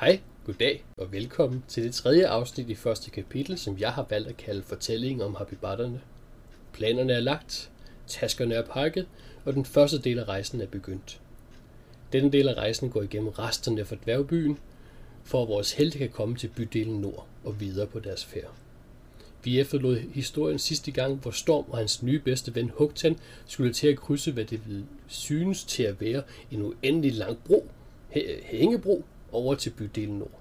Hej, 0.00 0.20
goddag 0.44 0.84
og 0.96 1.12
velkommen 1.12 1.64
til 1.68 1.84
det 1.84 1.94
tredje 1.94 2.26
afsnit 2.26 2.68
i 2.68 2.74
første 2.74 3.10
kapitel, 3.10 3.58
som 3.58 3.78
jeg 3.78 3.92
har 3.92 4.06
valgt 4.10 4.28
at 4.28 4.36
kalde 4.36 4.62
Fortællingen 4.62 5.20
om 5.20 5.34
habibatterne. 5.34 6.00
Planerne 6.72 7.12
er 7.12 7.20
lagt, 7.20 7.70
taskerne 8.06 8.54
er 8.54 8.62
pakket, 8.62 9.06
og 9.44 9.54
den 9.54 9.64
første 9.64 9.98
del 9.98 10.18
af 10.18 10.24
rejsen 10.24 10.60
er 10.60 10.66
begyndt. 10.66 11.20
Denne 12.12 12.32
del 12.32 12.48
af 12.48 12.54
rejsen 12.54 12.90
går 12.90 13.02
igennem 13.02 13.28
resterne 13.28 13.84
fra 13.84 13.96
dværgbyen, 14.04 14.58
for 15.24 15.42
at 15.42 15.48
vores 15.48 15.72
helte 15.72 15.98
kan 15.98 16.10
komme 16.10 16.36
til 16.36 16.48
bydelen 16.48 17.00
Nord 17.00 17.26
og 17.44 17.60
videre 17.60 17.86
på 17.86 18.00
deres 18.00 18.24
færd. 18.24 18.54
Vi 19.44 19.60
efterlod 19.60 19.96
historien 19.96 20.58
sidste 20.58 20.90
gang, 20.90 21.14
hvor 21.14 21.30
Storm 21.30 21.64
og 21.68 21.78
hans 21.78 22.02
nye 22.02 22.18
bedste 22.20 22.54
ven 22.54 22.70
Hugtan 22.74 23.18
skulle 23.46 23.72
til 23.72 23.88
at 23.88 23.98
krydse, 23.98 24.32
hvad 24.32 24.44
det 24.44 24.66
ville 24.66 24.86
synes 25.06 25.64
til 25.64 25.82
at 25.82 26.00
være 26.00 26.22
en 26.50 26.62
uendelig 26.62 27.14
lang 27.14 27.38
bro, 27.44 27.68
hæ- 28.16 28.44
hængebro, 28.44 29.04
over 29.36 29.54
til 29.54 29.70
bydelen 29.70 30.18
Nord. 30.18 30.40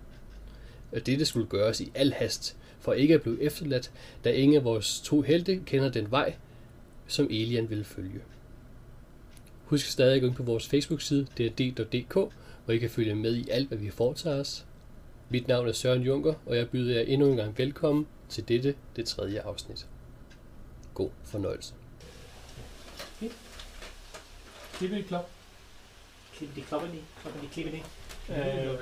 Og 0.92 1.06
dette 1.06 1.26
skulle 1.26 1.48
gøres 1.48 1.82
i 1.82 1.92
al 1.96 2.14
hast, 2.14 2.58
for 2.80 2.94
ikke 2.94 3.14
at 3.14 3.22
blive 3.22 3.42
efterladt, 3.42 3.92
da 4.24 4.32
ingen 4.32 4.58
af 4.58 4.64
vores 4.64 5.02
to 5.02 5.22
helte 5.22 5.62
kender 5.66 5.90
den 5.90 6.12
vej, 6.12 6.36
som 7.08 7.26
Elian 7.26 7.70
ville 7.70 7.84
følge. 7.84 8.22
Husk 9.66 9.88
stadig 9.88 10.16
at 10.16 10.22
gå 10.22 10.28
ind 10.28 10.36
på 10.36 10.44
vores 10.44 10.68
Facebook-side, 10.68 11.28
dd.dk, 11.38 12.14
hvor 12.66 12.74
I 12.74 12.78
kan 12.78 12.90
følge 12.90 13.16
med 13.16 13.36
i 13.36 13.50
alt, 13.50 13.68
hvad 13.68 13.78
vi 13.78 13.90
foretager 13.90 14.40
os. 14.40 14.66
Mit 15.30 15.48
navn 15.48 15.68
er 15.68 15.72
Søren 15.72 16.02
Junker, 16.02 16.34
og 16.46 16.58
jeg 16.58 16.70
byder 16.70 16.96
jer 16.96 17.02
endnu 17.02 17.30
en 17.30 17.38
gang 17.38 17.58
velkommen 17.58 18.08
til 18.30 18.48
dette, 18.48 18.76
det 18.96 19.06
tredje 19.06 19.42
afsnit. 19.42 19.88
God 20.94 21.10
fornøjelse. 21.24 21.74
Klippity 24.74 25.08
klop. 25.08 25.30
Klippity 26.34 26.68
kloppity, 26.68 26.98
kloppity 27.22 27.54
klippity. 27.54 27.84
Øh, 28.30 28.80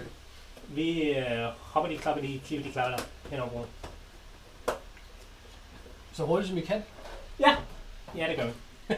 vi 0.68 1.02
øh, 1.02 1.46
hoppity 1.60 2.02
kloppity, 2.02 2.48
klippity 2.48 2.72
klapper 2.72 2.98
hen 3.30 3.40
over 3.40 3.50
broen. 3.50 3.68
Så 6.14 6.26
hurtigt 6.26 6.50
som 6.50 6.58
I 6.58 6.62
kan. 6.62 6.84
Ja, 7.40 7.58
ja 8.18 8.28
det 8.28 8.38
gør 8.38 8.46
vi. 8.46 8.54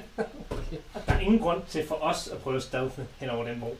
Der 1.07 1.13
er 1.13 1.19
ingen 1.19 1.39
grund 1.39 1.61
til 1.67 1.87
for 1.87 1.95
os 1.95 2.27
at 2.27 2.41
prøve 2.41 2.61
stealth 2.61 2.99
hen 3.17 3.29
over 3.29 3.47
den 3.47 3.59
bro. 3.59 3.77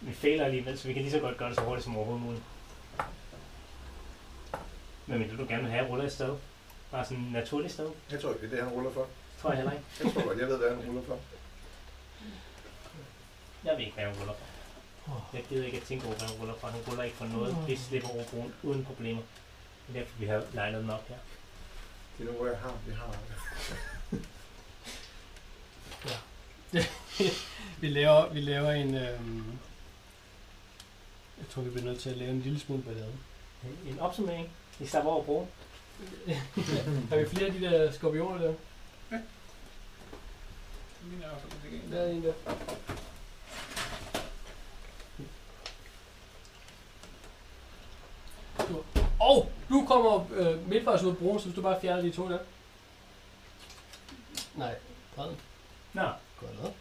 Vi 0.00 0.12
fejler 0.14 0.44
alligevel, 0.44 0.78
så 0.78 0.88
vi 0.88 0.92
kan 0.92 1.02
lige 1.02 1.12
så 1.12 1.20
godt 1.20 1.36
gøre 1.36 1.48
det 1.48 1.56
så 1.56 1.62
hurtigt 1.62 1.84
som 1.84 1.96
overhovedet 1.96 2.26
muligt. 2.26 2.44
Men 5.06 5.20
vil 5.20 5.38
du 5.38 5.46
gerne 5.48 5.62
vil 5.62 5.72
have 5.72 5.88
ruller 5.88 6.04
i 6.04 6.10
stealth? 6.10 6.38
Bare 6.90 7.04
sådan 7.04 7.18
en 7.18 7.32
naturlig 7.32 7.70
stealth? 7.70 7.94
Jeg 8.10 8.20
tror 8.20 8.28
ikke, 8.30 8.40
det 8.40 8.52
er 8.52 8.56
det, 8.56 8.64
han 8.64 8.74
ruller 8.74 8.90
for. 8.90 9.06
Tror 9.40 9.50
jeg 9.50 9.56
heller 9.56 9.72
ikke. 9.72 9.84
Jeg 10.04 10.12
tror 10.12 10.26
godt, 10.26 10.38
jeg 10.38 10.48
ved, 10.48 10.58
hvad 10.58 10.70
han 10.70 10.88
ruller 10.88 11.02
for. 11.02 11.18
Jeg 13.64 13.72
ved 13.72 13.80
ikke, 13.80 13.94
hvad 13.94 14.04
han 14.04 14.14
ruller 14.20 14.34
for. 14.34 14.53
Jeg 15.32 15.44
gider 15.48 15.64
ikke 15.66 15.76
at 15.76 15.82
tænke 15.82 16.06
over, 16.06 16.16
hvad 16.16 16.28
han 16.28 16.36
ruller 16.40 16.54
for. 16.54 16.66
Han 16.66 16.80
ruller 16.88 17.02
ikke 17.02 17.16
for 17.16 17.26
noget. 17.26 17.56
Vi 17.66 17.76
slipper 17.76 18.08
over 18.08 18.24
broen 18.24 18.54
uden 18.62 18.84
problemer. 18.84 19.22
Det 19.86 19.96
er 19.96 20.00
derfor, 20.00 20.18
vi 20.18 20.26
har 20.26 20.42
legnet 20.52 20.82
den 20.82 20.90
op 20.90 21.08
her. 21.08 21.16
Det 22.18 22.28
er 22.28 22.32
nu, 22.32 22.36
hvor 22.36 22.46
jeg 22.46 22.58
har. 22.58 22.74
Vi 22.86 22.92
har. 22.92 23.16
Vi 27.80 27.88
laver, 27.88 28.32
vi 28.32 28.40
laver 28.40 28.70
en... 28.70 28.94
Øhm, 28.94 29.58
jeg 31.38 31.48
tror, 31.50 31.62
vi 31.62 31.70
bliver 31.70 31.84
nødt 31.84 32.00
til 32.00 32.10
at 32.10 32.16
lave 32.16 32.30
en 32.30 32.40
lille 32.40 32.60
smule 32.60 32.82
ballade. 32.82 33.12
En 33.86 34.00
opsummering. 34.00 34.50
Vi 34.78 34.86
slapper 34.86 35.10
over 35.10 35.24
broen. 35.24 35.48
Har 37.10 37.16
vi 37.16 37.28
flere 37.28 37.46
af 37.46 37.52
de 37.52 37.60
der 37.60 37.92
skorpioner 37.92 38.38
der? 38.38 38.54
Min 41.02 41.22
er 41.22 41.26
i 41.26 41.28
hvert 41.28 41.40
fald 41.40 41.72
ikke 41.72 41.84
en. 41.84 41.92
Der 41.92 42.00
er 42.00 42.10
en 42.10 42.24
der. 42.24 42.32
Og 49.20 49.52
du 49.68 49.84
kommer 49.86 50.26
øh, 50.32 50.68
midtvejs 50.68 51.02
ud 51.02 51.10
af 51.10 51.16
broen, 51.16 51.38
så 51.38 51.44
hvis 51.44 51.54
du 51.56 51.62
bare 51.62 51.80
fjerner 51.80 52.02
de 52.02 52.10
to 52.10 52.28
der. 52.28 52.38
Nej, 54.54 54.74
bredden. 55.14 55.36
Nå, 55.92 56.02
Godt 56.40 56.56
lavet. 56.56 56.74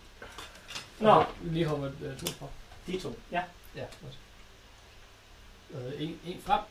Nå. 0.99 1.23
Vi 1.41 1.49
lige 1.53 1.65
hopper 1.65 1.87
øh, 2.01 2.17
to 2.17 2.25
fra. 2.25 2.47
de 2.87 2.99
to. 2.99 3.15
Ja. 3.31 3.43
Ja, 3.75 3.83
også. 4.07 4.17
Øh, 5.73 6.01
en, 6.01 6.19
en 6.25 6.41
frem. 6.45 6.61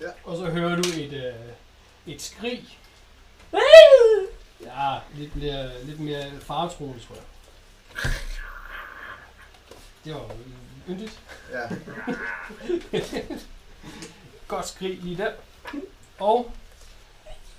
Ja. 0.00 0.10
Og 0.24 0.36
så 0.36 0.50
hører 0.50 0.76
du 0.76 0.88
et, 0.88 1.12
øh, 1.12 2.14
et 2.14 2.22
skrig. 2.22 2.78
Ja, 4.60 4.98
lidt 5.14 5.36
mere, 5.36 5.84
lidt 5.84 6.00
mere 6.00 6.40
faretroende, 6.40 7.00
tror 7.00 7.14
jeg. 7.14 7.24
Det 10.04 10.14
var 10.14 10.30
yndigt. 10.88 11.20
Ja. 11.52 11.68
Godt 14.52 14.68
skrig 14.68 14.98
lige 14.98 15.16
der. 15.16 15.32
Og 16.18 16.52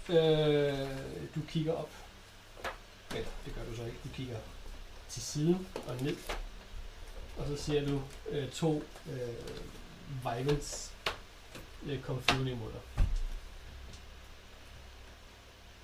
øh, 0.09 0.87
du 1.35 1.41
kigger 1.47 1.73
op. 1.73 1.89
Eller, 3.11 3.29
det 3.45 3.55
gør 3.55 3.65
du 3.65 3.75
så 3.75 3.85
ikke. 3.85 3.97
Du 4.03 4.09
kigger 4.09 4.37
til 5.09 5.21
siden 5.21 5.67
og 5.87 5.95
ned. 6.01 6.17
Og 7.37 7.47
så 7.47 7.57
ser 7.57 7.87
du 7.87 8.01
øh, 8.29 8.51
to 8.51 8.83
øh, 9.11 9.35
Vivens 10.23 10.91
øh, 11.85 12.01
komme 12.01 12.21
flyvende 12.21 12.51
imod 12.51 12.71
dig. 12.71 13.05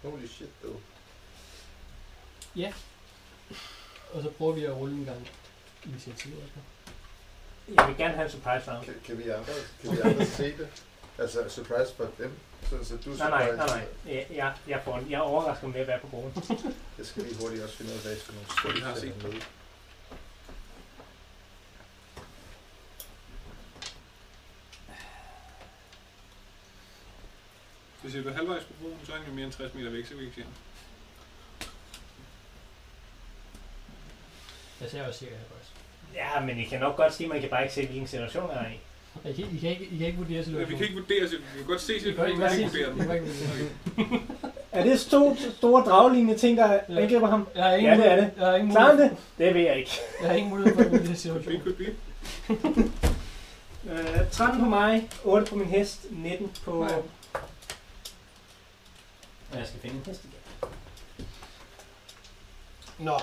Holy 0.02 0.28
shit, 0.28 0.50
though. 0.62 0.82
Og 4.14 4.24
så 4.24 4.30
prøver 4.30 4.54
vi 4.54 4.64
at 4.64 4.76
rulle 4.76 4.96
en 4.96 5.06
gang 5.06 5.28
initiativ. 5.86 6.32
Altså. 6.32 6.60
Jeg 7.76 7.88
vil 7.88 7.98
gerne 7.98 8.14
have 8.14 8.26
en 8.26 8.32
surprise 8.32 8.72
round. 8.72 8.86
Kan, 8.86 8.96
kan, 9.06 9.18
vi 9.18 9.30
andre, 9.30 9.54
kan 9.82 9.92
vi 9.92 10.00
andre 10.00 10.26
se 10.26 10.58
det? 10.58 10.84
Altså, 11.20 11.50
surprise 11.50 11.94
for 11.96 12.08
dem? 12.18 12.32
Sådan, 12.70 12.86
så 12.86 12.98
du 13.06 13.10
Nej, 13.10 13.30
nej, 13.30 13.56
nej, 13.56 13.68
nej. 13.68 13.88
Jeg, 14.06 14.28
jeg, 14.30 14.54
jeg, 14.68 14.82
får, 14.84 15.04
jeg 15.10 15.22
overrasker 15.22 15.68
med 15.68 15.80
at 15.80 15.88
være 15.88 16.00
på 16.00 16.08
broen. 16.08 16.34
Jeg 16.98 17.06
skal 17.06 17.24
lige 17.24 17.36
hurtigt 17.42 17.64
også 17.64 17.76
finde 17.76 17.92
ud 17.92 17.96
af, 17.96 18.02
hvad 18.02 18.12
jeg 18.12 18.22
skal 18.22 18.34
nogle 18.34 18.80
de 18.80 18.84
har 18.86 18.96
set 18.96 19.24
med. 19.24 19.42
Hvis 28.02 28.16
jeg 28.16 28.26
er 28.26 28.34
halvvejs 28.34 28.64
på 28.64 28.74
broen, 28.82 29.00
så 29.06 29.14
er 29.14 29.18
han 29.18 29.28
jo 29.28 29.34
mere 29.34 29.46
end 29.46 29.54
60 29.54 29.74
meter 29.74 29.90
væk, 29.90 30.06
så 30.06 30.16
vi 30.16 30.24
ikke 30.24 30.36
se 30.36 30.42
ham. 30.42 30.54
Jeg 34.82 34.90
ser 34.90 35.08
også 35.08 35.20
cirka 35.20 35.36
halvvejs. 35.36 35.74
Ja, 36.14 36.40
men 36.40 36.60
I 36.60 36.64
kan 36.64 36.80
nok 36.80 36.96
godt 36.96 37.14
sige, 37.14 37.26
at 37.28 37.30
man 37.30 37.42
kan 37.42 37.50
bare 37.50 37.64
ikke 37.64 37.74
se, 37.74 37.86
hvilken 37.86 38.08
situation 38.08 38.50
jeg 38.52 38.66
er 38.66 38.70
i. 38.70 38.80
I 39.26 39.34
kan, 39.34 39.46
I 39.56 39.58
kan, 39.58 39.70
ikke, 39.70 39.84
I 39.92 39.98
kan 39.98 40.08
ikke 40.08 40.18
vurdere 40.18 40.38
Ja, 40.38 40.44
situationen. 40.44 40.70
vi 40.70 40.76
kan 40.76 40.84
ikke 40.86 41.00
vurdere, 41.02 41.30
så 41.30 41.36
vi 41.36 41.58
kan 41.58 41.66
godt 41.68 41.82
se 41.82 42.00
situationen, 42.00 42.40
men 42.40 42.52
vi 42.52 43.04
kan 43.06 43.16
ikke 43.16 43.28
vurdere 43.28 43.58
den. 43.98 44.28
Er 44.72 44.84
det 44.84 45.00
to 45.00 45.36
store 45.58 45.84
draglignende 45.84 46.38
ting, 46.38 46.58
der 46.58 46.74
Ja. 46.74 46.80
angriber 47.02 47.28
ham? 47.28 47.48
Jeg 47.56 47.64
har 47.64 47.74
ingen, 47.74 47.94
Ja, 47.94 47.98
det 48.04 48.12
er 48.12 48.16
det. 48.16 48.32
Jeg 48.38 48.46
har 48.48 48.56
ingen 48.56 48.72
Klarer 48.72 48.96
det? 48.98 49.18
Det 49.38 49.54
ved 49.54 49.62
jeg 49.62 49.78
ikke. 49.78 49.92
jeg 50.22 50.30
har 50.30 50.36
ingen 50.36 50.50
mulighed 50.50 50.76
for 50.76 50.84
at 50.84 50.92
vurdere 50.92 51.06
Could 51.06 51.12
be, 51.14 51.18
situationen. 51.18 51.62
could 51.62 51.76
be. 51.76 52.92
Øh, 53.92 54.30
13 54.32 54.60
på 54.60 54.66
mig, 54.66 55.10
8 55.24 55.46
på 55.50 55.56
min 55.56 55.68
hest, 55.68 56.06
19 56.10 56.52
på... 56.66 56.88
Nej. 56.90 57.02
Jeg 59.54 59.68
skal 59.68 59.80
finde 59.82 59.96
en 59.96 60.04
hest 60.06 60.22
igen. 60.24 60.70
Nå. 63.06 63.20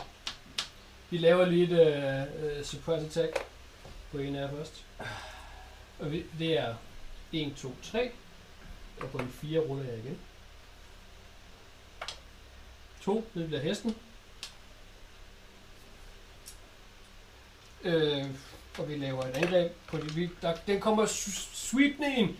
Vi 1.10 1.18
laver 1.18 1.44
lige 1.46 1.64
et 1.64 2.26
uh, 2.60 2.64
surprise 2.66 3.06
attack 3.06 3.38
på 4.12 4.18
en 4.18 4.36
af 4.36 4.40
jer 4.40 4.50
først. 4.50 4.84
Og 5.98 6.12
vi, 6.12 6.24
det 6.38 6.58
er 6.58 6.74
1, 7.32 7.56
2, 7.56 7.76
3. 7.82 8.10
Og 9.00 9.10
på 9.10 9.18
en 9.18 9.28
4 9.28 9.60
ruller 9.60 9.84
jeg 9.84 9.98
igen. 9.98 10.18
2, 13.00 13.26
det 13.34 13.46
bliver 13.46 13.62
hesten. 13.62 13.96
Øh, 17.82 18.26
og 18.78 18.88
vi 18.88 18.96
laver 18.96 19.22
et 19.22 19.36
angreb 19.36 19.72
på 19.86 19.96
det. 19.96 20.16
Vi, 20.16 20.30
der, 20.42 20.56
den 20.66 20.80
kommer 20.80 21.06
sweepende 21.06 22.16
ind. 22.16 22.36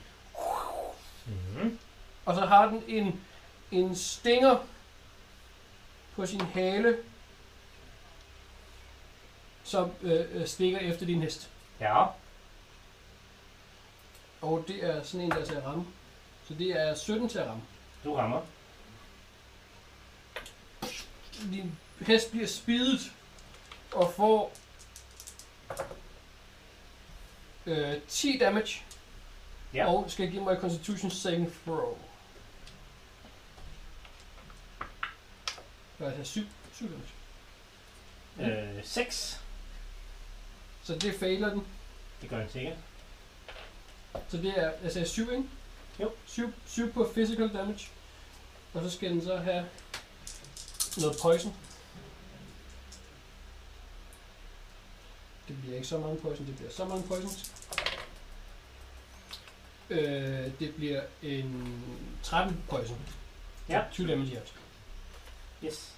Mm-hmm. 1.27 1.79
Og 2.25 2.35
så 2.35 2.41
har 2.41 2.67
den 2.69 2.83
en, 2.89 3.21
en 3.71 3.97
stinger 3.97 4.67
på 6.15 6.27
sin 6.27 6.41
hale, 6.41 6.99
som 9.65 9.91
øh, 10.03 10.25
øh, 10.33 10.47
stikker 10.47 10.79
efter 10.79 11.07
din 11.07 11.23
hest. 11.23 11.51
Ja. 11.81 12.05
Og 14.41 14.65
det 14.69 14.85
er 14.85 15.03
sådan 15.03 15.21
en, 15.21 15.31
der 15.31 15.37
er 15.37 15.45
til 15.45 15.55
at 15.55 15.65
ramme. 15.65 15.87
Så 16.49 16.55
det 16.55 16.71
er 16.81 16.95
17 16.95 17.29
til 17.29 17.39
at 17.39 17.47
ramme. 17.47 17.63
Du 18.05 18.15
rammer. 18.15 18.43
Din 21.53 21.79
hest 22.01 22.31
bliver 22.31 22.47
spidet 22.47 23.13
og 23.93 24.13
får 24.17 24.53
øh, 27.67 27.95
10 28.09 28.39
damage. 28.39 28.83
Ja. 29.75 29.87
Og 29.87 30.11
skal 30.11 30.31
give 30.31 30.43
mig 30.45 30.57
Constitution 30.61 31.11
saving 31.11 31.53
throw. 31.65 31.99
Hvad 35.99 36.09
er 36.09 36.17
det? 36.17 36.27
7, 36.27 36.43
7 36.73 36.91
damage. 38.39 38.77
Øh, 38.79 38.85
6. 38.85 39.41
Så 40.83 40.95
det 40.99 41.15
fejler 41.15 41.51
den. 41.51 41.67
Det 42.23 42.31
gør 42.31 42.39
den 42.39 42.51
sikkert. 42.51 42.77
Så 44.29 44.37
det 44.37 44.59
er, 44.59 44.73
jeg 44.83 44.93
sagde 44.93 45.09
7, 45.09 45.31
ikke? 45.31 45.45
Jo. 46.01 46.13
7, 46.27 46.53
7 46.67 46.93
på 46.93 47.11
physical 47.15 47.49
damage. 47.55 47.89
Og 48.75 48.83
så 48.83 48.91
skal 48.91 49.11
den 49.11 49.23
så 49.25 49.37
have 49.37 49.67
noget 50.97 51.17
poison. 51.23 51.55
Det 55.49 55.57
bliver 55.63 55.75
ikke 55.77 55.89
så 55.89 55.99
mange 55.99 56.17
poison, 56.21 56.47
det 56.47 56.57
bliver 56.57 56.71
så 56.71 56.85
mange 56.85 57.09
poison. 57.09 57.31
Øh, 59.91 60.51
det 60.59 60.75
bliver 60.75 61.03
en 61.23 61.83
13 62.23 62.63
poison. 62.69 62.99
Ja. 63.69 63.83
20 63.93 64.09
damage 64.09 64.37
alt. 64.39 64.55
Yes. 65.65 65.93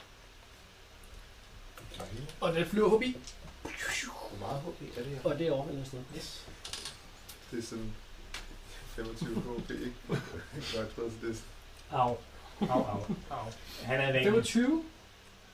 Og 2.41 2.55
den 2.55 2.67
flyver 2.67 2.91
forbi, 2.91 3.17
Hvor 3.63 4.39
meget 4.39 4.63
HP 4.63 4.99
er 4.99 5.03
det 5.03 5.13
her? 5.13 5.25
og 5.25 5.39
det 5.39 5.47
er 5.49 5.53
over 5.53 5.69
eller 5.69 5.85
sted. 5.85 5.99
Yes. 6.17 6.47
Det 7.51 7.59
er 7.59 7.63
sådan 7.63 7.95
25 9.05 9.43
HP, 9.59 9.71
ikke? 9.71 9.93
Godt 10.09 10.93
sted 10.93 11.11
til 11.11 11.29
det. 11.29 11.43
Au. 11.91 12.17
Au, 12.61 12.69
au, 12.69 13.01
au. 13.31 13.47
Han 13.83 14.01
er 14.01 14.07
virkelig, 14.13 14.25
25? 14.33 14.85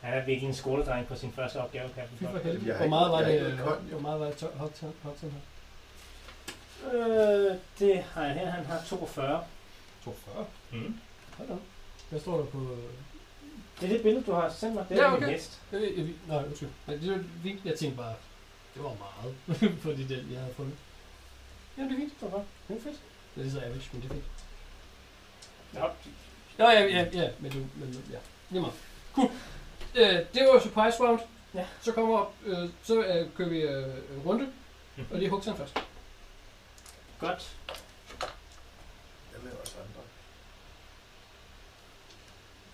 han 0.00 0.14
er 0.19 0.25
virkelig 0.25 0.49
en 0.49 0.55
skoledreng 0.55 1.06
på 1.06 1.17
sin 1.17 1.32
første 1.32 1.56
opgave, 1.61 1.88
kan 1.94 2.05
Fy 2.19 2.23
jeg 2.23 2.31
for 2.31 2.37
forstå. 2.38 2.49
helvede. 2.49 2.67
Jeg 2.69 2.76
har 2.76 2.82
Hvor 2.87 2.88
meget 2.96 3.11
var 3.12 3.20
jeg 3.20 3.41
har 3.41 3.46
det, 3.46 3.52
ikke 3.52 3.62
kon, 3.64 3.85
jo. 3.87 3.91
hvor 3.91 4.00
meget 4.00 4.20
var 4.20 4.26
det 4.26 4.37
to- 4.37 4.50
Hudson 4.58 4.94
Hudson 5.02 5.31
her? 5.31 5.41
Øh, 6.93 7.56
det 7.79 8.02
har 8.02 8.25
jeg 8.25 8.35
her. 8.35 8.50
Han 8.50 8.64
har 8.67 8.82
42. 8.87 9.44
42. 10.05 10.46
Mm. 10.73 10.99
Hold 11.37 11.49
da. 11.49 11.55
op. 11.55 11.61
Hvad 12.11 12.20
står 12.20 12.37
der 12.37 12.44
på... 12.44 12.76
Det 13.81 13.88
er 13.88 13.93
det 13.93 14.02
billede, 14.02 14.25
du 14.25 14.32
har 14.32 14.50
sendt 14.50 14.75
mig. 14.75 14.87
Det 14.88 14.99
er 14.99 15.02
Ja, 15.02 15.08
ja, 15.08 15.14
okay. 15.17 15.25
min 15.26 15.35
hest. 15.35 15.61
Jeg 15.73 15.81
ved, 15.81 15.88
jeg 15.96 16.05
ved, 16.06 16.14
nej, 16.29 16.44
undskyld. 16.46 16.69
Nej, 16.87 16.96
det 16.96 17.11
var 17.11 17.25
fint. 17.43 17.64
Jeg 17.64 17.79
tænkte 17.79 17.96
bare, 17.96 18.14
det 18.75 18.82
var 18.82 18.93
meget, 19.05 19.35
fordi 19.85 20.05
den, 20.05 20.32
jeg 20.32 20.41
havde 20.41 20.55
fundet. 20.55 20.75
Jamen, 21.76 21.91
det 21.91 21.96
er 21.96 22.00
fint. 22.00 22.12
Det 22.20 22.23
var 22.23 22.37
godt. 22.38 22.46
Det 22.69 22.76
er 22.76 22.81
fedt. 22.81 23.00
Det 23.34 23.46
er 23.46 23.50
så 23.50 23.58
average, 23.60 23.88
men 23.92 24.02
det 24.02 24.10
er 24.10 24.14
fint. 24.14 24.25
Ja, 25.75 25.84
Ja, 26.58 26.70
ja, 26.70 26.81
ja, 26.86 27.06
ja, 27.22 27.31
men 27.38 27.52
du, 27.52 27.58
men 27.58 28.04
ja, 28.12 28.19
lige 28.50 28.60
meget. 28.60 28.75
Cool. 29.14 29.31
Øh, 29.94 30.04
det 30.34 30.42
var 30.52 30.60
surprise 30.60 31.00
round. 31.00 31.20
Ja. 31.54 31.66
Så 31.82 31.92
kommer 31.92 32.19
op, 32.19 32.34
øh, 32.44 32.69
så 32.82 33.04
øh, 33.04 33.28
kører 33.36 33.48
vi 33.48 33.60
øh, 33.60 33.84
en 34.16 34.22
runde, 34.26 34.52
Mhm. 34.96 35.06
og 35.10 35.20
det 35.20 35.26
er 35.26 35.31
Huxan 35.31 35.56
først. 35.56 35.75
Godt. 37.19 37.56
Jeg 39.32 39.40
laver 39.44 39.56
også 39.60 39.75
andre. 39.78 40.00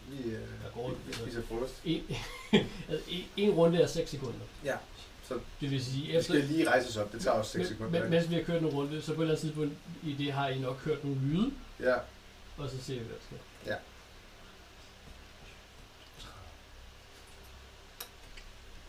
Vi, 0.09 0.23
øh, 0.31 0.33
Jeg 0.33 0.73
går- 0.75 0.89
vi, 0.91 0.97
vi 1.07 1.13
spiser 1.13 1.43
frokost. 1.49 1.75
En, 1.85 2.17
altså, 2.89 3.05
en, 3.15 3.25
en 3.37 3.51
runde 3.51 3.83
er 3.83 3.87
6 3.87 4.11
sekunder. 4.11 4.39
Ja. 4.65 4.77
Så 5.31 5.39
Det 5.61 5.71
vil 5.71 5.85
sige, 5.85 6.07
vi 6.07 6.17
efter, 6.17 6.35
skal 6.35 6.45
lige 6.45 6.69
rejse 6.69 6.89
os 6.89 6.97
op. 6.97 7.13
Det 7.13 7.21
tager 7.23 7.37
også 7.37 7.51
6 7.51 7.59
men- 7.59 7.69
sekunder. 7.69 8.01
men, 8.01 8.11
mens 8.11 8.31
vi 8.31 8.35
har 8.35 8.43
kørt 8.43 8.63
en 8.63 8.67
runde, 8.69 9.03
så 9.03 9.15
på 9.15 9.21
et 9.21 9.25
eller 9.25 9.35
andet 9.35 9.41
tidspunkt 9.41 9.73
i 10.03 10.13
det 10.13 10.33
har 10.33 10.49
I 10.49 10.59
nok 10.59 10.85
hørt 10.85 11.05
nogle 11.05 11.21
lyde, 11.21 11.53
Ja. 11.81 11.95
og 12.59 12.71
så 12.71 12.77
ser 12.83 12.95
vi, 12.95 13.01
hvad 13.01 13.15
der 13.17 13.23
sker. 13.27 13.37
Ja. 13.73 13.77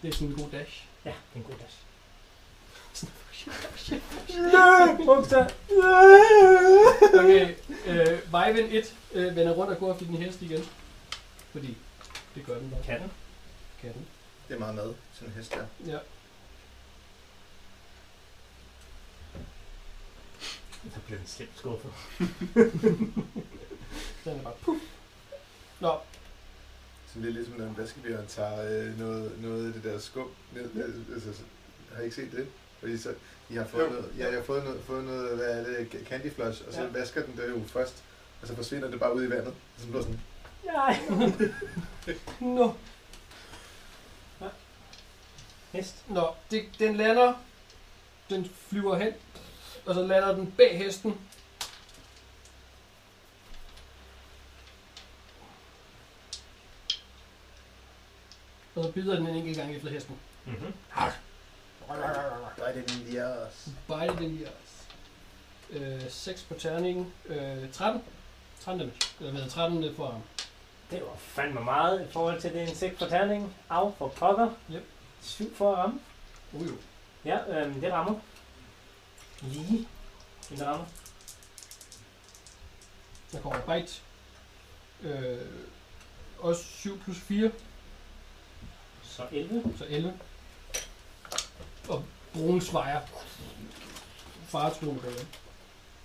Det 0.01 0.07
er 0.09 0.13
sådan 0.13 0.27
en 0.27 0.35
god 0.35 0.49
dash. 0.51 0.85
Ja, 1.05 1.09
det 1.09 1.15
er 1.33 1.35
en 1.35 1.43
god 1.43 1.55
dash. 1.59 1.77
Okay, 7.19 7.55
øh, 7.87 8.31
Vejven 8.31 8.65
1 8.71 8.95
øh, 9.13 9.35
vender 9.35 9.53
rundt 9.53 9.71
og 9.73 9.77
går 9.77 9.93
efter 9.93 10.05
din 10.05 10.15
hest 10.17 10.41
igen. 10.41 10.63
Fordi 11.51 11.77
det 12.35 12.45
gør 12.45 12.59
den 12.59 12.69
bare. 12.69 12.83
Kan 12.83 12.99
den? 13.01 13.11
Kan 13.81 13.93
den. 13.93 14.05
Det 14.47 14.53
er 14.55 14.59
meget 14.59 14.75
mad. 14.75 14.93
Sådan 15.13 15.27
en 15.29 15.37
hest 15.37 15.53
der. 15.53 15.65
Ja. 15.91 15.97
Så 20.93 20.99
bliver 21.05 21.17
den 21.19 21.27
slemt 21.27 21.51
skuffet. 21.57 21.91
Den 24.25 24.39
er 24.39 24.43
bare 24.43 24.53
puff. 24.61 24.79
Nå, 25.79 25.97
Sådan 27.07 27.21
lidt 27.21 27.33
ligesom 27.35 27.53
når 27.53 27.65
en 27.65 27.77
vaskebjørn 27.77 28.27
tager 28.27 28.81
øh, 28.83 28.99
noget, 28.99 29.41
noget 29.41 29.67
af 29.67 29.73
det 29.73 29.83
der 29.83 29.99
skum 29.99 30.27
ned. 30.53 30.69
Øh, 30.75 31.13
Altså, 31.13 31.33
så- 31.33 31.43
har 31.95 32.01
I 32.01 32.03
ikke 32.03 32.15
set 32.15 32.31
det? 32.31 32.47
Fordi 32.79 32.97
så, 32.97 33.13
I 33.49 33.55
har 33.55 33.65
fået 33.67 33.83
Jo. 33.83 33.89
noget, 33.89 34.11
ja, 34.17 34.25
jeg 34.27 34.35
har 34.37 34.43
fået 34.43 34.63
noget, 34.63 34.83
fået 34.83 35.03
noget, 35.03 35.35
hvad 35.37 35.59
er 35.59 35.63
det, 35.63 36.05
candy 36.07 36.31
floss, 36.33 36.61
og 36.61 36.73
så 36.73 36.79
Ja. 36.81 36.85
ja. 36.87 36.91
vasker 36.91 37.25
den 37.25 37.37
det 37.37 37.49
jo 37.49 37.61
først, 37.67 38.03
og 38.41 38.47
så 38.47 38.55
forsvinder 38.55 38.91
det 38.91 38.99
bare 38.99 39.15
ud 39.15 39.23
i 39.23 39.29
vandet. 39.29 39.47
Og 39.47 39.81
så 39.81 39.87
bliver 39.87 40.01
sådan, 40.01 40.21
Nej. 40.65 40.99
nå. 42.57 42.73
Hest. 45.71 45.95
Nå, 46.09 46.27
det, 46.51 46.65
den 46.79 46.97
lander. 46.97 47.33
Den 48.29 48.51
flyver 48.69 48.97
hen. 48.97 49.13
Og 49.85 49.95
så 49.95 50.01
lander 50.01 50.35
den 50.35 50.51
bag 50.51 50.77
hesten. 50.77 51.17
Og 58.75 58.83
så 58.83 58.91
bider 58.91 59.15
den 59.15 59.27
en 59.27 59.35
enkelt 59.35 59.57
gang 59.57 59.75
efter 59.75 59.89
hesten. 59.89 60.19
Mm-hmm. 60.45 60.73
der 62.57 62.63
er 62.63 62.73
det 62.73 62.89
den 62.89 62.99
lige 63.05 63.25
os. 63.25 63.69
Bite 63.87 64.23
den 64.23 64.35
lige 64.35 64.47
også. 64.47 64.81
Øh, 65.69 66.09
6 66.09 66.43
på 66.43 66.53
terningen. 66.53 67.13
Øh, 67.25 67.71
13. 67.71 68.03
13 68.59 68.79
damage. 68.79 69.01
Eller 69.19 69.31
hvad, 69.31 69.49
13 69.49 69.95
for 69.95 70.07
arm. 70.07 70.21
Det 70.91 71.01
var 71.01 71.15
fandme 71.17 71.61
meget 71.61 72.01
i 72.01 72.11
forhold 72.11 72.41
til 72.41 72.53
det 72.53 72.69
insekt 72.69 72.99
på 72.99 73.05
terningen. 73.05 73.53
Af 73.69 73.93
for 73.97 74.07
pokker. 74.07 74.49
Yep. 74.71 74.85
7 75.21 75.55
for 75.55 75.71
at 75.71 75.77
ramme. 75.77 75.99
Uh, 76.53 76.67
jo. 76.67 76.73
Ja, 77.25 77.61
øhm, 77.61 77.81
det 77.81 77.93
rammer. 77.93 78.19
Lige. 79.41 79.87
Den 80.49 80.65
rammer. 80.67 80.85
Der 83.31 83.41
kommer 83.41 83.59
bite. 83.79 83.93
Øh, 85.01 85.47
også 86.39 86.63
7 86.63 86.99
plus 86.99 87.17
4, 87.17 87.51
Så 89.03 89.27
11. 89.31 89.73
så 89.77 89.85
11. 89.89 90.19
Og 91.89 92.05
brun 92.33 92.61
svejer. 92.61 93.01
Faretruende 94.47 95.01
gør 95.01 95.09
det. 95.09 95.27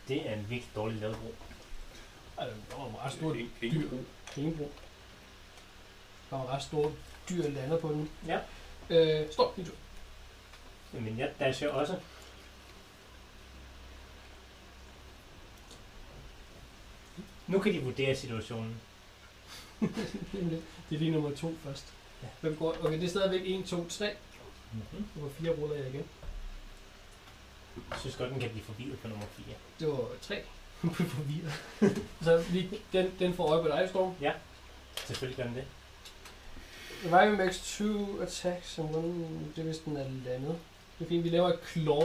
Det 0.09 0.29
er 0.29 0.35
en 0.35 0.51
virkelig 0.51 0.75
dårlig 0.75 1.01
lavet 1.01 1.17
bro. 1.17 1.35
Altså, 2.39 2.57
der 2.71 2.77
var 2.77 2.89
meget 2.91 3.13
stort 3.13 3.37
dyr. 3.37 3.47
ingen 3.63 3.89
bro. 3.89 4.05
Ingen 4.37 4.57
bro. 4.57 4.73
Der 6.31 6.37
var 6.37 6.55
ret 6.55 6.63
stort 6.63 6.93
dyr 7.31 7.49
lander 7.49 7.79
på 7.79 7.89
den. 7.89 8.11
Ja. 8.27 8.39
Øh, 8.91 9.33
stop, 9.33 9.57
din 9.57 9.65
tur. 9.65 9.75
Men 10.93 11.19
jeg 11.19 11.33
dasher 11.41 11.69
også. 11.69 12.01
Nu 17.47 17.59
kan 17.59 17.73
de 17.73 17.83
vurdere 17.83 18.17
situationen. 18.17 18.81
det 19.81 20.95
er 20.95 20.99
lige 20.99 21.11
nummer 21.11 21.37
2 21.37 21.55
først. 21.65 21.93
Ja. 22.23 22.29
Hvem 22.41 22.57
går? 22.57 22.77
Okay, 22.81 22.97
det 22.97 23.05
er 23.05 23.09
stadigvæk 23.09 23.43
1, 23.45 23.65
2, 23.65 23.89
3. 23.89 24.13
Mm-hmm. 24.73 25.07
Nummer 25.15 25.31
4 25.31 25.51
ruller 25.51 25.77
jeg 25.77 25.87
igen. 25.89 26.05
Jeg 27.91 27.99
synes 28.01 28.17
godt, 28.17 28.31
den 28.31 28.41
kan 28.41 28.51
blive 28.51 28.65
forvirret 28.65 28.99
på 28.99 29.09
nummer 29.09 29.27
4. 29.27 29.47
Det 29.81 29.89
var 29.89 30.09
3. 30.23 30.43
Hun 30.83 30.95
blev 30.95 31.09
forvirret. 31.09 31.53
Så 32.25 32.45
vi, 32.53 32.81
den, 32.93 33.13
den 33.19 33.35
får 33.35 33.53
øje 33.53 33.63
på 33.63 33.69
dig, 33.69 33.89
Storm. 33.89 34.15
Selvfølgelig 35.07 35.37
gør 35.37 35.45
den 35.45 35.55
det. 35.55 35.65
Revive 37.05 37.37
makes 37.37 37.77
two 37.77 38.23
attacks 38.23 38.79
and 38.79 38.97
one... 38.97 39.29
Det 39.57 39.59
er 39.59 39.63
hvis 39.63 39.79
den 39.79 39.97
er 39.97 40.05
landet. 40.25 40.59
Det 40.99 41.05
er 41.05 41.09
fint, 41.09 41.25
vi 41.25 41.29
laver 41.29 41.49
et 41.49 41.59
claw 41.73 42.03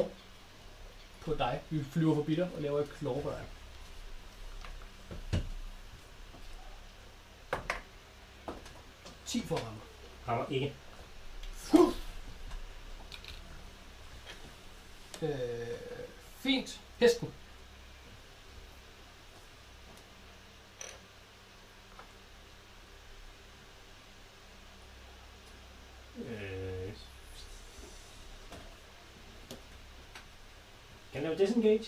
på 1.21 1.35
dig. 1.35 1.61
Vi 1.69 1.83
flyver 1.83 2.15
forbi 2.15 2.35
dig 2.35 2.49
og 2.55 2.61
laver 2.61 2.79
et 2.79 2.89
claw 2.99 3.21
på 3.21 3.29
dig. 3.29 3.41
Ti 9.31 9.41
for 9.41 9.55
ramme. 9.55 9.79
Rammer 10.27 10.45
ikke. 10.49 10.73
Øh, 15.21 15.77
fint. 16.39 16.81
Hesten. 16.97 17.33
Øh... 26.17 26.93
Kan 31.11 31.21
den 31.21 31.23
lave 31.23 31.37
disengage? 31.37 31.85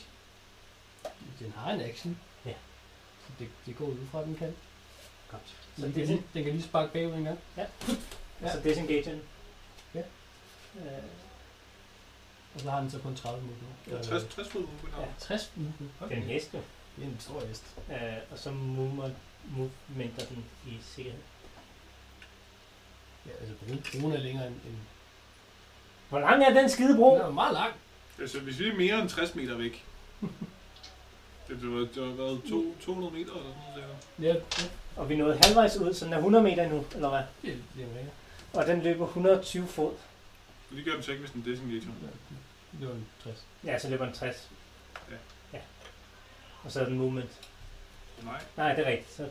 Den 1.39 1.51
har 1.51 1.71
en 1.71 1.81
action. 1.81 2.19
Ja. 2.45 2.53
Så 3.27 3.33
det, 3.39 3.49
det 3.65 3.77
går 3.77 3.85
ud 3.85 4.07
fra, 4.11 4.19
at 4.19 4.25
den 4.25 4.35
kan. 4.35 4.55
Godt. 5.33 5.47
Så 5.75 5.81
Så, 5.81 5.87
den, 5.87 5.93
kan 5.93 6.07
den 6.33 6.43
kan 6.43 6.53
lige 6.53 6.63
sparke 6.63 6.93
bagud 6.93 7.13
en 7.13 7.23
gang. 7.23 7.39
ja. 7.57 7.65
Ja. 8.41 8.51
så 8.53 8.59
disengage 8.63 9.03
den. 9.11 9.21
Ja. 9.95 9.99
Øh, 10.79 11.03
Og 12.55 12.59
så 12.61 12.69
har 12.71 12.79
den 12.81 12.91
så 12.91 12.99
kun 12.99 13.15
30 13.15 13.41
minutter. 13.41 13.67
Ja, 13.87 14.17
60, 14.19 14.33
60 14.33 14.47
fod 14.49 14.61
movement. 14.61 14.95
Ja. 14.97 15.01
Ja. 15.01 15.07
60 15.19 15.51
minutter. 15.55 15.85
det 16.07 16.11
er 16.17 16.21
en 16.21 16.23
hest 16.27 16.53
jo. 16.53 16.59
Det 16.95 17.03
er 17.03 17.07
en 17.07 17.17
stor 17.19 17.45
hest. 17.45 17.63
Øh, 17.91 17.97
og 18.31 18.39
så 18.39 18.51
movement, 18.51 19.15
movementer 19.45 20.25
den 20.25 20.45
i 20.67 20.77
sikkerhed. 20.81 21.19
Ja, 23.25 23.31
altså 23.39 23.55
brun, 23.67 23.83
brun 24.01 24.11
er 24.13 24.17
længere 24.17 24.47
end... 24.47 24.55
end 24.55 24.75
Hvor 26.09 26.19
lang 26.19 26.43
er 26.43 26.53
den 26.53 26.69
skide 26.69 26.95
bro? 26.97 27.13
den 27.13 27.21
er 27.21 27.29
meget 27.31 27.53
lang. 27.53 27.73
Det 28.17 28.21
Altså, 28.21 28.39
hvis 28.39 28.59
vi 28.59 28.67
er 28.69 28.75
mere 28.75 29.01
end 29.01 29.09
60 29.09 29.35
meter 29.35 29.55
væk. 29.57 29.85
Det 31.47 31.57
har 31.61 31.69
været, 31.69 31.95
det 31.95 32.03
har 32.07 32.13
været 32.13 32.41
to, 32.49 32.75
200 32.81 33.13
meter 33.13 33.31
eller 33.31 33.43
sådan 33.43 33.83
noget. 33.83 33.95
der. 34.19 34.27
Ja, 34.27 34.33
ja. 34.33 34.69
Og 34.95 35.09
vi 35.09 35.15
nåede 35.15 35.39
halvvejs 35.43 35.77
ud, 35.77 35.93
så 35.93 36.05
den 36.05 36.13
er 36.13 36.17
100 36.17 36.43
meter 36.43 36.69
nu, 36.69 36.85
eller 36.95 37.09
hvad? 37.09 37.21
Det, 37.41 37.63
det 37.77 37.83
er. 37.83 38.59
Og 38.59 38.67
den 38.67 38.81
løber 38.81 39.05
120 39.07 39.67
fod. 39.67 39.91
Og 40.71 40.77
det 40.77 40.85
gør 40.85 40.93
den 40.93 41.03
så 41.03 41.11
ikke, 41.11 41.21
hvis 41.21 41.31
den 41.31 41.41
er 41.41 41.45
designator. 41.51 41.91
Det 42.79 42.87
var 42.87 42.93
en 42.93 43.05
60. 43.23 43.45
Ja, 43.65 43.79
så 43.79 43.89
løber 43.89 44.05
den 44.05 44.13
60. 44.13 44.49
Ja. 45.11 45.15
ja. 45.53 45.59
Og 46.63 46.71
så 46.71 46.81
er 46.81 46.85
den 46.85 46.97
movement. 46.97 47.29
Nej. 48.23 48.41
Nej, 48.57 48.75
det 48.75 48.87
er 48.87 48.91
rigtigt. 48.91 49.13
Så 49.17 49.25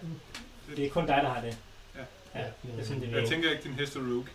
det 0.76 0.84
er 0.86 0.90
kun 0.90 1.06
dig, 1.06 1.20
der 1.22 1.28
har 1.28 1.40
det. 1.40 1.58
Ja. 1.96 2.00
Ja, 2.40 2.44
det 2.62 2.80
er 2.80 2.84
sådan, 2.84 3.02
det 3.02 3.10
Jeg 3.12 3.22
er. 3.22 3.26
tænker 3.28 3.50
ikke, 3.50 3.62
din 3.62 3.72
hest 3.72 3.96
er 3.96 4.00
rogue. 4.00 4.26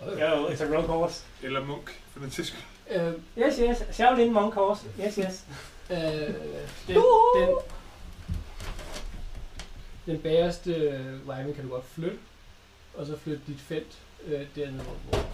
Jo, 0.00 0.48
it's 0.48 0.62
a 0.62 0.76
rogue 0.76 0.86
horse. 0.88 1.24
Eller 1.42 1.64
munk, 1.64 2.00
for 2.12 2.20
den 2.20 2.30
tilskud. 2.30 2.60
Øh, 2.90 3.12
Yes, 3.38 3.56
yes. 3.58 3.94
Shaolin 3.96 4.32
monk 4.32 4.54
horse. 4.54 4.82
Yes, 5.06 5.14
yes. 5.14 5.44
Øh, 5.90 6.34
den, 6.86 7.02
den, 7.36 7.56
den 10.06 10.20
bagerste 10.22 10.74
øh, 10.74 11.28
Wyman 11.28 11.54
kan 11.54 11.64
du 11.64 11.70
godt 11.70 11.84
flytte, 11.94 12.18
og 12.94 13.06
så 13.06 13.18
flytte 13.18 13.42
dit 13.46 13.60
felt 13.60 13.98
øh, 14.26 14.46
dernede, 14.56 14.82
hvor, 14.82 14.94
hvor 15.10 15.26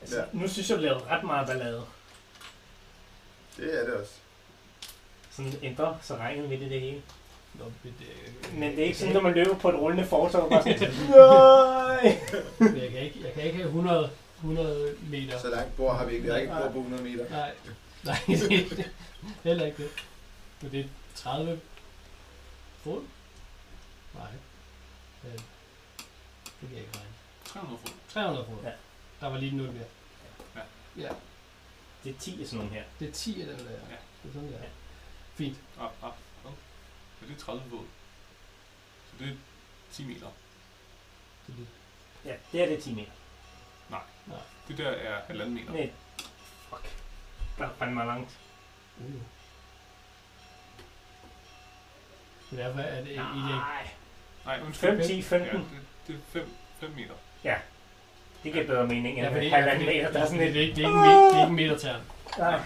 Altså, 0.00 0.16
Ja. 0.18 0.24
Nu 0.32 0.48
synes 0.48 0.70
jeg, 0.70 0.78
du 0.78 0.82
lavede 0.82 1.04
ret 1.10 1.24
meget 1.24 1.46
ballade. 1.46 1.82
Det 3.56 3.80
er 3.80 3.84
det 3.84 3.94
også. 3.94 4.12
Sådan 5.30 5.52
ændre 5.62 5.98
så 6.02 6.16
regnet 6.16 6.48
midt 6.48 6.62
i 6.62 6.68
det 6.68 6.80
hele. 6.80 7.02
Nå, 7.54 7.64
men 7.84 7.94
det, 7.98 8.54
Men 8.54 8.70
det 8.70 8.78
er 8.80 8.84
ikke 8.84 8.98
sådan, 8.98 9.14
når 9.14 9.20
man 9.20 9.32
løber 9.34 9.54
på 9.54 9.68
et 9.68 9.74
rullende 9.74 10.04
fortov, 10.04 10.50
bare 10.50 10.62
sådan, 10.62 10.78
nej! 11.08 12.18
Jeg 12.60 12.90
kan 12.90 13.00
ikke, 13.00 13.20
jeg 13.24 13.32
kan 13.34 13.42
ikke 13.42 13.56
have 13.56 13.66
100, 13.66 14.10
100 14.36 14.96
meter. 15.02 15.38
Så 15.38 15.50
langt 15.50 15.76
bor 15.76 15.92
har 15.92 16.04
vi 16.06 16.12
ikke. 16.12 16.22
Vi 16.24 16.30
har 16.30 16.36
ikke 16.38 16.52
bor 16.52 16.70
på 16.72 16.78
100 16.78 17.02
meter. 17.02 17.30
Nej, 17.30 17.54
nej, 18.04 18.16
det 18.26 18.70
er 18.80 18.84
heller 19.44 19.66
ikke 19.66 19.82
det. 19.82 19.90
Men 20.60 20.70
det 20.72 20.80
er 20.80 20.88
30 21.14 21.60
fod? 22.82 23.02
Nej. 24.14 24.30
Øh, 25.24 25.32
Det 25.32 25.40
kan 26.60 26.70
jeg 26.72 26.78
ikke 26.80 26.96
regne. 26.98 27.10
300 27.44 27.78
fod. 27.84 27.92
300 28.08 28.46
fod. 28.46 28.62
Ja. 28.64 28.72
Der 29.20 29.26
var 29.26 29.38
lige 29.38 29.56
0 29.56 29.72
mere. 29.72 29.84
Ja. 30.56 30.60
Ja, 30.96 31.12
Det 32.04 32.14
er 32.14 32.18
10 32.20 32.40
af 32.42 32.46
sådan 32.46 32.58
nogle 32.58 32.74
her. 32.74 32.84
det 33.00 33.08
er 33.08 33.12
10 33.12 33.40
af 33.40 33.46
den 33.46 33.58
der. 33.58 33.70
Ja. 33.72 33.96
Det 34.22 34.28
er 34.28 34.32
sådan 34.32 34.52
der. 34.52 34.58
Ja. 34.58 34.68
Fint. 35.34 35.56
Ah, 35.80 35.84
ah, 36.02 36.12
ah. 36.44 36.52
Ja, 37.22 37.26
det 37.26 37.34
er 37.36 37.40
30 37.40 37.62
fod. 37.70 37.84
Så 39.10 39.24
det 39.24 39.28
er 39.28 39.36
10 39.92 40.04
meter. 40.04 40.26
Det 41.46 41.52
er 41.52 41.56
det. 41.56 41.66
Ja, 42.24 42.34
det 42.52 42.62
er 42.62 42.66
det 42.66 42.82
10 42.84 42.94
meter. 42.94 43.10
Det 44.68 44.78
der 44.78 44.88
er 44.88 45.20
halvanden 45.26 45.54
meter. 45.54 45.72
Nej. 45.72 45.90
Fuck. 46.70 46.90
Der 47.58 47.64
er 47.64 47.68
fandme 47.78 48.04
langt. 48.04 48.30
Uh. 48.98 49.04
Så 52.50 52.56
derfor 52.56 52.80
er 52.80 53.00
det 53.00 53.08
ikke 53.10 53.22
Nej. 53.22 53.88
Nej, 54.44 54.60
undskyld. 54.66 54.90
5, 54.98 55.06
10, 55.06 55.22
15. 55.22 55.48
Ja, 55.48 55.58
det, 55.58 55.68
det 56.06 56.14
er 56.14 56.18
5, 56.40 56.48
5 56.80 56.90
meter. 56.96 57.14
Det 58.44 58.52
giver 58.52 58.66
bedre 58.66 58.86
mening 58.86 59.18
Ja, 59.18 59.26
end 59.28 59.36
ja, 59.36 59.42
ja, 59.42 59.48
halvanden 59.56 59.86
meter. 59.86 60.12
Der 60.12 60.20
er 60.20 60.26
sådan 60.26 60.40
det, 60.40 60.48
et... 60.50 60.56
er 60.56 60.60
ikke, 60.60 60.76
det, 60.76 60.84
er 60.84 60.88
ikke, 60.88 60.98
det 60.98 61.34
er 61.36 61.40
ikke 61.40 61.48
en 61.50 61.54
metertern. 61.54 62.00
Nej. 62.38 62.60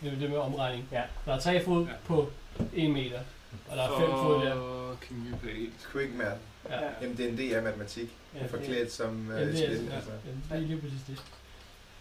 Det 0.00 0.12
er 0.12 0.16
det 0.18 0.30
med 0.30 0.38
omregning. 0.38 0.88
Ja. 0.92 1.02
Der 1.26 1.34
er 1.34 1.40
3 1.40 1.64
fod 1.64 1.86
Ja. 1.86 1.92
på 2.06 2.30
1 2.74 2.90
meter, 2.90 3.20
og 3.68 3.76
der 3.76 3.82
er 3.82 3.98
5 4.00 4.08
fod 4.10 4.44
der. 4.46 4.96
Fucking 5.00 5.40
pæt. 5.42 5.88
Quick 5.92 6.14
man. 6.14 6.26
Ja. 6.70 6.84
Ja. 6.84 7.08
MDND 7.08 7.40
er 7.40 7.62
matematik. 7.62 8.08
Ja, 8.34 8.46
Forklædt 8.46 8.92
som 8.92 9.30
Ja, 9.30 9.34
uh, 9.34 9.40
det 9.40 9.62
er, 9.62 9.66
spil. 9.66 9.86
ja, 9.90 9.94
Altså. 9.96 10.10
ja, 10.50 10.56
det 10.56 10.62
er 10.62 10.66
lige 10.68 10.80
præcis 10.80 11.00
det. 11.06 11.22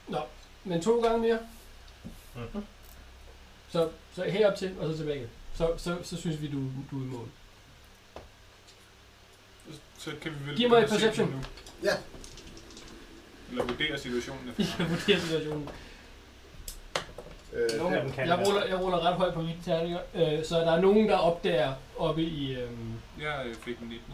Nå, 0.07 0.19
men 0.63 0.81
to 0.81 1.01
gange 1.01 1.17
mere. 1.19 1.39
Mhm. 2.35 2.63
Så, 3.69 3.89
så 4.15 4.23
herop 4.23 4.55
til, 4.55 4.75
og 4.79 4.91
så 4.91 4.97
tilbage. 4.97 5.27
Så, 5.55 5.73
så, 5.77 5.97
så 6.03 6.17
synes 6.17 6.41
vi, 6.41 6.47
du, 6.47 6.57
du 6.91 6.99
er 7.01 7.03
i 7.03 7.07
mål. 7.07 7.27
Så 9.97 10.11
kan 10.21 10.31
vi 10.31 10.49
vel... 10.49 10.57
Giv 10.57 10.69
mig 10.69 10.77
et 10.83 10.89
perception. 10.89 11.29
nu. 11.29 11.37
Ja. 11.83 11.93
Eller 13.51 13.63
vurdere 13.63 13.97
situationen 13.99 14.53
Vi 14.57 14.63
efter. 14.63 14.75
kan 14.77 14.89
vurdere 14.89 15.19
situationen. 15.19 15.69
Øh, 17.53 17.69
kan 18.13 18.27
Jeg 18.27 18.47
ruller, 18.47 18.65
jeg 18.65 18.79
ruller 18.81 19.05
ret 19.05 19.15
højt 19.15 19.33
på 19.33 19.41
mine 19.41 19.57
terninger, 19.65 19.99
øh, 20.15 20.45
så 20.45 20.59
der 20.59 20.71
er 20.71 20.81
nogen, 20.81 21.09
der 21.09 21.17
opdager 21.17 21.73
oppe 21.97 22.21
i... 22.21 22.53
Øh, 22.55 22.69
Jeg 23.21 23.45
fik 23.61 23.77
en 23.79 23.87
19 23.87 24.13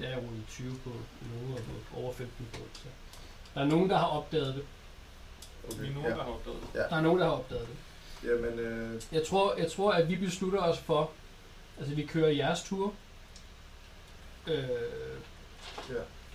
ja, 0.00 0.08
jeg 0.08 0.18
rullede 0.18 0.44
20 0.48 0.78
på 0.84 0.90
nogen 1.34 1.52
og 1.52 1.60
på 1.90 2.00
over 2.00 2.12
15 2.12 2.46
på. 2.52 2.58
Så. 2.72 2.80
Der 3.54 3.60
er 3.60 3.64
nogen, 3.64 3.90
der 3.90 3.98
har 3.98 4.06
opdaget 4.06 4.54
det. 4.54 4.64
Vi 5.68 5.72
okay. 5.74 5.90
er 5.90 5.94
nogen, 5.94 6.02
ja. 6.10 6.16
der 6.16 6.22
har 6.22 6.30
opdaget 6.32 6.60
det. 6.62 6.68
Der 6.74 6.96
er 6.96 7.00
nogen, 7.00 7.18
der 7.20 7.24
har 7.24 7.32
opdaget 7.32 7.68
det. 7.68 7.76
Jamen, 8.30 8.58
øh, 8.58 9.02
Jeg 9.12 9.26
tror, 9.26 9.54
jeg 9.56 9.70
tror, 9.72 9.92
at 9.92 10.08
vi 10.08 10.16
beslutter 10.16 10.60
os 10.60 10.78
for, 10.78 11.10
altså 11.78 11.94
vi 11.94 12.06
kører 12.06 12.28
jeres 12.28 12.62
tur. 12.62 12.94
Øh, 14.46 14.68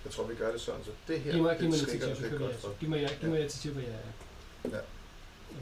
jeg 0.04 0.12
tror, 0.12 0.24
vi 0.26 0.34
gør 0.34 0.52
det 0.52 0.60
sådan, 0.60 0.84
så 0.84 0.90
det 1.08 1.20
her, 1.20 1.32
giv 1.32 1.42
mig, 1.42 1.58
giv 1.58 1.68
mig 1.68 1.78
det 1.78 1.88
lidt 1.88 1.90
trigger 1.90 2.06
initiativ, 2.06 2.16
så 2.16 2.22
det 2.22 2.38
kører 2.38 2.48
vi 2.48 2.54
godt 2.54 2.64
jeres. 2.64 2.78
Giv 2.80 2.88
mig, 2.88 3.18
giv 3.20 3.30
mig 3.30 3.40
initiativ 3.40 3.74
på 3.74 3.80
jer. 3.80 3.86
Ja. 3.88 4.70
Jeg 4.70 4.82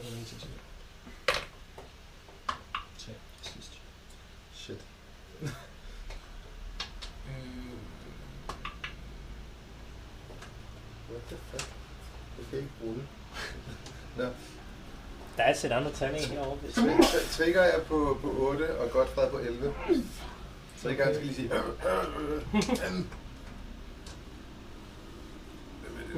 ruller 0.05 0.17
initiativ. 0.17 0.51
Tre 2.99 3.13
sidst. 3.43 3.81
Shit. 4.55 4.81
What 11.11 11.23
the 11.29 11.37
fuck? 11.51 11.69
Det 12.37 12.38
kan 12.51 12.59
ikke 12.59 12.71
rulle. 12.85 13.03
Der 15.37 15.43
er 15.45 15.51
et 15.51 15.57
sæt 15.59 15.73
andre 15.73 15.93
terninger 15.93 16.29
herovre. 16.29 16.57
Hvis 16.57 16.75
Tri- 16.79 17.37
Trigger 17.37 17.61
er 17.61 17.81
på, 17.85 18.19
på 18.23 18.29
8, 18.39 18.79
og 18.81 18.91
Godfred 18.91 19.31
på 19.31 19.39
11. 19.39 19.75
Triggeren 20.83 21.15
skal 21.15 21.27
lige 21.27 21.37
sige... 21.37 21.51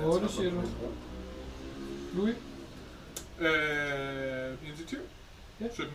Otte, 0.04 0.28
siger 0.28 0.50
du? 0.50 0.62
Louis? 2.14 2.34
Øh, 3.38 4.58
initiativ? 4.66 4.98
Ja. 5.60 5.66
17. 5.74 5.92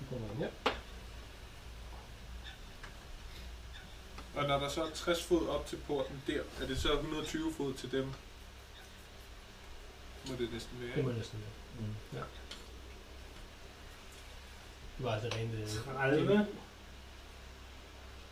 Du 0.00 0.04
kommer 0.10 0.28
ind 0.32 0.38
her. 0.38 0.67
Og 4.38 4.44
når 4.48 4.58
der 4.58 4.68
så 4.68 4.84
er 4.84 4.90
60 4.90 5.24
fod 5.24 5.48
op 5.48 5.66
til 5.66 5.76
porten 5.86 6.22
der, 6.26 6.42
er 6.62 6.66
det 6.66 6.78
så 6.80 6.92
120 6.92 7.52
fod 7.56 7.74
til 7.74 7.92
dem? 7.92 8.04
Må 10.28 10.34
det 10.38 10.52
næsten 10.52 10.80
være, 10.80 10.94
Det 10.96 11.04
må 11.04 11.10
ikke? 11.10 11.18
næsten 11.20 11.38
være. 11.38 11.86
Mm. 11.88 11.94
Det 14.96 15.04
var 15.06 15.12
altså 15.14 15.28
rent... 15.38 15.54
øh, 15.54 15.68
30. 15.84 16.46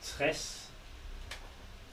60. 0.03 0.71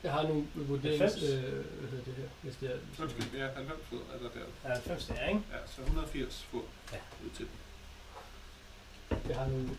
Jeg 0.03 0.11
har 0.11 0.23
nogle 0.23 0.47
vurderings... 0.55 0.99
90. 1.13 1.23
Øh, 1.33 1.41
hvad 1.79 1.89
hedder 1.89 2.03
det 2.05 2.13
her? 2.13 2.23
Hvis 2.41 2.55
det 2.55 2.71
er... 2.71 2.77
Hvis 2.77 2.99
er 2.99 3.03
Undskyld, 3.03 3.39
ja, 3.39 3.47
90 3.55 3.79
fod 3.89 3.99
er 4.13 4.17
der 4.17 4.29
der. 4.29 4.69
90 4.69 5.05
der, 5.05 5.27
ikke? 5.27 5.41
Ja, 5.51 5.57
så 5.75 5.81
180 5.81 6.45
fod 6.51 6.61
Ja. 6.91 6.97
ud 7.25 7.29
til 7.29 7.45
dem. 7.45 7.55
Jeg 9.29 9.37
har 9.37 9.47
nogle 9.47 9.69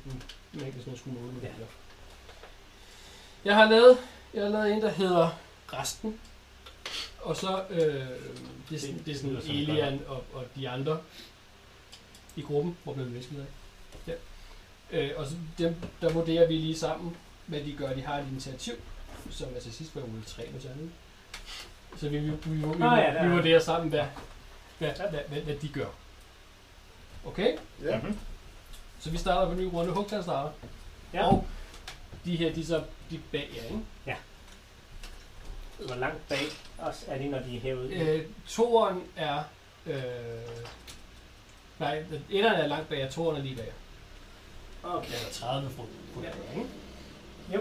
mængder, 0.53 0.83
som 0.83 0.91
jeg 0.93 0.99
skulle 0.99 1.21
måle 1.21 1.33
med 1.33 1.43
Ja. 1.43 1.49
det 1.49 1.57
her. 1.57 1.67
Jeg 3.45 3.55
har 3.57 3.65
lavet, 3.71 3.99
jeg 4.35 4.43
har 4.43 4.49
lavet 4.51 4.73
en, 4.73 4.83
der 4.83 4.91
hedder 4.91 5.39
Resten. 5.73 6.21
Og 7.21 7.37
så, 7.37 7.65
øh, 7.71 7.81
det, 8.71 8.77
er 8.77 8.79
sådan, 8.79 9.03
det 9.07 9.13
er 9.13 9.17
sådan 9.17 9.37
Elian 9.37 10.01
og, 10.09 10.25
og 10.33 10.45
de 10.57 10.69
andre 10.69 10.99
i 12.37 12.43
gruppen, 12.43 12.77
hvor 12.85 12.95
man 12.95 13.15
visker 13.15 13.35
af. 13.37 13.45
Ja. 14.07 14.13
Øh, 15.01 15.11
og 15.17 15.27
så 15.27 15.35
dem, 15.59 15.77
der 16.01 16.13
vurderer 16.13 16.47
vi 16.49 16.55
lige 16.55 16.77
sammen, 16.79 17.17
hvad 17.47 17.61
de 17.61 17.73
gør. 17.79 17.93
De 17.95 18.03
har 18.03 18.19
et 18.19 18.27
initiativ, 18.31 18.75
som 19.31 19.49
er 19.57 19.61
til 19.61 19.73
sidst 19.73 19.97
var 19.97 20.03
ude 20.03 20.23
3 20.27 20.43
med 20.53 20.71
andet. 20.71 20.91
Så 21.97 22.09
vi, 22.09 22.19
vi, 22.19 22.31
vi, 22.31 22.37
vi, 22.45 22.57
vi, 22.57 22.65
Ah, 22.83 22.99
ja, 22.99 23.11
vi 23.11 23.29
er- 23.31 23.35
vurderer 23.37 23.61
sammen, 23.61 23.89
hvad, 23.91 24.05
hvad, 24.79 24.91
hvad, 25.11 25.21
hvad, 25.29 25.41
hvad 25.41 25.55
de 25.57 25.69
gør. 25.69 25.87
Okay? 27.27 27.57
Ja. 27.83 27.99
Mhm. 27.99 28.19
Så 29.01 29.11
vi 29.11 29.17
starter 29.19 29.47
på 29.47 29.53
en 29.53 29.67
ny 29.67 29.71
runde. 29.75 29.93
Hugtan 29.93 30.23
starter. 30.23 30.51
Ja. 31.15 31.27
Og 31.27 31.47
de 32.25 32.37
her, 32.37 32.53
de 32.55 32.67
så 32.67 32.83
de 33.11 33.21
bag 33.33 33.51
jer, 33.57 33.65
ikke? 33.65 33.85
Hvor 35.87 35.95
langt 35.95 36.29
bag 36.29 36.47
os 36.79 37.05
er 37.09 37.19
de, 37.19 37.29
når 37.29 37.39
de 37.39 37.57
er 37.57 37.61
herude? 37.61 37.95
Øh, 37.95 38.27
toeren 38.49 39.03
er... 39.17 39.43
Øh, 39.87 39.95
nej, 41.79 42.05
etteren 42.31 42.61
er 42.61 42.67
langt 42.67 42.89
bag 42.89 42.99
jer, 42.99 43.11
toeren 43.11 43.37
er 43.37 43.43
lige 43.43 43.57
bag 43.57 43.67
jer. 43.67 43.73
Okay. 44.91 45.07
Eller 45.07 45.31
30 45.33 45.71
fod 45.71 45.87
på 46.15 46.23
Ja. 46.23 46.29
ja. 46.29 46.59
ikke? 46.59 46.71
Jo. 47.55 47.61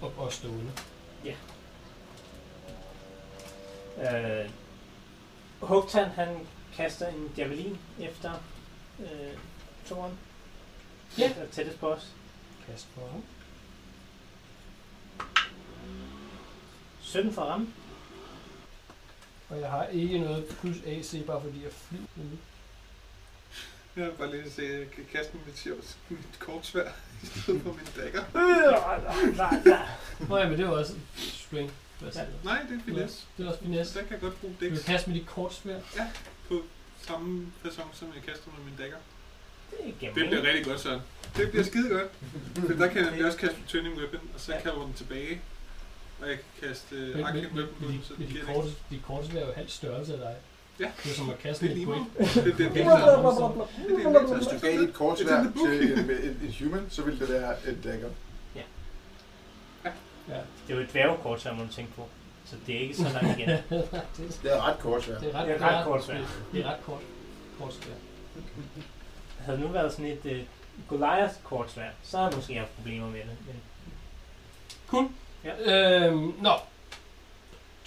Og, 0.00 0.12
og 0.18 0.32
stående. 0.32 0.72
Øh, 3.98 4.50
Hugtan, 5.60 6.10
han 6.10 6.46
kaster 6.74 7.08
en 7.08 7.32
javelin 7.36 7.78
efter 8.00 8.32
øh, 9.00 9.38
toren. 9.86 10.18
Ja. 11.18 11.32
Tættest 11.52 11.80
på 11.80 11.88
os. 11.88 12.12
Kast 12.66 12.86
på 12.94 13.00
ham. 13.12 13.22
17 17.16 17.32
for 17.32 17.42
ramme. 17.42 17.66
Og 19.48 19.60
jeg 19.60 19.70
har 19.70 19.86
ikke 19.86 20.18
noget 20.18 20.44
plus 20.60 20.76
AC, 20.86 21.26
bare 21.26 21.42
fordi 21.42 21.62
jeg 21.62 21.72
flyver. 21.72 22.02
nemlig. 22.16 22.38
Jeg 23.96 24.04
vil 24.04 24.12
bare 24.12 24.30
lige 24.36 24.50
se, 24.50 24.62
at 24.62 24.78
jeg 24.80 24.90
kan 24.90 25.04
kaste 25.12 25.32
mit, 25.46 25.58
sjovt- 25.58 25.96
mit 26.08 26.38
kortsvær 26.38 26.88
i 27.22 27.26
stedet 27.26 27.62
for 27.62 27.72
min 27.72 27.86
dagger. 27.96 28.22
Nå 30.28 30.36
ja, 30.38 30.48
men 30.48 30.58
det 30.58 30.66
var 30.68 30.72
også 30.72 30.94
string. 31.18 31.72
Ja. 32.02 32.24
Nej, 32.44 32.62
det 32.70 32.78
er 32.80 32.84
finesse. 32.84 33.26
Det 33.36 33.46
er 33.46 33.50
også 33.50 33.62
finesse. 33.62 33.92
Så 33.92 33.98
der 33.98 34.04
kan 34.04 34.12
jeg 34.12 34.20
godt 34.20 34.40
bruge 34.40 34.54
Du 34.54 34.58
kan 34.66 34.70
dæks 34.70 34.84
kaste 34.84 35.10
med 35.10 35.18
dit 35.18 35.26
kortsvær. 35.26 35.80
på 36.48 36.62
samme 37.02 37.52
person, 37.62 37.84
som 37.92 38.08
jeg 38.14 38.22
kaster 38.22 38.50
med 38.56 38.64
min 38.64 38.74
dagger. 38.78 38.96
Det 39.70 40.08
er. 40.08 40.14
Det 40.14 40.26
bliver 40.28 40.42
rigtig 40.42 40.64
godt, 40.64 40.80
Søren. 40.80 41.00
Det 41.36 41.50
bliver 41.50 41.64
skide 41.64 41.88
godt. 41.88 42.10
For 42.66 42.74
der 42.74 42.86
kan 42.88 43.16
jeg 43.18 43.24
også 43.26 43.38
kaste 43.38 43.56
turning 43.68 43.98
weapon, 43.98 44.20
og 44.34 44.40
så 44.40 44.52
Ja. 44.52 44.60
kan 44.60 44.70
jeg 44.72 44.80
den 44.86 44.94
tilbage. 44.94 45.40
Og 46.20 46.28
jeg 46.28 46.36
kan 46.36 46.68
kaste 46.68 46.94
Men, 46.94 47.24
på 47.24 47.30
men, 47.86 48.02
så 48.04 48.14
men 48.18 48.18
det 48.18 48.18
dit 48.18 48.28
giver 48.28 48.44
kort, 48.44 48.64
dit 48.90 49.02
kortsvær 49.06 49.40
er 49.40 49.46
jo 49.46 49.52
halv 49.52 49.68
størrelse 49.68 50.12
af 50.12 50.18
dig. 50.18 50.34
Ja. 50.80 50.90
Det 51.04 51.10
er 51.10 51.14
som 51.14 51.30
at 51.30 51.38
kaste 51.38 51.68
Det 51.68 51.68
er 51.68 51.72
et 51.72 51.78
lige 51.78 51.86
point. 51.86 52.06
Det 52.18 52.26
er 52.26 52.42
det, 52.44 52.44
Det 52.44 52.58
det 52.58 52.66
er 52.66 54.20
det 54.20 54.28
Så 54.28 54.34
hvis 54.36 54.46
du 54.46 54.58
gav 54.58 54.80
dit 54.80 54.88
the 54.88 54.92
book. 54.98 55.16
til 55.18 55.92
en, 55.92 56.10
en, 56.10 56.40
en 56.42 56.54
human, 56.60 56.86
så 56.90 57.02
ville 57.02 57.20
det 57.20 57.28
være 57.28 57.54
en 57.68 57.80
dagger. 57.84 58.08
Ja. 60.28 60.40
Det 60.66 60.72
er 60.72 60.74
jo 60.74 60.80
et 60.80 60.90
dværgekort, 60.92 61.40
så 61.40 61.52
må 61.52 61.62
du 61.62 61.72
tænke 61.72 61.92
på. 61.92 62.08
Så 62.44 62.56
det 62.66 62.76
er 62.76 62.80
ikke 62.80 62.96
så 62.96 63.02
langt 63.02 63.38
igen. 63.38 63.48
det, 64.42 64.52
er 64.52 64.68
ret 64.68 64.78
kortsvær. 64.78 65.18
det 65.18 65.34
er 65.34 65.38
ret, 65.38 65.48
Det 65.48 65.62
er 65.62 65.78
ret 65.78 65.84
kort 65.84 66.04
svær. 66.04 66.18
Det 66.52 66.60
er 66.60 66.70
ret 66.70 66.78
kort. 66.86 67.00
Kortsvær. 67.60 67.94
Havde 69.38 69.58
det 69.58 69.66
nu 69.66 69.72
været 69.72 69.92
sådan 69.92 70.06
et 70.06 70.24
uh, 70.24 70.38
Goliath-kortsvær, 70.88 71.90
så 72.02 72.16
havde 72.16 72.28
jeg 72.28 72.36
måske 72.36 72.54
haft 72.54 72.76
problemer 72.76 73.06
med 73.10 73.20
det. 73.20 73.36
Men 73.46 73.56
Øhm, 75.54 76.34
nå. 76.42 76.52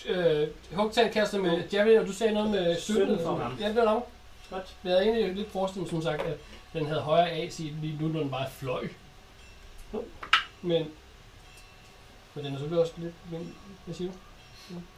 Øh, 0.06 0.48
Hugtan 0.74 1.12
kaster 1.14 1.40
med 1.40 1.64
Javelin, 1.74 2.00
og 2.00 2.08
du 2.08 2.14
sagde 2.14 2.34
noget 2.34 2.50
med 2.50 2.80
17. 2.80 3.06
17 3.08 3.26
for 3.26 3.36
ham. 3.38 3.58
Ja, 3.60 3.68
det 3.68 3.76
var 3.76 3.84
nok. 3.86 4.08
godt. 4.50 4.76
Jeg 4.84 4.92
havde 4.92 5.04
egentlig 5.04 5.36
lidt 5.36 5.52
forestillet, 5.52 5.90
som 5.90 6.02
sagt, 6.02 6.22
at 6.22 6.38
den 6.74 6.86
havde 6.86 7.02
højere 7.02 7.32
AC 7.32 7.58
lige 7.60 7.98
nu, 8.02 8.08
når 8.08 8.20
den 8.20 8.30
bare 8.32 8.50
fløj. 8.52 8.88
Jo. 9.94 10.04
Men, 10.62 10.88
men 12.36 12.46
den 12.46 12.54
er 12.54 12.58
selvfølgelig 12.58 12.80
også 12.82 12.94
lidt... 12.98 13.14
Men, 13.32 13.56
hvad 13.86 13.96
siger 13.96 14.12
du? 14.12 14.18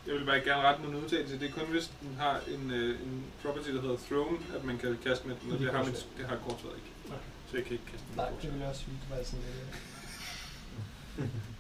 Jeg 0.07 0.15
vil 0.15 0.25
bare 0.25 0.39
gerne 0.39 0.61
rette 0.61 0.81
min 0.83 0.95
udtalelse. 0.95 1.39
Det 1.39 1.49
er 1.49 1.53
kun 1.53 1.67
hvis 1.71 1.91
den 2.01 2.15
har 2.19 2.39
en, 2.47 2.71
øh, 2.71 3.01
en 3.01 3.25
property, 3.43 3.69
der 3.69 3.81
hedder 3.81 3.97
throne, 4.07 4.37
at 4.55 4.63
man 4.63 4.77
kan 4.77 4.97
kaste 5.05 5.27
med 5.27 5.35
den, 5.41 5.51
og 5.51 5.59
Det 5.59 5.67
det 5.67 5.75
har, 5.75 5.83
mit, 5.83 6.07
det 6.17 6.25
har 6.25 6.35
kortsværet 6.47 6.75
ikke. 6.75 6.89
Nej. 7.09 7.17
Så 7.51 7.57
jeg 7.57 7.65
kan 7.65 7.73
ikke 7.73 7.85
kaste 7.85 8.05
den. 8.07 8.15
Nej, 8.17 8.29
med 8.29 8.37
det 8.41 8.49
ville 8.49 8.61
jeg 8.61 8.69
også 8.69 8.81
sige. 8.81 8.97
Det 9.01 9.17
var 9.17 9.23
sådan 9.23 9.45
lidt... 11.17 11.31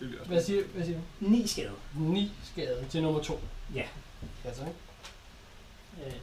Det 0.00 0.10
jeg 0.10 0.20
også. 0.20 0.30
Hvad 0.30 0.42
siger, 0.42 0.64
hvad 0.64 0.84
siger 0.84 0.98
du? 0.98 1.04
9 1.20 1.46
skade. 1.46 1.72
9 1.94 2.32
skade 2.44 2.86
til 2.90 3.02
nummer 3.02 3.22
2. 3.22 3.40
Ja. 3.74 3.86
Ja, 4.44 4.54
så 4.54 4.60
ikke? 4.60 6.16
Øh. 6.16 6.20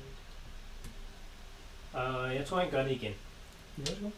Og 1.94 2.36
jeg 2.36 2.46
tror, 2.48 2.60
han 2.60 2.72
gør 2.72 2.84
det 2.84 2.92
igen. 2.92 3.14
Ja, 3.78 3.84
værsgo. 3.84 4.10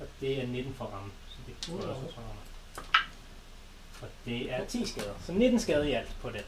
Og 0.00 0.06
det 0.20 0.42
er 0.42 0.46
19 0.46 0.74
for 0.74 0.84
ramme. 0.84 1.12
Så 1.28 1.36
det 1.46 1.54
tror 1.60 1.80
jeg 1.80 1.88
også, 1.88 2.14
for 2.14 2.22
ramme. 2.22 2.40
Og 4.02 4.08
det 4.24 4.52
er 4.52 4.66
10 4.66 4.86
skader. 4.86 5.14
Så 5.26 5.32
19 5.32 5.60
skader 5.60 5.84
i 5.84 5.92
alt 5.92 6.16
på 6.20 6.30
den. 6.30 6.42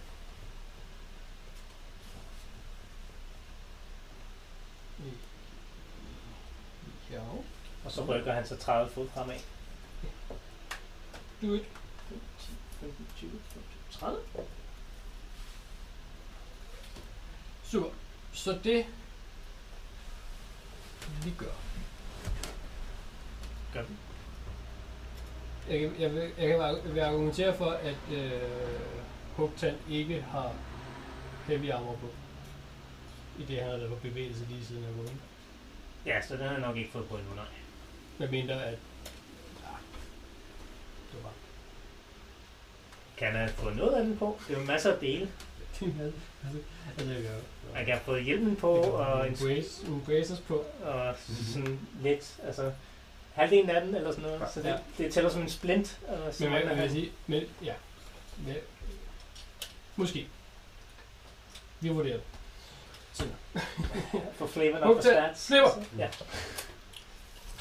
Ja. 7.13 7.21
Og 7.85 7.93
så 7.93 8.05
rykker 8.05 8.33
han 8.33 8.47
så 8.47 8.57
30 8.57 8.91
fod 8.91 9.09
fremad. 9.15 9.39
Do 11.43 11.55
it. 11.55 11.65
15, 12.81 13.07
20, 13.19 13.31
30. 13.91 14.19
Super. 17.65 17.89
Så 18.33 18.59
det 18.65 18.87
vi 21.25 21.31
gør. 21.39 21.53
Gør 23.73 23.83
vi. 23.83 23.95
Jeg 25.69 25.81
kan, 25.81 26.01
jeg, 26.01 26.15
vil, 26.15 26.21
jeg 26.39 26.49
kan 26.49 26.61
ar- 26.61 26.89
vil 26.93 27.01
argumentere 27.01 27.57
for, 27.57 27.71
at 27.71 27.97
øh, 28.13 28.43
Hugtan 29.37 29.77
ikke 29.91 30.23
har 30.23 30.53
heavy 31.47 31.71
armor 31.71 31.97
på. 31.97 32.09
I 33.39 33.45
det, 33.45 33.59
han 33.61 33.71
har 33.71 33.77
lavet 33.77 33.91
på 33.93 33.99
bevægelse 34.03 34.45
lige 34.49 34.65
siden 34.67 34.85
af 34.85 34.95
gået. 34.97 35.13
Ja, 36.07 36.21
så 36.23 36.35
den 36.37 36.43
har 36.45 36.53
jeg 36.53 36.61
nok 36.61 36.77
ikke 36.77 36.91
fået 36.93 37.09
på 37.09 37.17
endnu, 37.17 37.35
nej. 37.35 37.45
Med 38.19 38.29
mindre 38.29 38.65
at... 38.65 38.79
Var 41.23 41.31
Kan 43.17 43.33
have 43.33 43.49
fået 43.49 43.77
noget 43.77 43.93
af 43.95 44.05
den 44.05 44.19
på? 44.19 44.39
Det 44.49 44.57
er 44.57 44.61
jo 44.61 44.67
masser 44.67 44.93
af 44.93 44.99
dele. 44.99 45.29
Altså, 45.81 46.59
altså, 46.99 47.13
jeg 47.15 47.23
gør. 47.23 47.39
Man 47.75 47.87
kan 47.87 47.99
fået 48.05 48.25
hjelmen 48.25 48.57
på, 48.57 48.73
og, 48.75 49.29
en, 49.29 49.33
en 49.87 50.03
braces 50.07 50.41
på. 50.49 50.65
og 50.85 51.15
sådan 51.53 51.81
lidt, 52.03 52.37
altså 52.47 52.73
halvdelen 53.35 53.71
af 53.71 53.81
den, 53.81 53.95
eller 53.95 54.11
sådan 54.11 54.25
noget. 54.25 54.43
Så 54.55 54.63
det, 54.63 54.69
Ja. 54.69 54.77
det 54.99 55.13
tæller 55.13 55.31
som 55.31 55.43
en 55.43 55.51
splint. 55.51 55.99
Og 56.09 56.35
så 56.35 56.43
Men 56.45 56.53
hvad 56.53 56.61
man 56.61 56.69
kan 56.69 56.77
have- 56.77 56.83
jeg 56.83 56.91
sige? 56.91 57.13
Men 57.27 57.43
ja. 57.65 57.75
ja. 58.49 58.55
Måske. 59.97 60.27
Vi 61.81 61.89
vurderer 61.89 62.17
det. 62.17 63.29
Få 64.37 64.47
flavor 64.47 64.79
op 64.79 64.95
for 64.97 65.03
til. 65.03 65.11
stats. 65.11 65.47
Flavor. 65.47 65.85
Ja. 65.99 66.09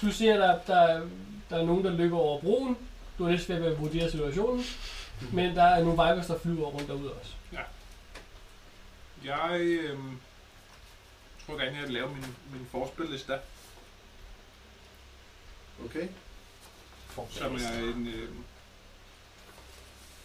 Du 0.01 0.11
siger, 0.11 0.37
der, 0.37 0.59
der, 0.67 1.07
der 1.49 1.57
er 1.57 1.65
nogen, 1.65 1.83
der 1.85 1.91
løber 1.91 2.17
over 2.17 2.41
broen. 2.41 2.77
Du 3.17 3.25
er 3.25 3.29
lidt 3.29 3.41
svært 3.41 3.61
ved 3.61 3.71
at 3.71 3.79
vurdere 3.79 4.11
situationen. 4.11 4.63
Men 5.33 5.55
der 5.55 5.63
er 5.63 5.83
nogle 5.83 5.91
vibers, 5.91 6.27
der 6.27 6.39
flyver 6.39 6.67
rundt 6.67 6.87
derude 6.87 7.13
også. 7.13 7.33
Jeg 9.25 9.59
øh, 9.61 9.99
tror 11.45 11.57
gerne, 11.57 11.77
jeg 11.77 11.83
vil 11.83 11.93
lave 11.93 12.09
min, 12.09 12.25
min 12.53 12.67
forspilliste, 12.71 13.33
Okay. 15.85 16.07
som 17.29 17.55
er 17.55 17.79
en, 17.79 18.07
øh, 18.07 18.29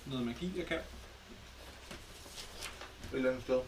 noget 0.07 0.27
magi, 0.27 0.53
jeg 0.57 0.67
kan. 0.67 0.77
Et 0.77 0.85
eller 3.13 3.31
andet 3.31 3.43
sted. 3.45 3.61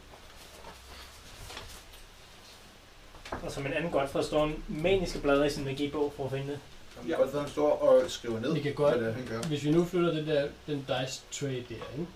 Og 3.42 3.52
som 3.52 3.66
en 3.66 3.72
anden 3.72 3.90
godt 3.92 4.10
forstår 4.10 4.44
en 4.46 4.64
maniske 4.68 5.20
blader 5.20 5.44
i 5.44 5.50
sin 5.50 5.64
magibog 5.64 6.12
for 6.16 6.24
at 6.24 6.30
finde 6.30 6.46
det. 6.52 6.60
Kan 7.08 7.16
godt 7.18 7.32
være, 7.32 7.42
han 7.42 7.50
står 7.50 7.78
og 7.78 8.10
skriver 8.10 8.40
ned, 8.40 8.52
Vi 8.54 8.60
kan 8.60 8.74
godt- 8.74 8.94
hvad 8.96 9.06
det 9.06 9.08
er, 9.10 9.14
han 9.14 9.26
gør. 9.26 9.42
Hvis 9.42 9.64
vi 9.64 9.70
nu 9.70 9.84
flytter 9.84 10.12
det 10.12 10.26
der, 10.26 10.48
den 10.66 10.78
dice 10.78 11.22
tray 11.32 11.48
der, 11.68 11.74
ikke? 11.98 12.06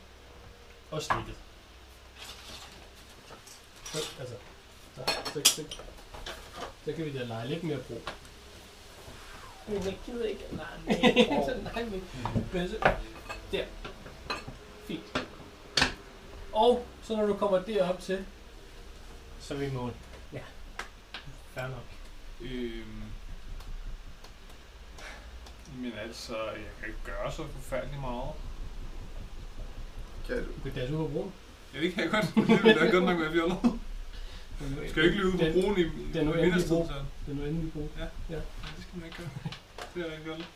Og 0.90 1.03
snittet. 1.03 1.35
Så, 3.85 3.99
altså, 4.20 4.35
så, 4.96 5.03
så, 5.35 5.40
så, 5.44 5.62
så 6.85 6.92
kan 6.92 7.05
vi 7.05 7.18
da 7.18 7.25
lege 7.25 7.49
lidt 7.49 7.64
mere 7.64 7.79
bro. 7.79 8.01
Men 9.68 9.85
jeg 9.85 9.96
gider 10.07 10.25
ikke. 10.25 10.44
Nej, 10.53 10.66
Nej, 11.75 11.85
men, 11.85 12.05
men 12.53 12.68
så, 12.68 12.77
der. 13.53 13.64
Fint. 14.87 15.03
Og 16.53 16.87
så 17.03 17.16
når 17.16 17.27
du 17.27 17.35
kommer 17.37 17.59
derop 17.62 18.01
til, 18.01 18.25
Så 19.40 19.55
er 19.55 19.59
vi 19.59 19.66
i 19.66 19.70
mål. 19.70 19.92
Ja. 20.33 20.40
Fair 21.55 21.64
nok. 21.68 21.85
Øhm, 22.40 23.03
men 25.79 25.92
altså, 26.05 26.35
jeg 26.37 26.70
kan 26.81 26.88
ikke 26.88 27.00
gøre 27.05 27.33
så 27.33 27.42
forfærdeligt 27.55 28.00
meget. 28.00 28.31
Kan 30.26 30.37
du? 30.37 30.42
du 30.42 30.61
kan 30.62 30.72
dasse 30.74 30.94
ud 30.96 30.98
på 31.09 31.12
broen. 31.12 31.33
Ja, 31.74 31.81
det 31.81 31.94
kan 31.94 32.02
jeg 32.02 32.11
godt. 32.11 32.48
Det 32.48 32.64
vil 32.64 32.74
da 32.76 32.87
godt 32.90 33.05
nok 33.05 33.20
være 33.20 33.33
fjollet. 33.33 33.59
Skal 34.88 35.00
jeg 35.02 35.05
ikke 35.12 35.18
løbe 35.24 35.38
på 35.38 35.44
den, 35.44 35.52
broen 35.62 35.79
i 35.79 35.83
den 35.85 36.16
er 36.20 36.24
nu 36.24 36.33
endelig 36.33 36.68
bro. 36.68 36.88
så? 36.88 36.94
Den 37.26 37.42
er 37.42 37.46
endelig 37.46 37.72
bro. 37.72 37.81
Det 37.81 38.42
skal 38.81 38.94
man 38.98 39.05
ikke 39.05 39.16
gøre. 39.16 39.29
Det 39.94 40.00
er 40.02 40.05
rigtig 40.07 40.24
fjollet. 40.24 40.46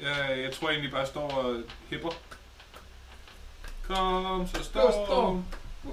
Jeg, 0.00 0.38
jeg 0.42 0.52
tror 0.52 0.70
egentlig 0.70 0.90
bare, 0.90 1.06
står 1.06 1.30
og 1.30 1.56
hipper. 1.90 2.10
Kom, 3.82 4.46
så 4.48 4.62
står 4.64 4.90
storm. 5.06 5.44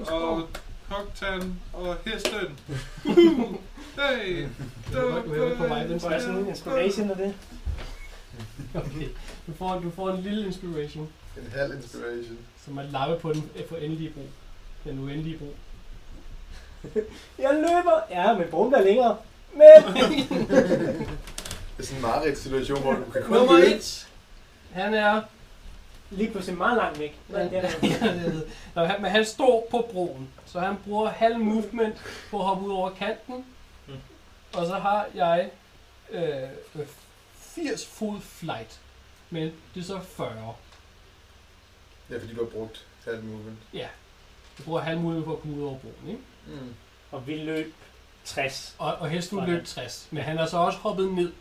og 0.07 0.49
Hogtan 0.89 1.59
og 1.73 1.97
hesten. 2.05 2.59
Hey! 3.95 4.47
Du 4.93 4.97
er- 4.97 5.21
du 5.23 5.33
er 5.33 5.49
jo 5.49 5.55
på 5.55 5.67
vej 5.67 5.83
den 5.83 5.99
Får 5.99 6.11
jeg 6.11 6.21
sådan 6.21 6.37
en 6.37 6.47
inspiration 6.47 7.09
af 7.11 7.15
det? 7.17 7.35
Okay. 8.75 9.07
Du 9.47 9.53
får, 9.53 9.79
du 9.79 9.91
får 9.91 10.09
en 10.09 10.21
lille 10.21 10.45
inspiration, 10.47 11.09
En 11.37 11.51
halv 11.55 11.75
inspiration. 11.75 12.37
som 12.65 12.77
er 12.77 12.83
lappe 12.83 13.19
på 13.19 13.33
den 13.33 13.49
for 13.69 13.75
endelige 13.75 14.09
bro. 14.09 14.21
Den 14.83 14.99
uendelige 14.99 15.37
bro. 15.37 15.53
Jeg 17.43 17.53
løber! 17.53 18.01
Ja, 18.09 18.37
men 18.37 18.47
broen 18.51 18.69
bliver 18.71 18.83
længere. 18.83 19.17
Men... 19.53 19.95
Det 21.77 21.83
er 21.83 21.83
sådan 21.83 21.97
en 21.97 22.01
meget 22.01 22.37
situation, 22.37 22.81
hvor 22.81 22.91
du 22.93 23.11
kan 23.13 23.23
kun 23.23 23.35
Nummer 23.35 23.57
løbe. 23.57 23.75
1. 23.75 24.07
Han 24.71 24.93
er... 24.93 25.21
Lige 26.09 26.31
pludselig 26.31 26.57
meget 26.57 26.77
langt 26.77 26.99
væk. 26.99 27.19
Nej, 27.29 27.43
det 27.43 27.57
er 27.57 27.61
der. 27.61 28.41
Nå, 28.75 28.85
han, 28.85 29.01
men 29.01 29.11
han 29.11 29.25
står 29.25 29.67
på 29.71 29.89
broen, 29.91 30.29
så 30.45 30.59
han 30.59 30.75
bruger 30.85 31.09
halv 31.09 31.39
movement 31.39 31.95
på 32.31 32.39
at 32.39 32.45
hoppe 32.45 32.65
ud 32.65 32.71
over 32.71 32.89
kanten. 32.89 33.45
Mm. 33.87 33.93
Og 34.53 34.65
så 34.65 34.73
har 34.73 35.05
jeg 35.15 35.49
øh, 36.11 36.83
80 37.55 37.85
fod 37.85 38.21
flight. 38.21 38.79
Men 39.29 39.53
det 39.73 39.79
er 39.79 39.83
så 39.83 39.99
40. 39.99 40.55
Ja, 42.09 42.17
fordi 42.19 42.33
du 42.33 42.43
har 42.43 42.49
brugt 42.49 42.85
halv 43.05 43.23
movement. 43.23 43.57
Ja. 43.73 43.87
Du 44.57 44.63
bruger 44.63 44.81
halv 44.81 44.99
mulighed 44.99 45.25
for 45.25 45.33
at 45.33 45.39
komme 45.41 45.57
ud 45.57 45.63
over 45.63 45.79
broen, 45.79 46.07
ikke? 46.07 46.21
Mm. 46.47 46.73
Og 47.11 47.27
vi 47.27 47.37
løb 47.37 47.73
60. 48.25 48.75
Og, 48.77 48.95
og 48.95 49.09
hesten 49.09 49.45
løb 49.45 49.65
60. 49.65 50.07
Men 50.11 50.23
han 50.23 50.37
er 50.37 50.45
så 50.45 50.57
også 50.57 50.79
hoppet 50.79 51.13
ned. 51.13 51.33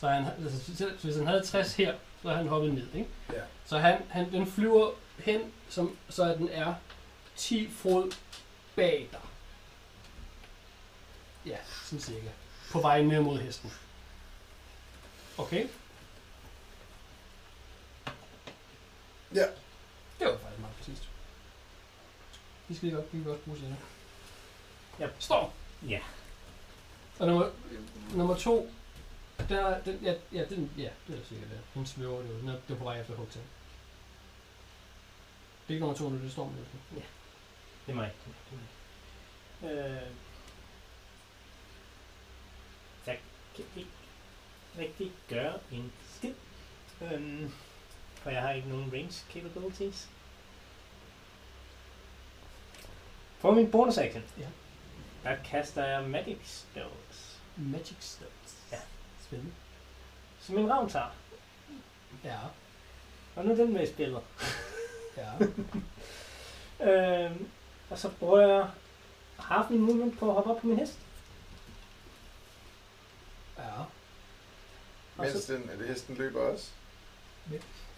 Så, 0.00 0.08
han, 0.08 0.24
altså, 0.44 0.76
så 0.76 0.90
hvis 1.02 1.16
han 1.16 1.26
havde 1.26 1.42
60 1.42 1.74
her, 1.74 1.94
så 2.22 2.28
er 2.28 2.34
han 2.34 2.48
hoppet 2.48 2.74
ned, 2.74 2.86
ikke? 2.94 3.08
Ja. 3.32 3.40
Så 3.66 3.78
han, 3.78 4.02
han, 4.08 4.32
den 4.32 4.46
flyver 4.46 4.90
hen, 5.18 5.40
som, 5.68 5.96
så 6.08 6.24
at 6.24 6.38
den 6.38 6.48
er 6.48 6.74
10 7.36 7.70
fod 7.70 8.12
bag 8.76 9.08
dig. 9.12 9.20
Ja, 11.46 11.56
sådan 11.84 12.00
cirka. 12.00 12.28
På 12.72 12.80
vej 12.80 13.02
ned 13.02 13.20
mod 13.20 13.38
hesten. 13.38 13.72
Okay? 15.38 15.68
Ja. 19.34 19.46
Det 20.18 20.26
var 20.26 20.38
faktisk 20.38 20.60
meget 20.60 20.76
præcist. 20.76 21.08
Vi 22.68 22.74
skal 22.74 22.92
godt, 22.92 23.12
vi 23.12 23.18
kan 23.18 23.30
godt 23.30 23.44
bruge 23.44 23.58
senere. 23.58 23.78
Ja. 25.00 25.08
Storm! 25.18 25.50
Ja. 25.88 26.00
Og 27.18 27.26
nummer, 27.26 27.50
nummer 28.14 28.36
to, 28.36 28.70
der, 29.48 29.82
den, 29.82 29.98
ja, 30.02 30.14
ja, 30.32 30.44
den, 30.44 30.72
ja, 30.78 30.90
det 31.06 31.18
er 31.18 31.24
sikkert 31.24 31.50
det. 31.50 31.60
Hun 31.74 31.86
svæver 31.86 32.22
det 32.22 32.28
jo. 32.28 32.38
Den 32.38 32.48
er, 32.48 32.52
det 32.68 32.74
er 32.74 32.78
på 32.78 32.84
vej 32.84 33.00
efter 33.00 33.14
hugtag. 33.14 33.42
Det 35.68 35.68
er 35.68 35.74
ikke 35.74 35.80
nummer 35.80 35.98
to, 35.98 36.08
nu 36.08 36.18
det 36.18 36.32
står 36.32 36.48
med. 36.48 36.64
Det 37.86 37.92
er 37.92 37.94
mig. 37.94 38.12
Det 38.26 38.52
er 38.52 38.56
mig. 38.56 38.68
Øh, 39.62 40.10
jeg 43.06 43.18
kan 43.56 43.64
ikke 43.76 43.90
rigtig 44.78 45.12
gøre 45.28 45.54
en 45.72 45.92
skid. 46.16 46.34
Øhm, 47.00 47.52
for 48.14 48.30
jeg 48.30 48.42
har 48.42 48.50
ikke 48.52 48.68
nogen 48.68 48.92
range 48.92 49.12
capabilities. 49.32 50.08
For 53.38 53.50
min 53.54 53.70
bonus 53.70 53.98
action, 53.98 54.22
Ja. 54.38 54.46
der 55.24 55.36
kaster 55.44 55.84
jeg 55.84 56.08
Magic 56.08 56.38
Stones, 56.44 57.40
Magic 57.56 57.96
Stones. 58.00 58.56
Ja. 58.72 58.78
Spændende. 59.24 59.52
som 60.40 60.54
min 60.54 60.70
ravn 60.70 60.88
tager. 60.88 61.14
Ja, 62.24 62.38
Og 63.36 63.44
nu 63.44 63.50
er 63.52 63.56
den 63.56 63.72
med 63.72 63.82
i 63.82 63.92
spillet. 63.92 64.20
ja. 65.16 65.30
Øhm, 66.90 67.50
og 67.90 67.98
så 67.98 68.10
bruger 68.10 68.40
jeg 68.40 68.70
half 69.38 69.70
min 69.70 69.80
movement 69.80 70.18
på 70.18 70.28
at 70.28 70.34
hoppe 70.34 70.50
op 70.50 70.60
på 70.60 70.66
min 70.66 70.78
hest. 70.78 70.98
ja. 73.58 73.82
Og 75.18 75.24
Mens 75.24 75.42
så, 75.44 75.52
den, 75.52 75.70
er 75.72 75.76
det 75.78 75.88
hesten 75.88 76.14
løber 76.16 76.40
også? 76.40 76.66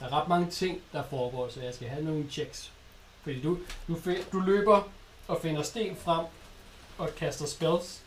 Der 0.01 0.07
er 0.07 0.13
ret 0.21 0.29
mange 0.29 0.51
ting, 0.51 0.81
der 0.93 1.03
foregår, 1.11 1.49
så 1.49 1.61
jeg 1.63 1.75
skal 1.75 1.89
have 1.89 2.05
nogle 2.05 2.25
checks. 2.31 2.73
Fordi 3.23 3.41
du, 3.41 3.59
du, 3.89 3.97
du 4.33 4.41
løber 4.41 4.89
og 5.29 5.39
finder 5.43 5.63
sten 5.63 5.97
frem 5.97 6.25
og 6.99 7.09
kaster 7.17 7.47
spells, 7.47 8.03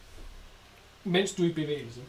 mens 1.04 1.32
du 1.34 1.44
er 1.44 1.48
i 1.50 1.54
bevægelse. 1.54 2.02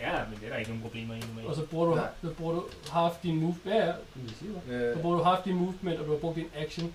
ja, 0.00 0.24
men 0.30 0.38
det 0.40 0.44
er 0.46 0.50
der 0.50 0.56
ikke 0.56 0.70
nogen 0.70 0.82
problemer 0.82 1.14
i 1.14 1.20
Og 1.20 1.28
normalt. 1.28 1.56
så 1.56 1.66
bruger 1.66 1.86
du, 1.86 1.94
Nej. 1.94 2.08
så 2.24 2.30
bruger 2.30 2.54
du 2.54 2.64
half 2.90 3.14
din 3.22 3.40
move. 3.40 3.56
Ja, 3.66 3.86
ja, 3.86 3.92
sige, 4.38 4.50
hva'? 4.50 4.66
Så 4.68 4.72
Øh, 4.72 5.00
bruger 5.02 5.16
du 5.18 5.22
half 5.24 5.44
din 5.44 5.54
movement, 5.56 6.00
og 6.00 6.06
du 6.06 6.10
har 6.10 6.18
brugt 6.18 6.36
din 6.36 6.50
action 6.56 6.94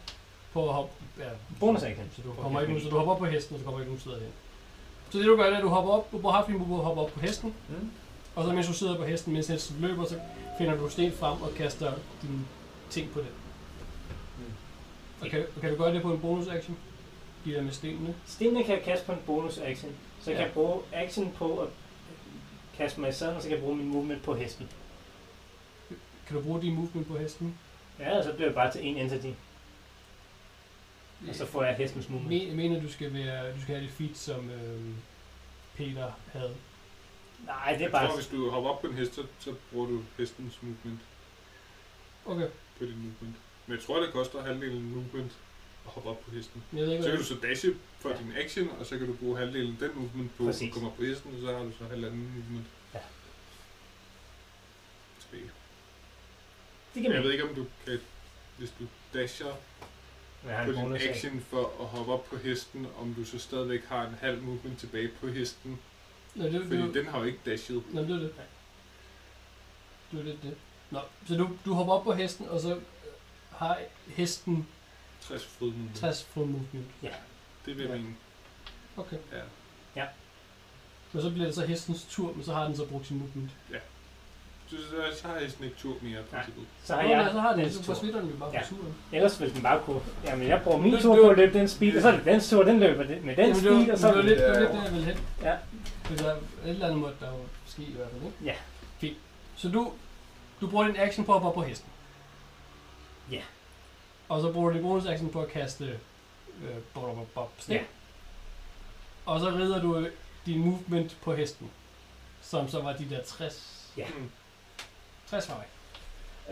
på 0.54 0.68
at 0.68 0.74
hoppe. 0.74 0.94
Ja, 1.20 1.30
Bonus 1.60 1.84
action. 1.84 2.10
Så 2.16 2.22
du 2.22 2.34
kommer 2.34 2.62
ikke 2.62 2.82
så 2.82 2.90
du 2.90 2.96
hopper 2.98 3.14
op 3.14 3.20
på 3.20 3.26
hesten, 3.26 3.54
og 3.56 3.60
så 3.60 3.66
kommer 3.66 3.80
ikke 3.80 3.90
nogen 3.92 4.02
steder 4.02 4.20
hen. 4.20 4.32
Så 5.10 5.18
det 5.18 5.26
du 5.26 5.36
gør, 5.36 5.44
det 5.44 5.54
er, 5.54 5.58
at 5.58 5.64
du 5.64 5.70
hopper 5.70 5.92
op, 5.92 6.12
du 6.12 6.18
bruger 6.18 6.36
half 6.36 6.48
din 6.48 6.58
move 6.58 6.68
på 6.68 6.78
at 6.80 6.84
hoppe 6.86 7.02
op 7.02 7.12
på 7.12 7.20
hesten, 7.20 7.56
mm. 7.70 7.92
Og 8.38 8.44
så 8.46 8.54
mens 8.54 8.68
du 8.68 8.74
sidder 8.74 8.98
på 8.98 9.04
hesten, 9.06 9.34
mens 9.34 9.48
hesten 9.48 9.82
løber, 9.82 10.06
så 10.06 10.20
finder 10.58 10.76
du 10.78 10.90
sten 10.90 11.12
frem 11.12 11.42
og 11.42 11.52
kaster 11.56 11.94
dine 12.22 12.46
ting 12.90 13.12
på 13.12 13.20
den. 13.20 13.28
Mm. 14.38 14.54
Og 15.22 15.28
kan, 15.28 15.46
kan 15.62 15.70
du 15.72 15.76
gøre 15.78 15.94
det 15.94 16.02
på 16.02 16.14
en 16.14 16.20
bonus 16.20 16.48
action? 16.48 16.78
De 17.46 17.52
der 17.54 17.62
med 17.62 17.72
stenene. 17.72 18.16
Stenene 18.26 18.64
kan 18.64 18.76
jeg 18.76 18.84
kaste 18.84 19.06
på 19.06 19.12
en 19.12 19.20
bonus 19.26 19.58
action. 19.58 19.92
Så 20.22 20.32
jeg 20.32 20.40
Ja. 20.40 20.46
kan 20.46 20.54
bruge 20.54 20.82
action 20.94 21.32
på 21.38 21.60
at 21.60 21.68
kaste 22.78 23.00
mig 23.00 23.10
i 23.10 23.14
sadlen, 23.14 23.36
og 23.36 23.42
så 23.42 23.48
kan 23.48 23.56
jeg 23.58 23.64
bruge 23.64 23.78
min 23.78 23.88
movement 23.90 24.24
på 24.24 24.36
hesten. 24.36 24.70
Kan 26.28 26.36
du 26.38 26.44
bruge 26.44 26.62
din 26.62 26.76
movement 26.76 27.08
på 27.08 27.18
hesten? 27.18 27.58
Ja, 28.00 28.18
og 28.18 28.24
så 28.24 28.34
bliver 28.34 28.48
det 28.48 28.56
bare 28.56 28.72
til 28.72 28.88
en 28.88 28.98
entity. 28.98 29.32
Og 31.30 31.36
så 31.36 31.46
får 31.46 31.64
jeg 31.64 31.76
hestens 31.76 32.10
movement. 32.10 32.48
Men, 32.48 32.56
mener 32.58 32.82
du 32.82 32.92
skal, 32.92 33.14
være, 33.14 33.54
du 33.56 33.62
skal 33.62 33.76
have 33.76 33.88
det 33.88 33.94
feat, 33.94 34.18
som 34.18 34.50
øhm, 34.50 34.96
Peter 35.76 36.12
havde. 36.34 36.54
Nej, 37.46 37.72
det 37.72 37.76
er 37.78 37.80
Jeg 37.82 37.92
bare... 37.92 38.08
tror, 38.08 38.16
hvis 38.16 38.28
du 38.28 38.50
hopper 38.50 38.70
op 38.70 38.82
på 38.82 38.88
en 38.88 38.94
hest, 38.94 39.16
så, 39.16 39.26
så 39.40 39.54
bruger 39.72 39.88
du 39.88 40.04
hestens 40.18 40.58
movement 40.62 41.00
Okay, 42.26 42.48
på 42.80 42.86
din 42.86 42.96
movement. 42.98 43.36
Men 43.68 43.78
jeg 43.78 43.86
tror, 43.86 44.00
det 44.00 44.14
koster 44.14 44.44
halvdelen 44.44 44.96
movement 44.96 45.32
at 45.86 45.92
hoppe 45.92 46.10
op 46.10 46.20
på 46.26 46.32
hesten. 46.32 46.64
jeg 46.74 46.82
ved 46.82 46.92
ikke, 46.92 47.04
Så 47.04 47.10
kan 47.10 47.20
du 47.20 47.26
så 47.26 47.36
dashe 47.42 47.76
for 48.00 48.10
din 48.10 48.32
action, 48.38 48.70
og 48.80 48.86
så 48.86 48.98
kan 48.98 49.08
du 49.08 49.14
bruge 49.14 49.38
halvdelen 49.38 49.78
af 49.82 49.90
den 49.90 50.00
movement 50.02 50.38
på 50.38 50.44
Præcis. 50.46 50.68
at 50.68 50.74
komme 50.74 50.90
op 50.90 50.96
på 50.96 51.04
hesten, 51.04 51.34
og 51.36 51.42
så 51.42 51.58
har 51.58 51.64
du 51.64 51.72
så 51.80 51.84
halvanden 51.90 52.20
movement. 52.36 52.66
Ja. 52.94 53.00
Tilbage. 55.22 55.52
det 56.94 57.02
kan 57.02 57.04
Men 57.04 57.12
jeg 57.12 57.14
man 57.14 57.24
ved 57.24 57.32
ikke, 57.32 57.44
om 57.50 57.56
du 57.56 57.66
kan, 57.86 58.00
hvis 58.58 58.74
du 58.80 58.84
dasher 59.14 59.54
jeg 60.46 60.58
har 60.58 60.66
på 60.66 60.72
din 60.72 60.96
action 60.96 61.42
for 61.50 61.74
at 61.82 61.86
hoppe 61.88 62.14
op 62.14 62.26
på 62.30 62.38
hesten, 62.38 62.88
om 63.00 63.14
du 63.14 63.26
så 63.26 63.40
stadigvæk 63.40 63.86
har 63.86 64.08
en 64.08 64.16
halv 64.22 64.42
movement 64.42 64.80
tilbage 64.80 65.08
på 65.22 65.28
hesten. 65.28 65.80
Nå, 66.38 66.44
det, 66.46 66.62
Fordi 66.68 66.82
det, 66.82 66.94
den 66.94 67.06
har 67.06 67.20
jo 67.20 67.24
ikke 67.26 67.40
dashet. 67.46 67.94
Nå, 67.94 68.02
det 68.02 68.10
er 68.12 68.20
det. 68.20 68.34
Det 70.12 70.20
er 70.20 70.24
det, 70.24 70.40
det. 70.44 70.56
Nå, 70.92 71.00
så 71.28 71.36
du, 71.36 71.50
du 71.66 71.74
hopper 71.74 71.94
op 71.94 72.04
på 72.04 72.14
hesten, 72.14 72.48
og 72.48 72.60
så 72.62 72.76
øh, 72.76 72.82
har 73.52 73.80
hesten 74.08 74.68
60 75.22 75.46
fod 75.46 75.68
movement. 75.72 75.96
60 75.96 76.24
fod 76.24 76.46
movement. 76.46 76.88
Det 77.66 77.78
vil 77.78 77.86
jeg 77.86 77.90
Ja. 77.90 77.96
mene. 77.98 78.16
Okay. 78.98 79.18
Ja. 79.96 80.06
Men 81.14 81.22
så 81.22 81.30
bliver 81.30 81.46
det 81.46 81.56
så 81.56 81.66
hestens 81.66 82.06
tur, 82.10 82.34
men 82.34 82.44
så 82.44 82.54
har 82.54 82.64
den 82.66 82.76
så 82.76 82.86
brugt 82.86 83.08
sin 83.08 83.18
movement. 83.20 83.52
Så, 84.70 84.76
så, 84.78 85.22
så 85.22 85.28
har 85.28 85.40
hesten 85.40 85.64
ikke 85.64 85.76
tur 85.78 85.94
mere, 86.02 86.20
i 86.20 86.24
princippet. 86.32 86.64
Så 86.84 86.96
har 86.96 87.02
jeg 87.02 87.30
så 87.34 87.40
har 87.40 87.52
den, 87.54 87.60
dens 87.60 87.74
så 87.74 87.84
forsvinder 87.84 88.20
den 88.22 88.30
jo 88.30 88.36
bare 88.36 88.50
Ja. 88.54 88.60
fra 88.62 88.66
turen. 88.66 88.96
Ellers 89.12 89.38
hvis 89.38 89.52
den 89.52 89.62
bare 89.62 89.80
kunne... 89.86 90.02
Jamen, 90.26 90.48
jeg 90.48 90.62
bruger 90.64 90.78
min 90.78 90.94
Det- 90.94 91.02
tur 91.02 91.16
det- 91.16 91.24
på 91.24 91.30
at 91.30 91.38
løbe 91.38 91.60
den 91.60 91.68
speed, 91.68 91.96
og 91.96 92.02
så 92.02 92.08
er 92.08 92.12
det 92.16 92.26
dens 92.26 92.50
tur, 92.50 92.64
den 92.64 92.80
løber 92.80 93.04
det- 93.04 93.24
med 93.26 93.36
den 93.36 93.46
Jamen, 93.48 93.64
det 93.64 93.72
var, 93.74 93.80
speed, 93.82 93.92
og 93.94 94.00
så... 94.00 94.08
det 94.08 94.16
var 94.16 94.22
lidt, 94.22 94.40
det 94.40 94.48
var 94.48 94.54
Ja. 94.54 94.60
lidt 94.60 94.72
det, 94.72 94.84
jeg 94.84 94.92
ville 94.94 95.06
hen. 95.06 95.18
Ja. 95.42 95.56
Det 96.10 96.24
var 96.24 96.32
et 96.32 96.40
eller 96.64 96.86
andet 96.86 97.00
måtte 97.00 97.18
der 97.20 97.28
jo 97.32 97.38
ske 97.66 97.82
i 97.82 97.94
hvert 97.96 98.10
fald, 98.12 98.22
ikke? 98.24 98.36
Ja. 98.44 98.54
Fint. 99.00 99.18
Så 99.56 99.70
du, 99.70 99.92
du 100.62 100.68
bruger 100.68 100.88
din 100.88 100.96
action 100.98 101.26
på 101.26 101.34
at 101.36 101.40
hoppe 101.42 101.48
op 101.60 101.64
på 101.64 101.70
hesten. 101.70 101.90
Ja. 103.32 103.42
Og 104.30 104.42
så 104.42 104.52
bruger 104.54 104.70
du 104.70 104.76
din 104.76 104.84
bonus 104.84 105.06
action 105.06 105.30
på 105.30 105.42
at 105.42 105.48
kaste 105.50 105.86
øh, 106.64 106.76
bob, 106.94 107.28
bob. 107.34 107.52
Ja. 107.70 107.80
Og 109.26 109.40
så 109.40 109.50
rider 109.50 109.82
du 109.82 110.08
din 110.46 110.60
movement 110.60 111.18
på 111.24 111.36
hesten. 111.36 111.70
Som 112.42 112.70
så 112.70 112.82
var 112.82 112.94
de 112.94 113.10
der 113.10 113.24
60. 113.24 113.92
Ja. 113.98 114.06
Mm. 114.18 114.30
60 115.30 115.50
var 115.50 115.56
væk. 115.58 115.68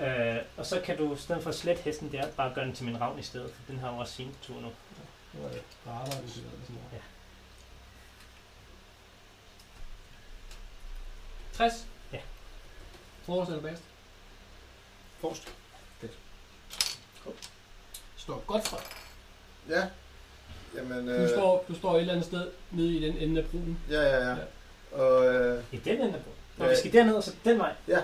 Øh, 0.08 0.42
og 0.58 0.66
så 0.66 0.82
kan 0.86 0.98
du, 0.98 1.14
i 1.14 1.18
stedet 1.18 1.44
for 1.44 1.50
at 1.50 1.56
slette 1.56 1.82
hesten 1.82 2.12
der, 2.12 2.32
bare 2.32 2.54
gøre 2.56 2.66
den 2.66 2.76
til 2.76 2.86
min 2.86 3.02
ravn 3.02 3.20
i 3.20 3.24
stedet, 3.24 3.52
for 3.54 3.62
den 3.72 3.80
har 3.80 3.92
jo 3.94 3.98
også 3.98 4.14
sin 4.14 4.36
tur 4.42 4.56
nu. 4.62 4.68
Det 5.34 5.44
var 5.44 5.50
det. 5.50 5.64
Radar, 5.88 6.06
det 6.06 6.14
eller 6.14 6.30
sådan 6.30 6.46
noget. 6.70 6.94
Ja. 6.94 7.00
60? 11.54 11.86
Ja. 12.14 12.20
Forrest 13.26 13.50
eller 13.52 13.62
bedst? 13.62 13.84
Forst. 15.20 15.48
Står 18.18 18.44
godt 18.48 18.68
for. 18.68 18.80
Ja. 19.70 19.88
Jamen, 20.76 21.06
Du, 21.08 21.12
øh, 21.14 21.30
står, 21.30 21.66
du 21.68 21.76
står 21.76 21.96
et 21.96 22.00
eller 22.00 22.14
andet 22.14 22.26
sted 22.28 22.52
nede 22.72 22.94
i 22.98 23.08
den 23.08 23.18
ende 23.18 23.42
af 23.42 23.48
broen. 23.50 23.80
ja, 23.90 24.02
ja, 24.02 24.30
ja. 24.30 24.36
Og 24.92 25.26
øh, 25.36 25.64
I 25.72 25.78
den 25.78 26.02
ende 26.02 26.20
på. 26.26 26.30
Når 26.58 26.66
Ja. 26.66 26.72
vi 26.72 26.78
skal 26.78 26.94
derned, 26.94 27.16
og 27.16 27.24
så 27.24 27.36
den 27.46 27.60
vej. 27.60 27.74
Ja, 27.88 28.02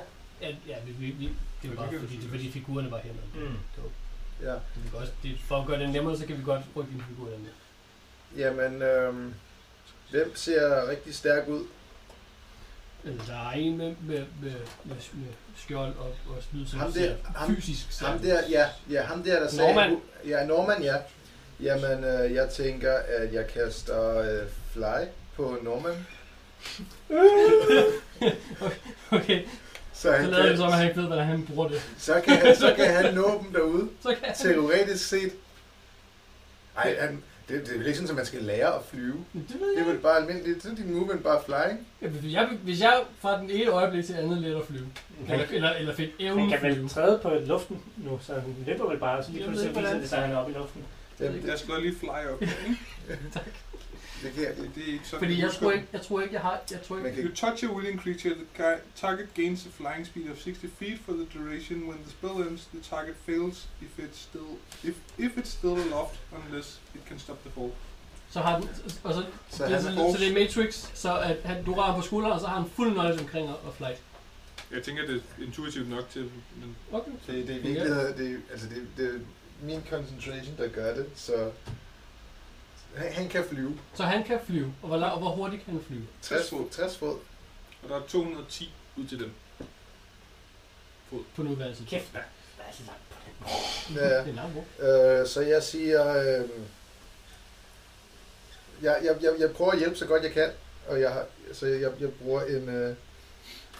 ja 0.67 0.75
vi, 0.85 0.91
vi, 0.91 1.05
vi, 1.11 1.29
det 1.61 1.63
var 1.63 1.69
Ja, 1.69 1.75
bare 1.75 1.91
det 1.91 1.99
fordi, 1.99 2.15
vi 2.15 2.21
det, 2.21 2.29
fordi 2.29 2.51
figurerne 2.51 2.91
var 2.91 2.97
hernede. 2.97 3.21
Mm. 3.35 3.41
Det 3.75 3.83
var, 3.83 3.89
ja. 4.51 4.55
vi 4.75 4.89
kan 4.89 4.99
også, 4.99 5.11
det, 5.23 5.37
for 5.47 5.57
at 5.61 5.67
gøre 5.67 5.79
det 5.79 5.89
nemmere, 5.89 6.17
så 6.17 6.25
kan 6.25 6.37
vi 6.37 6.43
godt 6.43 6.61
rykke 6.75 6.91
dine 6.91 7.03
figurer 7.09 7.29
derned. 7.31 7.49
Jamen, 8.37 8.81
øh, 8.81 9.31
hvem 10.11 10.35
ser 10.35 10.89
rigtig 10.89 11.15
stærk 11.15 11.47
ud? 11.47 11.65
Altså, 13.05 13.31
der 13.31 13.37
er 13.39 13.51
en 13.51 13.77
med, 13.77 13.95
med, 14.01 14.25
med, 14.41 14.51
med, 14.83 14.95
med 15.13 15.27
skjold 15.57 15.95
og, 15.95 16.07
og 16.35 16.43
spyd, 16.43 16.65
som 16.67 16.79
Ham 16.79 16.91
ser 16.91 17.05
der- 17.09 17.15
ham- 17.35 17.55
fysisk 17.55 17.99
Ham 18.01 18.19
stærk 18.19 18.29
der, 18.29 18.41
ja, 18.49 18.65
ja, 18.89 19.01
ham 19.03 19.23
der, 19.23 19.39
der 19.39 19.49
sagde... 19.49 19.73
Norman. 19.73 19.97
Ja, 20.27 20.45
Norman, 20.45 20.83
ja. 20.83 20.95
Jamen, 21.61 22.03
øh, 22.03 22.33
jeg 22.33 22.49
tænker, 22.49 22.93
at 22.93 23.33
jeg 23.33 23.47
kaster 23.47 24.17
øh, 24.17 24.47
fly 24.73 25.07
på 25.35 25.57
Norman. 25.63 26.05
Okay, 29.11 29.45
så 30.01 30.11
han 30.11 30.29
lader 30.29 30.41
det 30.41 30.49
kan, 30.49 30.57
som, 30.57 30.67
at 30.67 30.73
han 30.73 30.87
ikke 30.87 30.99
ved, 30.99 31.07
hvordan 31.07 31.25
han 31.25 31.45
bruger 31.53 31.67
det. 31.67 31.81
så, 31.97 32.21
kan 32.25 32.37
han, 32.37 32.55
så 32.55 32.73
kan 32.75 32.93
han 32.93 33.13
nå 33.13 33.41
dem 33.43 33.53
derude. 33.53 33.89
Så 34.03 34.07
kan 34.09 34.17
han... 34.21 34.35
Teoretisk 34.35 35.07
set. 35.07 35.31
Ej, 36.77 36.95
han, 36.99 37.23
Det, 37.49 37.61
det 37.67 37.73
er 37.73 37.77
vel 37.77 37.87
ikke 37.87 37.97
sådan, 37.97 38.09
at 38.09 38.15
man 38.15 38.25
skal 38.25 38.41
lære 38.41 38.75
at 38.75 38.81
flyve. 38.91 39.13
Det 39.33 39.45
ved 39.59 39.67
Det 39.69 39.75
jeg 39.75 39.81
er 39.81 39.85
vel 39.91 39.97
bare 39.97 40.17
almindeligt. 40.17 40.63
Sådan 40.63 40.77
din 40.77 40.93
movement 40.93 41.23
bare 41.23 41.39
flying. 41.45 41.87
Ja, 42.01 42.07
Hvis 42.07 42.33
jeg, 42.33 42.49
hvis 42.63 42.81
jeg 42.81 43.01
fra 43.19 43.41
den 43.41 43.49
ene 43.49 43.71
øjeblik 43.71 44.05
til 44.05 44.13
andet 44.13 44.37
let 44.37 44.55
at 44.55 44.65
flyve, 44.67 44.85
eller, 45.29 45.45
eller, 45.51 45.69
eller 45.73 45.95
fik 45.95 46.09
Han 46.19 46.27
evnen 46.27 46.49
kan 46.49 46.59
flyve, 46.59 46.75
vel 46.75 46.89
træde 46.89 47.19
på 47.23 47.29
luften 47.45 47.81
nu, 47.97 48.19
så 48.21 48.33
han 48.33 48.55
løber 48.67 48.89
vel 48.89 48.97
bare, 48.97 49.23
så 49.23 49.31
lige 49.31 49.43
pludselig 49.43 49.69
viser 49.69 49.81
hvordan. 49.81 50.01
det 50.01 50.09
sig, 50.09 50.17
at 50.17 50.23
han 50.23 50.35
er 50.35 50.39
oppe 50.39 50.53
i 50.53 50.55
luften. 50.57 50.83
Jamen, 51.19 51.47
Jeg 51.47 51.59
slår 51.59 51.79
lige 51.79 51.95
fly 51.99 52.07
op. 52.33 52.41
ikke? 52.41 52.51
Det 54.23 54.33
kan 54.33 54.43
jeg. 54.43 54.57
Det, 54.57 54.71
det 54.75 54.83
er 54.89 54.93
ikke 54.93 55.07
sådan, 55.07 55.19
fordi 55.19 55.41
jeg 55.41 55.51
tror 55.51 55.71
ikke, 55.71 55.87
jeg 55.93 56.01
tror 56.01 56.21
ikke, 56.21 56.33
jeg 56.33 56.41
har, 56.41 56.61
jeg 56.71 56.81
tror 56.81 56.95
Man 56.95 57.05
ikke, 57.05 57.15
kan 57.15 57.25
You 57.25 57.35
touch 57.35 57.63
a 57.63 57.67
willing 57.67 58.01
creature, 58.01 58.35
the 58.35 58.77
target 58.95 59.33
gains 59.33 59.65
a 59.65 59.69
flying 59.69 60.05
speed 60.05 60.29
of 60.31 60.37
60 60.37 60.71
feet 60.79 60.99
for 61.05 61.13
the 61.13 61.27
duration. 61.35 61.77
When 61.89 61.99
the 62.05 62.11
spell 62.11 62.47
ends, 62.47 62.61
the 62.65 62.81
target 62.81 63.15
fails 63.25 63.67
if 63.81 63.93
it's 63.99 64.19
still 64.29 64.51
if 64.83 64.95
if 65.17 65.37
it's 65.37 65.51
still 65.59 65.77
aloft, 65.87 66.15
unless 66.39 66.79
it 66.95 67.01
can 67.07 67.19
stop 67.19 67.37
the 67.43 67.51
fall. 67.51 67.71
så 68.31 68.39
har 68.39 68.59
den, 68.59 68.69
og 69.03 69.13
så, 69.13 69.23
Så 69.49 69.63
det, 69.63 69.71
han 69.71 69.81
så, 69.81 69.89
så 69.89 70.17
det 70.19 70.27
er 70.27 70.33
Matrix, 70.33 70.89
så 70.93 71.19
at 71.19 71.37
han, 71.45 71.63
du 71.65 71.73
rammer 71.73 72.01
på 72.01 72.05
skulderen, 72.05 72.33
og 72.33 72.39
så 72.39 72.47
har 72.47 72.59
han 72.61 72.69
fuld 72.69 72.91
knowledge 72.91 73.19
omkring 73.19 73.49
at, 73.49 73.55
at 73.67 73.73
flight. 73.73 74.01
Jeg 74.71 74.83
tænker, 74.83 75.05
det 75.05 75.15
er 75.15 75.43
intuitivt 75.45 75.89
nok 75.89 76.09
til, 76.09 76.21
men 76.55 76.75
Okay. 76.91 77.11
Det, 77.27 77.47
det 77.47 77.55
er 77.55 77.59
virkelig, 77.61 78.17
det, 78.17 78.41
altså 78.51 78.67
det, 78.69 78.87
det 78.97 79.05
er 79.15 79.19
min 79.61 79.81
concentration, 79.89 80.55
der 80.57 80.67
gør 80.67 80.95
det, 80.95 81.05
så 81.15 81.51
han, 82.95 83.13
han 83.13 83.29
kan 83.29 83.43
flyve. 83.49 83.79
Så 83.95 84.03
han 84.03 84.23
kan 84.23 84.39
flyve, 84.45 84.73
og 84.81 84.87
hvor, 84.87 85.05
og 85.05 85.19
hvor 85.19 85.29
hurtigt 85.29 85.65
kan 85.65 85.73
han 85.73 85.83
flyve? 85.87 86.07
60 86.21 86.49
fod, 86.49 86.69
60 86.69 86.97
fod. 86.97 87.19
og 87.83 87.89
der 87.89 87.95
er 87.95 88.07
210 88.07 88.73
ud 88.97 89.05
til 89.07 89.19
dem. 89.19 89.31
På 91.35 91.43
nuværende 91.43 91.75
tidspunkt. 91.75 91.89
Kæft, 91.89 92.13
der 92.13 92.19
der 92.57 92.63
er 92.63 92.71
så 92.73 92.83
langt 92.87 93.01
på 93.09 93.15
den. 93.89 93.95
Ja, 93.95 94.03
Det 94.09 94.17
er 94.17 94.23
en 94.23 94.35
lang 94.35 94.53
bro. 94.53 94.85
øh, 94.85 95.27
så 95.27 95.41
jeg 95.41 95.63
siger, 95.63 96.17
øh, 96.17 96.49
jeg, 98.81 98.99
jeg, 99.03 99.15
jeg, 99.21 99.33
jeg 99.39 99.51
prøver 99.51 99.71
at 99.71 99.79
hjælpe 99.79 99.95
så 99.95 100.05
godt 100.05 100.23
jeg 100.23 100.31
kan, 100.31 100.49
og 100.87 101.01
jeg 101.01 101.11
har, 101.13 101.25
så 101.53 101.65
jeg, 101.67 101.91
jeg 101.99 102.13
bruger 102.13 102.41
en 102.41 102.69
øh, 102.69 102.95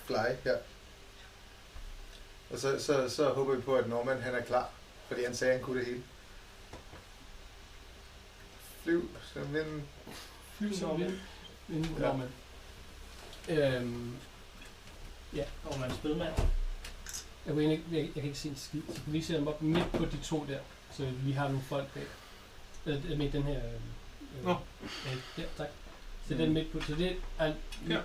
fly 0.06 0.16
her. 0.44 0.58
Og 2.50 2.60
så, 2.60 2.80
så, 2.80 3.10
så 3.10 3.30
håber 3.30 3.56
vi 3.56 3.62
på, 3.62 3.76
at 3.76 3.90
Norman 3.90 4.22
han 4.22 4.36
er 4.36 4.42
klar, 4.42 4.70
fordi 5.08 5.24
han 5.24 5.36
sagde, 5.36 5.54
at 5.54 5.58
han 5.60 5.66
kunne 5.66 5.80
det 5.80 5.86
hele. 5.88 6.04
Flyv, 8.84 9.10
så 9.34 9.40
men 9.40 9.84
Flyv 10.58 10.74
som 10.74 11.00
vind. 11.00 11.20
Vind 11.68 11.86
Ja. 11.86 12.08
Norman. 12.08 12.30
Øhm, 13.50 14.18
Og 15.66 15.80
man 15.80 15.92
spydmand. 15.92 16.34
jeg, 17.46 17.56
ved 17.56 17.64
ikke, 17.64 17.84
jeg, 17.92 18.00
jeg, 18.00 18.14
kan 18.14 18.24
ikke 18.24 18.40
se 18.40 18.50
en 18.50 18.56
skid, 18.56 18.82
så 18.96 19.02
kan 19.04 19.14
vi 19.14 19.22
sætte 19.22 19.40
dem 19.40 19.48
op 19.48 19.62
midt 19.62 19.92
på 19.92 20.06
de 20.06 20.18
to 20.24 20.46
der, 20.48 20.60
så 20.92 21.06
vi 21.06 21.32
har 21.32 21.48
nogle 21.48 21.64
folk 21.64 21.94
bag. 21.94 22.08
Øh, 22.86 23.18
med 23.18 23.32
den 23.32 23.44
her... 23.44 23.66
Øh, 23.66 24.44
Nå. 24.46 24.52
Øh, 24.82 25.18
ja, 25.38 25.44
tak. 25.58 25.68
Så 26.28 26.34
den 26.34 26.54
midt 26.54 26.72
på, 26.72 26.82
så 26.82 26.96
det 26.96 27.18
er... 27.40 27.54
Her. 27.88 28.02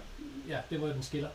Ja, 0.48 0.60
det 0.70 0.80
var 0.80 0.86
den 0.86 1.02
skiller. 1.02 1.30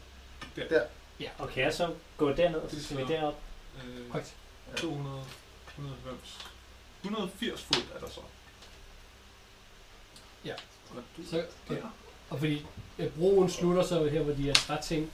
Og 1.38 1.50
kan 1.50 1.64
jeg 1.64 1.74
så 1.74 1.96
gå 2.18 2.34
derned, 2.34 2.60
og 2.60 2.72
så 2.72 2.84
skal 2.84 2.98
vi 2.98 3.04
derop? 3.04 3.40
Øh, 3.86 4.12
Højt. 4.12 4.36
200, 4.78 5.24
190, 5.68 6.40
180 7.04 7.64
fod 7.64 7.96
er 7.96 8.00
der 8.00 8.10
så. 8.10 8.22
Ja. 10.46 10.54
Og 10.96 11.04
Så, 11.30 11.46
ja. 11.70 11.76
Og 12.30 12.40
fordi 12.40 12.66
øh, 13.00 13.12
broen 13.18 13.50
slutter 13.50 13.84
så 13.84 14.08
her, 14.08 14.24
hvor 14.24 14.34
de 14.34 14.42
her 14.42 14.54
træting, 14.54 15.12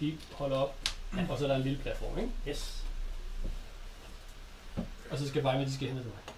de 0.00 0.18
holder 0.32 0.56
op, 0.56 0.74
og 1.28 1.38
så 1.38 1.44
er 1.44 1.48
der 1.48 1.56
en 1.56 1.62
lille 1.62 1.78
platform, 1.82 2.18
ikke? 2.18 2.32
Yes. 2.48 2.84
Og 5.10 5.18
så 5.18 5.28
skal 5.28 5.42
vejen, 5.42 5.66
de 5.66 5.74
skal 5.74 5.88
hen 5.88 5.96
til 5.96 6.06
mig. 6.06 6.34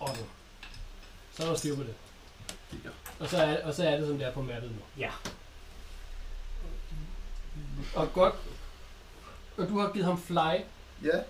Og 0.00 0.16
så. 0.16 0.22
Så 1.32 1.42
er 1.42 1.46
der 1.46 1.56
styr 1.56 1.76
på 1.76 1.82
det. 1.82 1.94
Ja. 2.84 2.90
Og 3.20 3.28
så 3.28 3.36
er, 3.36 3.66
og 3.66 3.74
så 3.74 3.88
er 3.88 3.96
det, 3.96 4.06
som 4.06 4.18
det 4.18 4.26
er 4.26 4.32
på 4.32 4.42
mappet 4.42 4.70
nu. 4.70 4.82
Ja. 4.98 5.10
Og 7.94 8.12
godt. 8.12 8.34
Og 9.56 9.68
du 9.68 9.78
har 9.78 9.92
givet 9.92 10.06
ham 10.06 10.22
fly, 10.22 10.60
ja. 11.04 11.22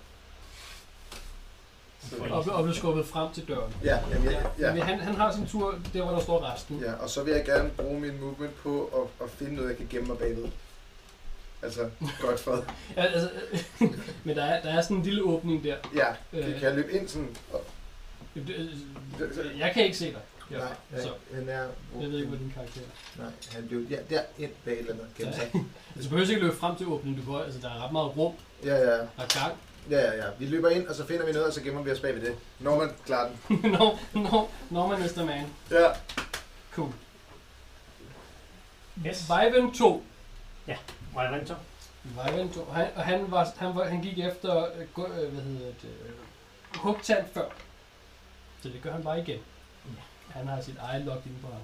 Og, 2.30 2.44
og 2.52 2.62
blev 2.62 2.74
skubbet 2.74 3.06
frem 3.06 3.32
til 3.32 3.48
døren. 3.48 3.74
ja, 3.84 3.98
jamen, 4.10 4.30
ja, 4.30 4.40
ja. 4.58 4.74
Men 4.74 4.82
han, 4.82 4.98
han 5.00 5.14
har 5.14 5.32
sin 5.32 5.46
tur 5.46 5.74
der, 5.92 6.02
hvor 6.02 6.12
der 6.12 6.20
står 6.20 6.52
resten. 6.52 6.78
Ja, 6.78 6.92
og 6.92 7.10
så 7.10 7.22
vil 7.22 7.32
jeg 7.34 7.44
gerne 7.44 7.70
bruge 7.70 8.00
min 8.00 8.20
movement 8.20 8.54
på 8.54 8.84
at, 9.20 9.24
at 9.26 9.30
finde 9.30 9.54
noget, 9.54 9.68
jeg 9.68 9.76
kan 9.76 9.86
gemme 9.90 10.08
mig 10.08 10.18
bagved. 10.18 10.48
Altså, 11.62 11.90
godt 12.20 12.40
for. 12.40 12.64
Ja, 12.96 13.02
altså, 13.02 13.30
men 14.24 14.36
der 14.36 14.44
er, 14.44 14.62
der 14.62 14.70
er 14.70 14.80
sådan 14.82 14.96
en 14.96 15.02
lille 15.02 15.22
åbning 15.22 15.64
der. 15.64 15.76
Ja, 15.94 16.06
kan, 16.30 16.38
Øh. 16.38 16.44
kan 16.54 16.62
jeg 16.62 16.74
løbe 16.74 16.92
ind 16.92 17.08
sådan? 17.08 17.36
Og, 17.52 17.60
Jeg 19.58 19.70
kan 19.74 19.84
ikke 19.84 19.96
se 19.96 20.04
dig. 20.06 20.20
Ja, 20.50 20.58
nej, 20.58 20.68
nej, 20.90 21.00
så 21.02 21.08
han 21.34 21.48
er... 21.48 21.66
jeg 22.00 22.10
ved 22.10 22.16
ikke, 22.18 22.28
hvad 22.28 22.38
din 22.38 22.52
karakter 22.54 22.80
er. 22.80 23.22
Nej, 23.22 23.30
han 23.52 23.68
blev... 23.68 23.86
Ja, 23.90 23.96
der 24.10 24.20
ind 24.38 24.50
bag 24.64 24.72
et 24.72 24.78
eller 24.78 24.92
andet. 24.92 25.34
Sig. 25.34 25.50
Altså, 25.94 26.08
du 26.08 26.14
behøver 26.14 26.30
ikke 26.30 26.42
løbe 26.42 26.56
frem 26.56 26.76
til 26.76 26.86
åbningen. 26.86 27.24
Du 27.24 27.32
kan, 27.32 27.44
altså, 27.44 27.60
der 27.60 27.68
er 27.68 27.84
ret 27.84 27.92
meget 27.92 28.16
rum 28.16 28.32
Ja, 28.64 28.76
ja, 28.76 29.00
og 29.00 29.28
gang. 29.28 29.52
Ja, 29.90 30.00
ja, 30.00 30.16
ja. 30.16 30.31
Vi 30.38 30.46
løber 30.46 30.68
ind, 30.68 30.87
og 30.88 30.94
så 30.94 31.07
finder 31.07 31.26
vi 31.26 31.33
noget, 31.33 31.46
og 31.48 31.53
så 31.55 31.61
gemmer 31.62 31.83
vi 31.83 31.90
os 31.90 32.00
bagved 32.00 32.20
det. 32.26 32.37
Norman 32.59 32.90
klarer 33.07 33.29
den. 33.48 33.61
no, 33.79 33.96
no, 34.14 34.46
Norman 34.70 35.05
is 35.05 35.12
the 35.12 35.24
man. 35.26 35.46
Ja. 35.70 35.87
Cool. 36.72 36.92
Yes. 39.07 39.29
Viven 39.31 39.74
2. 39.74 40.05
Må 41.14 41.20
jeg 41.22 41.33
vente? 41.33 41.57
Viven 42.05 42.53
2. 42.53 42.64
Han, 42.64 42.88
og 42.96 43.05
han, 43.05 43.31
var, 43.31 43.48
han, 43.57 43.74
var, 43.74 43.85
han 43.85 44.00
gik 44.03 44.18
efter, 44.18 44.66
øh, 44.76 44.87
gå- 44.94 45.07
øh, 45.12 45.33
hvad 45.33 45.42
hedder 45.42 45.66
det, 45.83 45.90
øh, 46.07 46.12
hugtand 46.76 47.26
før. 47.35 47.48
Så 48.62 48.68
det 48.68 48.83
gør 48.83 48.92
han 48.92 49.03
bare 49.05 49.20
igen. 49.20 49.38
Han 50.31 50.46
har 50.48 50.61
sit 50.61 50.76
eget 50.81 51.05
log 51.05 51.22
inde 51.26 51.38
på 51.42 51.46
ham. 51.46 51.61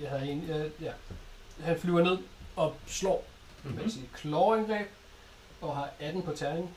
Jeg 0.00 0.10
har 0.10 0.18
en, 0.18 0.50
øh, 0.50 0.70
ja. 0.82 0.92
Han 1.62 1.80
flyver 1.80 2.02
ned 2.04 2.18
og 2.56 2.74
slår 2.86 3.24
med 3.64 3.72
Mm-hmm. 3.72 3.90
sit 3.90 4.12
klorangreb 4.14 4.88
og 5.60 5.76
har 5.76 5.90
18 6.00 6.22
på 6.22 6.32
terning. 6.32 6.76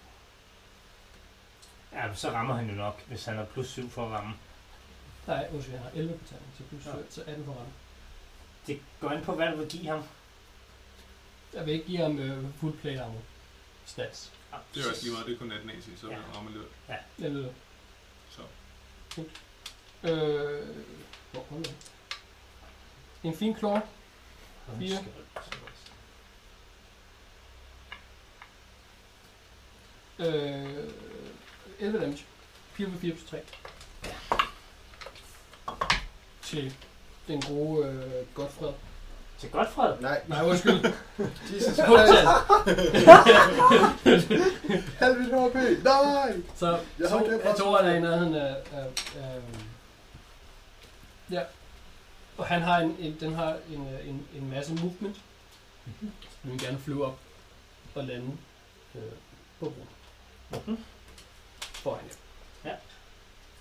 Ja, 1.93 2.13
så 2.15 2.29
rammer 2.31 2.55
han 2.55 2.69
jo 2.69 2.75
nok, 2.75 3.01
hvis 3.07 3.25
han 3.25 3.37
er 3.39 3.45
plus 3.45 3.67
7 3.69 3.89
for 3.89 4.05
at 4.05 4.11
ramme. 4.11 4.33
Nej, 5.27 5.47
undskyld, 5.53 5.75
han 5.75 5.83
har 5.83 5.91
11 5.95 6.17
på 6.17 6.25
terning, 6.27 6.51
så 6.57 6.63
plus 6.63 6.85
Ja. 6.85 6.91
7, 6.91 7.11
så 7.11 7.21
18 7.21 7.45
for 7.45 7.51
ramme. 7.53 7.73
Det 8.67 8.81
går 8.99 9.11
ind 9.11 9.23
på, 9.23 9.35
hvad 9.35 9.51
du 9.51 9.55
vil 9.57 9.69
give 9.69 9.87
ham. 9.87 10.03
Jeg 11.53 11.65
vil 11.65 11.73
ikke 11.73 11.85
give 11.85 11.97
ham 11.97 12.19
øh, 12.19 12.45
full 12.59 12.77
plate 12.77 13.01
armor. 13.01 13.21
Stats. 13.85 14.31
Ja, 14.51 14.57
Det 14.75 14.85
er 14.85 14.89
også 14.89 15.03
lige 15.03 15.13
meget, 15.13 15.27
det 15.27 15.33
er 15.33 15.39
kun 15.39 15.51
18 15.51 15.69
AC, 15.69 15.83
så 16.01 16.07
Ja. 16.07 16.13
ja. 16.15 16.21
rammer 16.35 16.51
lidt. 16.51 16.63
Ved 17.17 17.43
det. 17.43 17.53
Så. 18.29 18.41
Øh, 20.03 20.67
hvor 21.31 21.45
nu. 21.51 21.63
En 23.23 23.37
fin 23.37 23.57
claw. 23.57 23.79
Fire. 24.79 24.97
Øh, 30.21 30.65
11 31.79 31.99
damage. 31.99 32.25
4 32.73 32.89
på 32.89 32.97
4 32.97 33.13
plus 33.15 33.29
3. 33.29 33.37
Til 36.41 36.73
den 37.27 37.41
gode 37.41 37.87
øh, 37.87 38.35
Godfred. 38.35 38.73
Til 39.39 39.49
Godfred. 39.49 39.99
Nej, 39.99 40.21
Nej, 40.27 40.45
undskyld. 40.45 40.73
Jesus. 41.53 41.75
Christ. 41.75 42.13
Halv 44.99 45.19
mit 45.19 45.27
HP. 45.27 45.83
Nej! 45.83 46.33
Så 46.55 46.79
Jeg 46.99 47.09
har 47.09 47.19
to, 47.19 47.25
glemt 47.25 47.43
tror, 47.57 47.77
han 47.77 47.91
er 47.91 47.95
i 47.95 47.99
nærheden 47.99 48.35
af, 48.35 48.55
af, 48.73 48.85
af 49.17 49.41
ja. 51.31 51.41
Og 52.37 52.45
han 52.45 52.61
har 52.61 52.79
en, 52.79 52.95
en, 52.99 53.17
den 53.19 53.33
har 53.35 53.57
en, 53.69 53.87
øh, 53.93 54.09
en, 54.09 54.27
en 54.35 54.49
masse 54.49 54.73
movement. 54.73 55.21
Mhm. 55.85 56.11
Så 56.21 56.37
vil 56.43 56.59
gerne 56.59 56.79
flyve 56.79 57.05
op 57.05 57.19
og 57.95 58.03
lande 58.03 58.37
øh, 58.95 59.01
på 59.59 59.65
broen. 59.69 59.87
Mhm. 60.51 60.77
Foran 61.73 61.99
jer. 62.65 62.71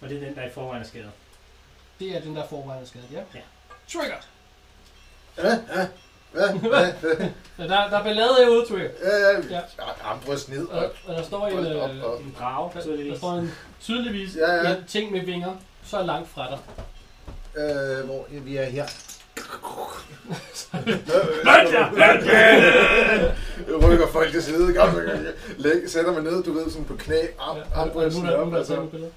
Og 0.00 0.08
det 0.08 0.16
er 0.16 0.20
den, 0.26 0.34
der 0.36 0.42
er 0.42 0.48
i 0.48 0.52
forvejen 0.52 0.82
er 0.82 0.86
skadet. 0.86 1.10
Det 2.00 2.16
er 2.16 2.20
den, 2.20 2.36
der 2.36 2.46
forvejen 2.48 2.82
er 2.82 2.86
skadet, 2.86 3.06
ja. 3.12 3.20
Ja. 3.34 3.40
Trigger! 3.92 4.16
Hvad? 5.34 5.56
Hvad? 5.58 5.86
Hvad? 6.32 6.48
Hvad? 6.58 6.92
Hvad? 6.92 7.28
Så 7.56 7.62
der, 7.62 7.68
der 7.90 7.98
er 7.98 8.02
ballade 8.02 8.34
herude, 8.38 8.66
Trigger. 8.68 8.90
Ja, 9.02 9.16
ja. 9.18 9.38
Ja. 9.50 9.60
Ja, 9.78 9.84
Armbryst 10.04 10.48
ned. 10.48 10.66
Og, 10.66 10.92
Og, 11.06 11.14
der 11.14 11.22
står 11.22 11.46
en, 11.46 11.58
op, 11.76 11.90
øh, 11.90 12.04
op. 12.04 12.20
En 12.20 12.36
drage, 12.38 12.70
der, 12.74 12.82
tydeligvis. 12.82 13.12
der 13.12 13.18
står 13.18 13.32
en 13.32 13.52
tydeligvis 13.80 14.36
Ja, 14.36 14.52
ja. 14.54 14.76
en 14.76 14.84
ting 14.86 15.12
med 15.12 15.20
vinger, 15.20 15.56
så 15.84 16.02
langt 16.02 16.28
fra 16.30 16.48
dig. 16.50 16.58
øh, 17.62 18.04
hvor 18.04 18.26
vi 18.30 18.56
er 18.56 18.64
her. 18.64 18.86
Jeg 19.36 19.44
rykker 23.76 24.06
folk 24.06 24.32
til 24.32 24.42
side, 24.42 24.74
godt. 24.74 24.90
Læg, 25.58 25.82
sætter 25.86 26.12
mig 26.12 26.22
ned, 26.22 26.42
du 26.42 26.52
ved, 26.52 26.70
sådan 26.70 26.84
på 26.84 26.94
knæ, 26.98 27.16
arm, 27.38 27.56
Ja, 27.56 27.62
og, 27.80 27.80
og 27.80 27.86
op, 27.86 27.96
er 27.96 28.50
der 28.50 28.56
altså. 28.56 28.74
taget 28.74 28.90
billeder. 28.90 29.12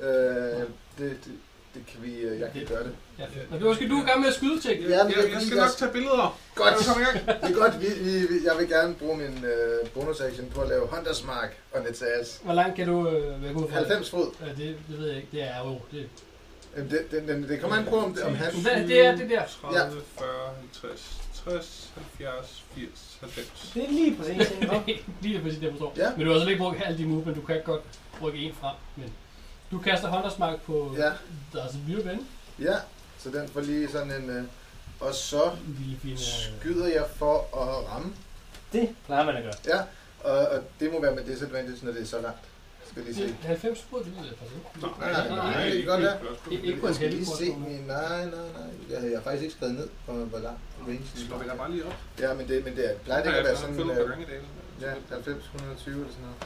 Nej. 0.00 0.08
Øh, 0.10 0.60
det, 0.98 1.16
det, 1.24 1.32
det 1.74 1.82
kan 1.86 1.98
vi, 2.02 2.14
øh, 2.20 2.40
jeg 2.40 2.48
kan 2.52 2.62
gøre 2.68 2.84
det. 2.84 2.92
Ja. 3.18 3.24
Men 3.50 3.60
du 3.60 3.74
skal 3.74 3.90
du 3.90 3.96
er 3.98 4.02
i 4.02 4.06
gang 4.06 4.20
med 4.20 4.28
at 4.28 4.34
skyde 4.34 4.60
ting. 4.60 4.80
Ja, 4.80 4.86
men 5.04 5.12
Jeg, 5.12 5.22
det 5.22 5.32
jeg 5.32 5.42
skal 5.42 5.56
nok 5.56 5.68
tage 5.78 5.92
billeder. 5.92 6.38
godt, 6.54 6.68
Kan 6.68 6.78
du 6.78 6.84
komme 6.92 7.02
i 7.02 7.04
gang? 7.06 7.42
det 7.42 7.50
er 7.50 7.60
godt, 7.62 7.80
vi, 7.80 7.86
vi, 8.04 8.12
vi, 8.26 8.36
jeg 8.44 8.54
vil 8.58 8.68
gerne 8.68 8.94
bruge 8.94 9.16
min 9.16 9.44
øh, 9.44 9.88
bonus 9.94 10.20
action 10.20 10.46
på 10.54 10.60
at 10.60 10.68
lave 10.68 10.86
Hunters 10.86 11.24
Mark 11.24 11.50
on 11.76 11.82
its 11.90 12.02
ass. 12.02 12.40
Hvor 12.44 12.54
langt 12.54 12.76
kan 12.76 12.86
du 12.86 13.08
øh, 13.08 13.42
være 13.42 13.54
ud 13.54 13.68
fra? 13.70 13.76
90 13.76 14.10
fod. 14.10 14.26
Ja, 14.40 14.46
det, 14.46 14.76
det 14.88 14.98
ved 14.98 15.06
jeg 15.06 15.16
ikke. 15.16 15.28
Det 15.32 15.42
er 15.42 15.58
jo... 15.64 15.78
Det, 15.92 16.08
Jamen, 16.76 16.90
det, 16.90 17.10
det, 17.10 17.28
det, 17.28 17.48
det 17.48 17.60
kommer 17.60 17.76
an 17.76 17.84
på, 17.84 17.96
om, 17.96 18.14
det, 18.14 18.22
om 18.22 18.34
han... 18.34 18.52
det, 18.54 18.88
det 18.88 19.06
er 19.06 19.16
det 19.16 19.30
der. 19.30 19.42
30, 19.62 20.00
40, 20.18 20.28
50, 20.82 21.16
60, 21.50 21.90
70, 22.18 22.64
80, 22.74 23.18
90. 23.20 23.70
Det 23.74 23.84
er 23.84 23.88
lige 23.88 24.16
præcis 24.16 24.50
en 24.62 24.70
op. 24.70 24.82
Lige 25.22 25.34
det 25.34 25.42
præcis 25.42 25.58
det, 25.58 25.62
jeg 25.64 25.72
forstår. 25.72 25.92
Ja. 25.96 26.10
Men 26.16 26.20
du 26.20 26.26
har 26.26 26.34
altså 26.34 26.48
ikke 26.50 26.58
brugt 26.62 26.78
alle 26.84 26.98
de 26.98 27.04
movement. 27.06 27.36
Du 27.36 27.42
kan 27.42 27.62
godt 27.64 27.82
rykke 28.22 28.38
en 28.38 28.54
frem. 28.54 28.74
Men 28.96 29.12
du 29.70 29.78
kaster 29.78 30.08
håndersmark 30.08 30.60
på 30.62 30.94
Ja, 30.98 31.10
deres 31.52 31.74
lille 31.86 32.04
ven. 32.04 32.26
ja. 32.58 32.74
Så 33.18 33.30
den 33.30 33.48
får 33.48 33.60
lige 33.60 33.88
sådan 33.88 34.10
en... 34.10 34.30
Øh, 34.30 34.44
og 35.00 35.14
så. 35.14 35.44
Øh, 36.04 36.18
skyder 36.18 36.86
jeg 36.86 37.04
for 37.16 37.36
at 37.56 37.92
ramme. 37.92 38.12
Det 38.72 38.94
plejer 39.06 39.24
man 39.24 39.36
at 39.36 39.42
gøre. 39.42 39.52
Ja, 39.66 39.80
og, 40.30 40.48
og 40.48 40.62
det 40.80 40.92
må 40.92 41.00
være 41.00 41.14
med 41.14 41.24
disadvantage, 41.24 41.78
når 41.86 41.92
det 41.92 42.02
er 42.02 42.06
så 42.06 42.20
langt. 42.20 42.38
Skal 42.96 43.04
lige 43.04 43.14
se. 43.14 43.36
90 43.42 43.82
fod, 43.90 44.04
det 44.04 44.12
jeg 44.16 44.24
faktisk 44.38 44.56
ikke. 44.56 44.86
Nej, 45.00 45.12
nej, 45.12 45.52
nej, 45.52 45.64
det 45.70 45.86
godt 45.86 46.02
være. 46.02 46.16
Ikke- 46.50 46.80
på 46.80 46.86
Jeg 46.86 46.90
en 46.90 46.94
skal 46.94 47.08
heldig 47.08 47.18
lige 47.18 47.36
se. 47.36 47.48
Nej, 47.86 48.24
nej, 48.24 48.46
nej. 48.58 48.70
Jeg, 48.90 49.10
jeg 49.10 49.18
har 49.18 49.22
faktisk 49.24 49.42
ikke 49.42 49.54
skrevet 49.54 49.74
ned, 49.74 49.88
hvor, 50.04 50.14
hvor 50.14 50.38
lang 50.38 50.58
range 50.86 51.00
Slår 51.14 51.38
vi 51.38 51.48
da 51.48 51.54
bare 51.56 51.70
lige 51.72 51.84
op? 51.86 51.94
Ja, 52.18 52.34
men 52.34 52.48
det, 52.48 52.64
men 52.64 52.76
det 52.76 52.90
er, 52.90 52.98
plejer 52.98 53.22
det 53.22 53.30
Nej, 53.30 53.38
ikke 53.38 53.48
at 53.50 53.56
jeg 53.56 53.62
være 53.62 53.76
sådan... 53.76 54.02
Øh, 54.02 54.08
gange 54.08 54.24
i 54.24 54.30
dag. 54.30 54.40
ja, 54.80 55.14
90, 55.14 55.44
120 55.44 55.94
eller 55.94 56.08
sådan 56.12 56.24
noget. 56.24 56.40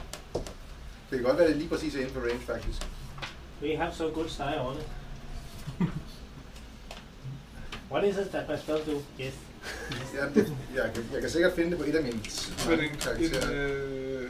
Det 1.09 1.13
kan 1.19 1.23
godt 1.27 1.37
være, 1.37 1.47
det 1.47 1.53
er 1.55 1.59
lige 1.59 1.69
præcis 1.69 1.95
er 1.95 1.99
inden 1.99 2.13
for 2.13 2.21
range, 2.21 2.41
faktisk. 2.53 2.81
We 3.63 3.77
have 3.77 3.91
so 3.93 4.05
good 4.17 4.29
style 4.29 4.61
on 4.61 4.75
it. 4.81 4.87
What 7.91 8.03
is 8.09 8.17
it 8.17 8.29
that 8.29 8.49
my 8.49 8.55
spell 8.63 8.79
do? 8.89 8.95
Yes. 9.23 9.33
Ja, 10.17 10.25
det, 10.35 10.53
jeg, 10.75 10.91
kan, 10.95 11.03
jeg 11.13 11.21
kan 11.21 11.29
sikkert 11.29 11.53
finde 11.53 11.69
det 11.71 11.77
på 11.77 11.83
et 11.83 11.95
af 11.95 12.03
mine 12.03 12.19
Men 12.69 12.79
en, 12.79 12.85
en 12.85 12.97
karakterer. 12.97 13.51
øh, 13.53 14.29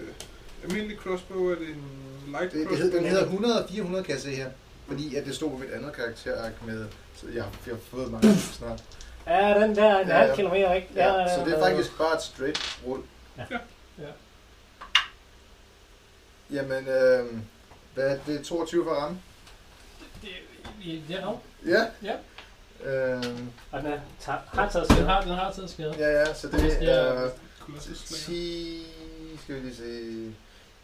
almindelig 0.63 0.97
crossbow 0.97 1.45
er 1.51 1.55
det 1.55 1.69
en 1.69 1.84
light 2.32 2.54
Det, 2.54 2.70
det 2.70 2.78
hed, 2.78 2.91
den 2.91 3.06
hedder 3.06 3.24
100 3.24 3.63
og 3.63 3.70
400, 3.70 4.04
kan 4.04 4.13
jeg 4.13 4.22
se 4.22 4.36
her. 4.36 4.50
Fordi 4.88 5.15
at 5.15 5.26
det 5.26 5.36
stod 5.36 5.50
på 5.52 5.58
mit 5.58 5.70
andet 5.72 5.94
karakterark 5.94 6.65
med... 6.65 6.86
Så 7.15 7.26
jeg, 7.34 7.44
har- 7.44 7.52
jeg 7.65 7.74
har 7.76 7.80
fået 7.89 8.12
mange 8.12 8.36
snart. 8.58 8.84
Ja, 9.28 9.60
den 9.62 9.76
der 9.76 10.00
en 10.00 10.08
Ja, 10.08 10.13
halv 10.17 10.30
ja. 10.30 10.36
kilometer, 10.36 10.74
ikke? 10.74 10.88
Ja, 10.96 11.36
så 11.38 11.46
det 11.46 11.54
er 11.54 11.60
faktisk 11.70 11.98
bare 11.98 12.15
et 12.15 12.22
straight 12.22 12.80
rull. 12.88 13.02
Ja. 13.38 13.44
Ja. 13.52 13.58
Ja. 14.00 14.08
Jamen, 16.52 16.88
øh, 16.88 17.26
hvad 17.94 18.08
er 18.08 18.17
det? 18.28 18.44
22 18.46 18.84
for 18.84 18.91
ramme? 18.91 19.20
Det, 20.22 20.30
det, 20.84 21.02
det 21.08 21.15
er. 21.15 21.41
Ja. 21.65 21.86
Ja. 22.04 22.13
Øh, 22.91 23.24
Og 23.72 23.82
den 23.82 23.91
er, 23.91 24.00
tager, 24.20 24.38
har 24.48 24.70
taget 24.70 24.88
Den 24.88 24.96
skade. 24.96 25.08
har, 25.10 25.22
den 25.22 25.30
har 25.32 25.52
taget 25.54 25.70
skade. 25.70 25.96
ja, 25.98 26.08
ja, 26.20 26.34
så 26.34 26.48
det 26.48 26.60
det 26.60 26.74
er- 26.74 26.78
Slayer. 26.78 27.30
10, 28.06 28.88
skal 29.44 29.56
vi 29.56 29.60
lige 29.60 29.76
se, 29.76 30.34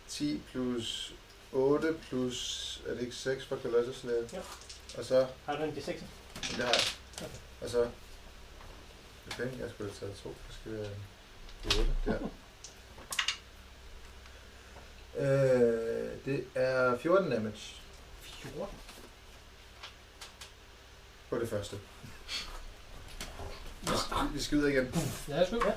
10 0.07 0.41
plus 0.51 1.13
8 1.51 1.93
plus, 2.09 2.81
er 2.87 2.93
det 2.93 3.01
ikke 3.01 3.15
6 3.15 3.45
for 3.45 3.57
Colossus? 3.61 4.03
Ja. 4.33 4.39
Og 4.97 5.05
så, 5.05 5.27
Har 5.45 5.55
du 5.55 5.63
en 5.63 5.69
D6? 5.77 5.85
det 5.87 6.03
har 6.41 6.63
jeg. 6.63 7.29
Og 7.61 7.69
så, 7.69 7.89
okay, 9.31 9.59
jeg 9.59 9.69
skulle 9.69 9.91
have 9.91 9.99
taget 9.99 10.15
2, 10.23 10.35
det 10.47 10.55
skal 10.61 10.71
være 10.73 10.89
8, 11.65 11.95
der. 12.05 12.29
Øh, 15.17 16.25
det 16.25 16.45
er 16.55 16.97
14 16.97 17.31
damage 17.31 17.75
14. 18.21 18.67
på 21.29 21.39
det 21.39 21.49
første. 21.49 21.79
Vi 23.81 23.87
sk- 23.91 24.27
Vi 24.33 24.41
skyder 24.41 24.67
igen. 24.67 24.95
Ja, 25.27 25.45
sgu. 25.47 25.55
Ja. 25.65 25.73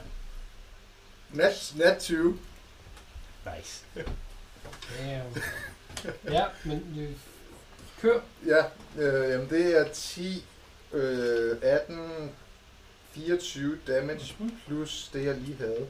Nat, 1.31 1.73
nat 1.77 2.01
20. 2.03 2.39
Nice. 3.57 3.85
Damn. 4.99 5.43
Ja, 6.25 6.45
men 6.65 6.97
øh, 6.99 7.17
kør. 8.01 8.21
Ja, 8.47 8.65
øh, 8.97 9.31
jamen 9.31 9.51
det 9.51 9.79
er 9.79 9.93
10, 9.93 10.45
øh, 10.93 11.57
18, 11.63 12.31
24 13.13 13.79
damage 13.87 14.35
plus 14.67 15.11
det 15.13 15.25
jeg 15.25 15.35
lige 15.37 15.57
havde. 15.57 15.87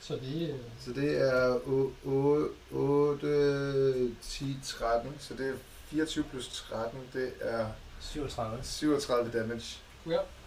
Så 0.00 0.14
det 0.14 0.50
øh, 0.50 0.54
Så 0.84 0.92
det 0.92 1.20
er 1.20 1.60
8, 2.72 4.14
10, 4.22 4.56
13. 4.64 5.16
Så 5.20 5.34
det 5.34 5.48
er 5.48 5.54
24 5.88 6.24
plus 6.24 6.48
13, 6.48 7.00
det 7.12 7.32
er 7.40 7.66
37. 8.00 8.58
37 8.62 9.30
damage. 9.30 9.78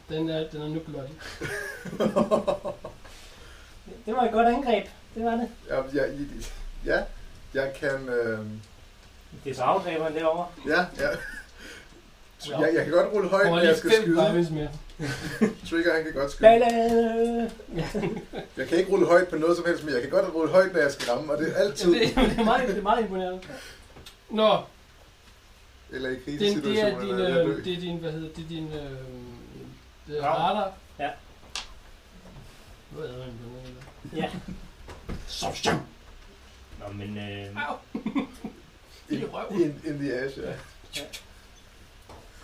Den 0.09 0.29
er, 0.29 0.47
den 0.49 0.61
er 0.61 0.67
nu 0.67 0.79
bloody. 0.79 1.09
Det 4.05 4.15
var 4.15 4.23
et 4.23 4.31
godt 4.31 4.47
angreb. 4.47 4.85
Det 5.15 5.23
var 5.25 5.31
det. 5.31 5.47
ja, 5.69 5.75
jeg, 5.93 6.09
ja, 6.85 7.01
jeg 7.53 7.73
kan... 7.79 8.09
Øh, 8.09 8.39
Det 9.43 9.51
er 9.51 9.55
så 9.55 9.61
afdræberen 9.61 10.15
derovre. 10.15 10.47
ja, 10.67 10.85
ja. 10.99 11.09
Jeg, 12.49 12.71
jeg 12.75 12.83
kan 12.85 12.93
godt 12.93 13.13
rulle 13.13 13.29
højt, 13.29 13.45
når 13.51 13.59
jeg 13.59 13.77
skal 13.77 13.91
skyde. 13.91 14.47
mere. 14.51 14.69
Trigger, 15.69 15.93
han 15.95 16.03
kan 16.03 16.13
godt 16.13 16.31
skyde. 16.31 16.49
Jeg 18.57 18.67
kan 18.67 18.77
ikke 18.77 18.91
rulle 18.91 19.05
højt 19.07 19.27
på 19.27 19.35
noget 19.35 19.57
som 19.57 19.65
helst, 19.65 19.83
men 19.83 19.93
jeg 19.93 20.01
kan 20.01 20.09
godt 20.11 20.33
rulle 20.35 20.51
højt, 20.51 20.73
når 20.73 20.79
jeg 20.79 20.91
skal 20.91 21.07
ramme, 21.11 21.33
og 21.33 21.37
det 21.39 21.51
er 21.51 21.55
altid... 21.55 21.93
Det, 21.93 22.01
det, 22.15 22.39
er 22.39 22.43
meget, 22.43 22.67
det 22.67 22.77
er 22.77 22.81
meget 22.81 23.01
imponerende. 23.01 23.39
Nå, 24.29 24.57
Eller 25.91 26.09
i 26.09 26.13
det, 26.13 26.25
det 26.25 26.33
er 26.33 26.39
krisesituationer, 26.39 27.01
din, 27.05 27.19
er 27.19 27.45
øh, 27.47 27.65
det 27.65 27.73
er 27.73 27.79
din, 27.79 27.97
hvad 27.97 28.11
hedder 28.11 28.29
det, 28.35 28.43
er 28.43 28.47
din, 28.49 28.67
øh, 28.73 28.91
det 30.09 30.19
er 30.23 30.27
radar. 30.29 30.73
Ja. 30.99 31.11
Den 32.91 33.01
hedder? 33.01 33.71
Ja. 34.15 34.31
Så 35.27 35.51
sjov. 35.53 35.73
Nå, 36.79 36.87
men... 36.93 37.17
Øh, 37.17 37.67
Au. 37.69 37.75
I 39.09 39.25
røven. 39.25 39.61
in, 39.61 39.81
in 39.85 39.99
the 39.99 40.13
ash, 40.13 40.37
ja. 40.37 40.53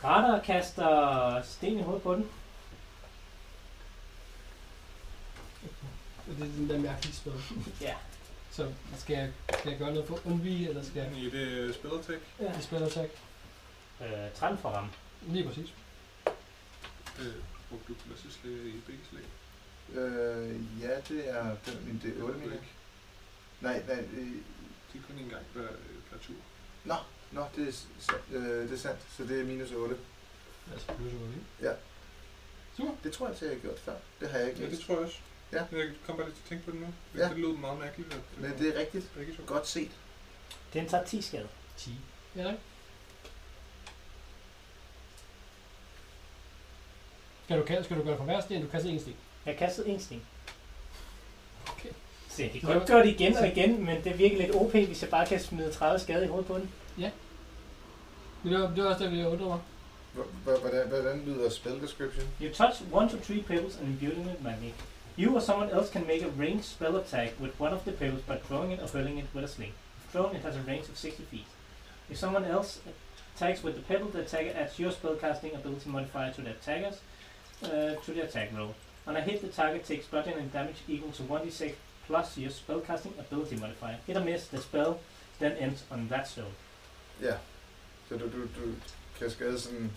Radar 0.04 0.40
kaster 0.44 1.42
sten 1.42 1.80
i 1.80 1.82
hovedet 1.82 2.04
på 2.04 2.16
den. 2.16 2.30
Det 6.28 6.42
er 6.42 6.46
den 6.46 6.70
der 6.70 6.80
mærkelige 6.80 7.16
spil. 7.16 7.34
Ja. 7.82 7.94
Så 8.52 8.72
skal 8.98 9.14
jeg, 9.18 9.32
skal 9.60 9.70
jeg 9.70 9.80
gøre 9.80 9.92
noget 9.94 10.08
for 10.08 10.16
at 10.16 10.22
undvige, 10.26 10.70
eller 10.70 10.84
skal 10.84 11.02
jeg 11.02 11.18
I 11.18 11.30
det 11.30 11.76
spell 11.76 11.94
attack. 12.00 12.22
ja. 12.40 12.60
i 12.60 12.62
spil 12.62 12.84
attack? 12.84 13.12
Øh, 14.02 14.08
13 14.36 14.58
for 14.60 14.70
ramme. 14.70 14.90
Lige 15.22 15.48
præcis. 15.48 15.74
Øh, 17.20 17.34
brugte 17.70 17.94
du 17.94 17.96
Colossus 18.04 18.34
Slayer 18.34 18.64
i 18.66 18.82
begge 18.86 19.02
slag? 19.10 19.24
Øh, 20.02 20.82
ja, 20.82 21.00
det 21.10 21.30
er, 21.30 21.56
den, 21.66 21.86
men 21.88 22.00
det 22.04 22.18
er 22.20 22.24
8 22.24 22.40
meter. 22.40 22.58
Nej, 23.62 23.84
nej, 23.88 24.00
øh, 24.14 24.28
Det 24.94 25.02
er 25.02 25.08
kun 25.08 25.18
en 25.20 25.30
gang 25.30 25.46
per, 25.54 25.62
øh, 25.64 25.70
per 26.12 26.18
tur. 26.18 26.36
nå, 27.32 27.44
det 27.56 27.68
er, 27.68 28.16
øh, 28.32 28.44
det 28.70 28.72
er 28.74 28.78
sandt, 28.78 29.00
så 29.18 29.24
det 29.24 29.40
er 29.40 29.46
minus 29.46 29.72
8. 29.72 29.98
Altså, 30.72 30.88
plus 30.88 31.14
8, 31.14 31.26
ikke? 31.26 31.46
Ja. 31.62 31.74
Super. 32.78 32.94
Det 33.04 33.14
tror 33.14 33.26
jeg 33.26 33.30
altså, 33.32 33.46
jeg 33.46 33.54
har 33.56 33.62
gjort 33.62 33.80
før. 33.80 33.96
Det 34.20 34.30
har 34.30 34.38
jeg 34.40 34.50
ikke 34.50 34.64
Ja, 34.64 34.70
det 34.70 34.80
tror 34.80 34.94
jeg 34.96 35.04
også. 35.04 35.18
Ja. 35.52 35.64
Jeg 35.72 35.92
kom 36.06 36.18
bare 36.18 36.26
lidt 36.28 36.36
til 36.36 36.44
at 36.44 36.50
tænke 36.50 36.66
på 36.66 36.72
det 36.72 36.80
nu. 36.80 36.86
Det, 37.14 37.20
Ja. 37.20 37.30
det 37.30 37.38
lød 37.38 37.58
meget 37.58 37.80
mærkeligt. 37.80 38.14
At, 38.14 38.20
Men 38.42 38.52
det 38.60 38.76
er 38.76 38.80
rigtigt. 38.80 39.12
Godt 39.48 39.68
set. 39.68 39.92
Den 40.74 40.90
tager 40.90 41.06
10 41.06 41.22
skade. 41.22 41.48
10. 41.78 41.92
Ja, 42.36 42.48
ikke? 42.52 42.60
Skal 47.46 47.60
du, 47.60 47.84
skal 47.84 47.98
du 47.98 48.02
gøre 48.02 48.12
det 48.12 48.18
for 48.18 48.26
hver 48.26 48.42
sten? 48.42 48.62
Du 48.62 48.68
kaster 48.68 48.90
en 48.90 49.00
sten. 49.00 49.16
Jeg 49.46 49.58
kastede 49.58 49.90
en 49.90 50.00
sten. 50.00 50.22
Okay. 51.72 51.90
Så 52.30 52.44
jeg 52.44 52.52
kan 52.52 52.62
godt 52.62 52.88
gøre 52.88 53.04
det 53.04 53.10
igen 53.10 53.38
og 53.38 53.48
igen, 53.48 53.86
men 53.86 54.04
det 54.04 54.20
virker 54.20 54.38
lidt 54.38 54.56
OP, 54.56 54.72
hvis 54.72 55.02
jeg 55.02 55.10
bare 55.10 55.26
kan 55.26 55.40
smide 55.40 55.72
30 55.72 56.00
skade 56.00 56.26
i 56.26 56.28
hovedet 56.28 56.48
på 56.48 56.54
den. 56.58 56.70
Men 58.44 58.54
det 58.54 58.62
var, 58.62 58.68
det 58.76 58.84
var 58.84 58.90
også 58.90 59.04
der, 59.04 59.10
vi 59.10 59.26
undrede 59.26 59.50
mig. 59.50 59.60
Hvordan 60.88 61.24
lyder 61.26 61.50
spell 61.50 61.82
description? 61.82 62.28
You 62.42 62.54
touch 62.54 62.84
one 62.92 63.10
to 63.10 63.18
three 63.18 63.42
pebbles 63.42 63.78
and 63.78 63.88
imbue 63.88 64.12
them 64.12 64.28
with 64.28 64.44
magic. 64.44 64.74
You 65.18 65.36
or 65.36 65.40
someone 65.40 65.72
else 65.72 65.92
can 65.92 66.08
make 66.08 66.24
a 66.24 66.30
ranged 66.40 66.64
spell 66.64 66.96
attack 66.96 67.34
with 67.42 67.62
one 67.62 67.74
of 67.74 67.82
the 67.84 67.92
pebbles 67.92 68.22
by 68.22 68.38
throwing 68.48 68.72
it 68.74 68.80
or 68.82 68.88
hurling 68.88 69.18
it 69.18 69.26
with 69.34 69.46
a 69.46 69.48
sling. 69.48 69.74
If 69.98 70.12
thrown, 70.12 70.36
it 70.36 70.44
has 70.44 70.56
a 70.56 70.62
range 70.72 70.90
of 70.90 70.98
60 70.98 71.24
feet. 71.24 71.48
If 72.10 72.18
someone 72.18 72.46
else 72.46 72.80
attacks 73.36 73.64
with 73.64 73.76
the 73.76 73.82
pebble, 73.82 74.10
the 74.12 74.22
attacker 74.22 74.54
adds 74.60 74.80
your 74.80 74.92
spellcasting 74.92 75.56
ability 75.56 75.90
modifier 75.90 76.32
to 76.34 76.42
the 76.42 76.52
attackers 76.52 77.00
uh, 77.64 77.70
to 78.06 78.12
the 78.14 78.22
attack 78.24 78.50
roll. 78.58 78.74
On 79.08 79.16
a 79.16 79.22
hit, 79.22 79.40
the 79.42 79.48
target 79.52 79.84
takes 79.84 80.08
bludgeoning 80.08 80.50
damage 80.54 80.78
equal 80.88 81.12
to 81.12 81.24
1d6 81.24 81.72
plus 82.08 82.38
your 82.38 82.50
spellcasting 82.52 83.20
ability 83.20 83.56
modifier. 83.56 83.98
Hit 84.08 84.18
or 84.18 84.24
miss, 84.24 84.48
the 84.48 84.58
spell 84.62 84.94
then 85.40 85.52
ends 85.52 85.84
on 85.92 86.08
that 86.10 86.28
zone. 86.30 86.54
Ja. 87.22 87.34
Så 88.10 88.18
du, 88.18 88.26
du, 88.26 88.42
du 88.42 88.76
kan 89.20 89.32
skade 89.32 89.60
sådan... 89.60 89.92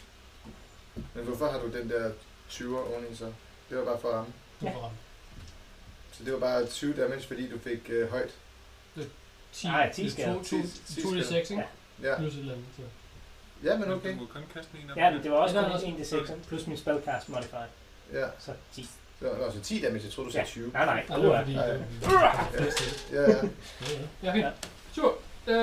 Men 1.15 1.25
hvorfor 1.25 1.47
har 1.51 1.61
du 1.61 1.73
den 1.79 1.89
der 1.91 2.13
20'er 2.51 2.77
oveni 2.95 3.17
så? 3.17 3.33
Det 3.71 3.79
var 3.79 3.85
bare 3.85 3.99
for 4.01 4.09
at 4.09 4.15
ramme. 4.15 4.33
Ja. 4.63 4.73
Så 6.13 6.25
det 6.25 6.33
var 6.33 6.39
bare 6.39 6.67
20 6.67 7.03
damage, 7.03 7.23
fordi 7.27 7.51
du 7.51 7.59
fik 7.59 7.91
øh, 7.91 8.11
højt. 8.11 8.35
10. 9.53 9.67
Nej, 9.67 9.93
10 9.93 10.03
Det 10.03 10.09
er 10.09 10.13
skade. 10.13 10.35
to- 10.35 10.43
to- 10.43 10.45
10 10.87 11.03
to 11.03 11.11
til 11.11 11.25
skade. 11.25 11.27
6, 11.27 11.51
ikke? 11.51 11.65
Ja, 12.03 12.17
Plus 12.19 12.35
et 12.35 12.39
eller 12.41 12.53
andet. 12.53 12.67
Så. 12.77 12.83
Ja 13.65 13.77
men 13.79 13.93
okay. 13.93 14.13
Du 14.15 14.21
må 14.21 14.27
kun 14.27 14.43
kaste 14.55 14.71
en 14.85 14.91
af 14.91 14.97
Ja, 14.97 15.11
men 15.11 15.23
det 15.23 15.31
var 15.31 15.37
også 15.37 15.55
kun 15.63 15.65
også- 15.73 15.87
1 15.87 15.97
til 15.97 16.07
6 16.07 16.33
plus 16.49 16.67
min 16.67 16.77
spellcast 16.77 17.29
modifier. 17.29 17.61
Ja, 18.13 18.27
Så 18.39 18.53
10. 18.73 18.89
det 19.21 19.29
var 19.39 19.45
altså 19.45 19.61
10 19.61 19.81
damage, 19.81 20.05
jeg 20.05 20.13
troede 20.13 20.29
du 20.29 20.33
sagde 20.33 20.47
20. 20.47 20.71
Nej, 20.73 20.85
nej. 20.85 21.05
Nej, 21.09 21.19
det 21.19 21.29
var 21.29 21.39
fordi... 21.39 21.53
Ja, 21.53 21.61
var- 21.61 22.49
Ja, 23.13 23.21
ja. 23.31 23.37
Ja, 24.23 24.31
okay. 24.31 24.45
Sure. 24.93 25.13
Øh, 25.47 25.55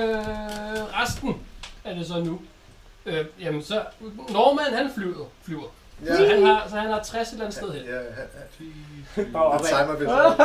resten 1.02 1.46
er 1.84 1.94
det 1.94 2.06
så 2.06 2.20
nu. 2.24 2.40
Øh, 3.06 3.26
jamen 3.40 3.62
så, 3.62 3.82
Norman 4.30 4.74
han 4.74 4.90
flyver. 4.94 5.26
flyver. 5.42 5.68
Ja, 6.04 6.16
Så, 6.16 6.26
han 6.26 6.42
har, 6.42 6.68
så 6.68 6.76
han 6.76 6.90
har 6.90 7.02
60 7.02 7.28
et 7.28 7.32
eller 7.32 7.44
andet 7.44 7.56
sted 7.58 7.72
hen. 7.72 7.84
ja, 7.84 7.96
han, 7.96 8.26
10, 8.58 9.32
Bare 9.32 9.58
han 9.78 9.88
opad. 9.90 10.36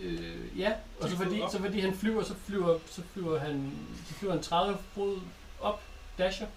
Øh, 0.02 0.60
ja, 0.60 0.74
og 1.00 1.10
så 1.10 1.16
10 1.16 1.24
fordi, 1.24 1.42
så 1.52 1.60
fordi 1.60 1.80
han 1.80 1.94
flyver, 1.98 2.24
så 2.24 2.34
flyver, 2.46 2.80
så 2.90 3.02
flyver 3.14 3.40
han, 3.40 3.72
så 4.08 4.14
flyver 4.14 4.34
han 4.34 4.44
30 4.44 4.78
fod 4.94 5.20
op, 5.62 5.82
dasher. 6.18 6.48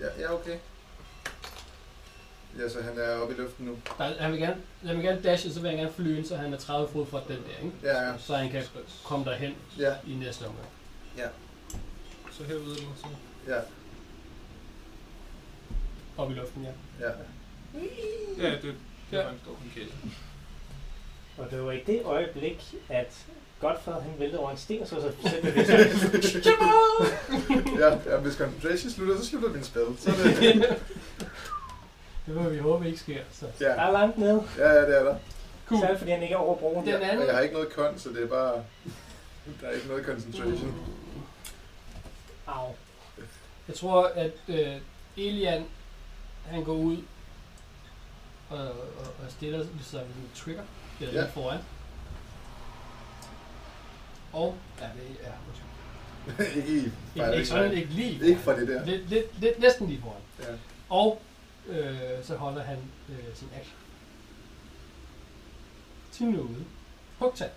Ja, 0.00 0.06
ja, 0.20 0.32
okay. 0.34 0.58
Ja, 2.58 2.68
så 2.68 2.82
han 2.82 2.98
er 2.98 3.16
oppe 3.16 3.34
i 3.34 3.38
luften 3.38 3.66
nu. 3.66 3.78
Der, 3.98 4.22
han 4.22 4.32
vil 4.32 4.40
gerne, 4.40 4.56
han 4.84 4.96
vil 4.96 5.04
gerne 5.04 5.22
dashe, 5.22 5.52
så 5.54 5.60
vil 5.60 5.70
han 5.70 5.78
gerne 5.78 5.92
flyve 5.92 6.18
ind, 6.18 6.26
så 6.26 6.36
han 6.36 6.52
er 6.52 6.58
30 6.58 6.88
fod 6.88 7.06
fra 7.06 7.20
den 7.28 7.36
der, 7.36 7.64
ikke? 7.64 7.72
Ja, 7.82 8.02
ja. 8.08 8.18
Så 8.18 8.36
han 8.36 8.50
kan 8.50 8.62
komme 9.04 9.24
derhen 9.24 9.54
Ja, 9.78 9.94
i 10.06 10.14
næste 10.14 10.46
omgang. 10.46 10.66
Så 12.30 12.44
herude 12.44 12.64
eller 12.76 12.94
så. 12.96 13.06
ja, 13.48 13.60
Op 16.16 16.30
i 16.30 16.34
luften, 16.34 16.62
ja. 16.64 16.70
ja. 17.08 17.12
Ja, 18.38 18.50
det, 18.50 18.62
det 18.62 18.74
Ja. 19.12 19.22
var 19.24 19.30
en 19.30 19.38
stor 19.44 19.56
kæde. 19.74 19.86
Og 21.40 21.50
det 21.50 21.64
var 21.64 21.72
i 21.72 21.82
det 21.86 22.02
øjeblik, 22.04 22.74
at 22.88 23.26
Godfred 23.60 23.94
han 23.94 24.12
væltede 24.18 24.40
over 24.40 24.50
en 24.50 24.56
sten, 24.56 24.82
og 24.82 24.86
så 24.88 25.00
så 25.00 25.12
bevidst. 25.42 25.70
Ja, 27.78 27.98
ja, 28.12 28.16
hvis 28.16 28.34
concentration 28.34 28.90
slutter, 28.90 29.16
så 29.18 29.26
slutter 29.26 29.48
min 29.50 29.64
spil. 29.64 29.82
Så 29.98 30.10
er 30.10 30.14
det, 30.14 30.78
Det 32.26 32.34
må 32.34 32.48
vi 32.48 32.58
håbe 32.58 32.86
ikke 32.86 32.98
sker. 32.98 33.20
Så. 33.32 33.46
Der 33.58 33.68
ja. 33.74 33.86
er 33.88 33.92
langt 33.92 34.18
ned. 34.18 34.40
ja, 34.58 34.68
ja, 34.72 34.80
det 34.86 34.98
er 34.98 35.04
der. 35.04 35.16
Cool. 35.68 35.80
Særligt 35.80 35.98
fordi 35.98 36.10
han 36.10 36.22
ikke 36.22 36.34
er 36.34 36.38
over 36.38 36.56
broen. 36.56 36.76
Den 36.86 36.88
Ja, 36.88 36.98
anden- 37.08 37.26
jeg 37.26 37.34
har 37.34 37.40
ikke 37.42 37.54
noget 37.54 37.68
con, 37.72 37.98
så 37.98 38.08
det 38.08 38.22
er 38.22 38.26
bare... 38.26 38.54
Der 39.60 39.66
er 39.66 39.70
ikke 39.70 39.88
noget 39.88 40.06
concentration. 40.06 40.74
Au. 42.46 42.74
Jeg 43.68 43.76
tror, 43.76 44.06
at 44.14 44.32
øh, 44.48 44.76
Elian, 45.16 45.64
han 46.46 46.64
går 46.64 46.72
ud 46.74 46.96
og, 48.50 48.58
og, 48.68 48.72
og 49.24 49.30
stiller 49.30 49.66
sig 49.82 50.00
ved 50.00 50.06
en 50.06 50.30
trigger, 50.34 50.62
eller 51.00 51.14
Ja. 51.14 51.20
ja. 51.26 51.30
foran. 51.30 51.60
Og, 54.32 54.56
ja, 54.80 54.84
det 54.84 55.16
er, 55.26 55.32
undskyld. 55.48 56.56
ikke 56.56 56.68
i 56.72 56.76
ikke, 57.16 57.34
ikke 57.34 57.46
sådan, 57.46 57.72
ikke 57.72 57.88
lige 57.90 58.26
Ikke 58.26 58.40
fra 58.40 58.60
det 58.60 58.68
der. 58.68 58.84
Lidt, 58.86 59.08
lidt, 59.10 59.40
lidt, 59.40 59.58
næsten 59.58 59.86
lige 59.88 60.00
foran. 60.02 60.20
Ja. 60.40 60.44
Og 60.88 61.22
øh, 61.66 62.24
så 62.24 62.36
holder 62.36 62.62
han 62.62 62.78
øh, 63.08 63.34
sin 63.34 63.48
action. 63.60 63.76
Til 66.12 66.26
noget. 66.26 66.64
Hugtag. 67.18 67.50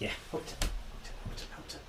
Ja, 0.00 0.10
hugt. 0.30 0.58
Hugt, 0.64 1.12
hugt, 1.24 1.48
hugt. 1.56 1.80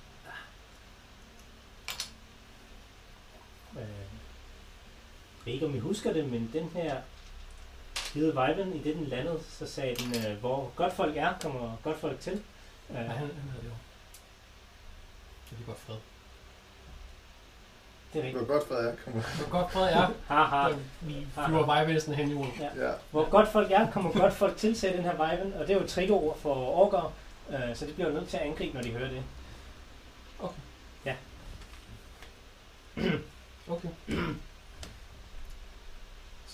Øh, 3.76 3.80
Jeg 3.80 5.46
ved 5.46 5.52
ikke, 5.52 5.66
om 5.66 5.74
I 5.74 5.78
husker 5.78 6.12
det, 6.12 6.30
men 6.30 6.50
den 6.52 6.68
her 6.74 7.00
hvide 8.12 8.26
viben, 8.46 8.74
i 8.74 8.78
det 8.82 8.94
den 8.96 9.06
landede, 9.06 9.38
så 9.48 9.66
sagde 9.66 9.94
den, 9.96 10.26
øh, 10.32 10.38
hvor 10.40 10.70
godt 10.76 10.92
folk 10.92 11.16
er, 11.16 11.32
kommer 11.42 11.76
godt 11.84 12.00
folk 12.00 12.20
til. 12.20 12.32
Øh, 12.32 12.96
Ja, 12.96 13.00
han, 13.00 13.08
han 13.08 13.18
havde 13.18 13.62
det 13.62 13.68
jo. 13.68 13.74
Det 15.50 15.58
er 15.62 15.66
godt 15.66 15.78
fred. 15.78 15.94
det 18.12 18.18
er 18.18 18.22
Det 18.22 18.24
rigtigt. 18.24 18.48
var 18.48 18.54
godt, 18.54 18.68
Frederik. 18.68 18.98
Kom. 19.04 19.12
Hvor 19.12 19.50
godt 19.50 19.72
fred 19.72 19.82
er, 19.92 20.08
Haha. 20.26 20.74
vi 21.00 21.26
flyver 21.46 21.66
vejvæsen 21.66 22.14
hen 22.14 22.28
i 22.28 22.32
jorden. 22.32 22.52
Ja. 22.76 22.90
Hvor 23.10 23.30
godt 23.30 23.48
folk 23.48 23.70
er, 23.70 23.90
kommer 23.90 24.12
godt 24.12 24.32
folk 24.34 24.56
til, 24.56 24.76
sagde 24.76 24.96
den 24.96 25.04
her 25.04 25.12
viben, 25.30 25.52
og 25.52 25.60
det 25.60 25.70
er 25.70 25.74
jo 25.74 25.80
et 25.84 25.88
triggerord 25.90 26.38
for 26.38 26.54
orker, 26.54 27.12
øh, 27.50 27.76
så 27.76 27.86
de 27.86 27.92
bliver 27.92 28.08
jo 28.08 28.14
nødt 28.14 28.28
til 28.28 28.36
at 28.36 28.42
angribe, 28.42 28.74
når 28.74 28.82
de 28.82 28.90
hører 28.90 29.08
det. 29.10 29.22
Okay. 30.98 31.14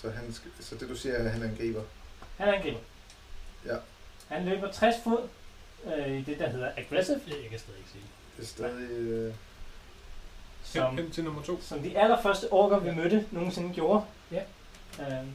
Så, 0.01 0.09
han 0.11 0.33
skal, 0.33 0.51
så 0.59 0.75
det 0.75 0.89
du 0.89 0.95
siger, 0.95 1.15
er, 1.15 1.25
at 1.25 1.31
han 1.31 1.43
angriber. 1.43 1.83
Han 2.37 2.53
angriber. 2.53 2.79
Ja. 3.65 3.75
Han 4.27 4.45
løber 4.45 4.71
60 4.71 4.95
fod 5.03 5.27
øh, 5.85 6.17
i 6.17 6.21
det, 6.21 6.39
der 6.39 6.49
hedder 6.49 6.71
aggressive, 6.77 7.21
Jeg 7.27 7.49
kan 7.49 7.59
stadig 7.59 7.79
ikke 7.79 7.89
se 7.89 7.97
det. 7.97 8.43
Er 8.43 8.45
stadig... 8.45 8.89
Øh, 8.89 9.33
som, 10.63 10.95
Hen, 10.95 11.03
hen 11.03 11.11
til 11.11 11.23
nummer 11.23 11.43
to. 11.43 11.61
som 11.61 11.83
de 11.83 11.99
allerførste 11.99 12.51
orker, 12.53 12.79
vi 12.79 12.91
mødte, 12.91 13.27
nogensinde 13.31 13.73
gjorde. 13.73 14.05
Ja. 14.31 14.43
Øh, 14.99 15.27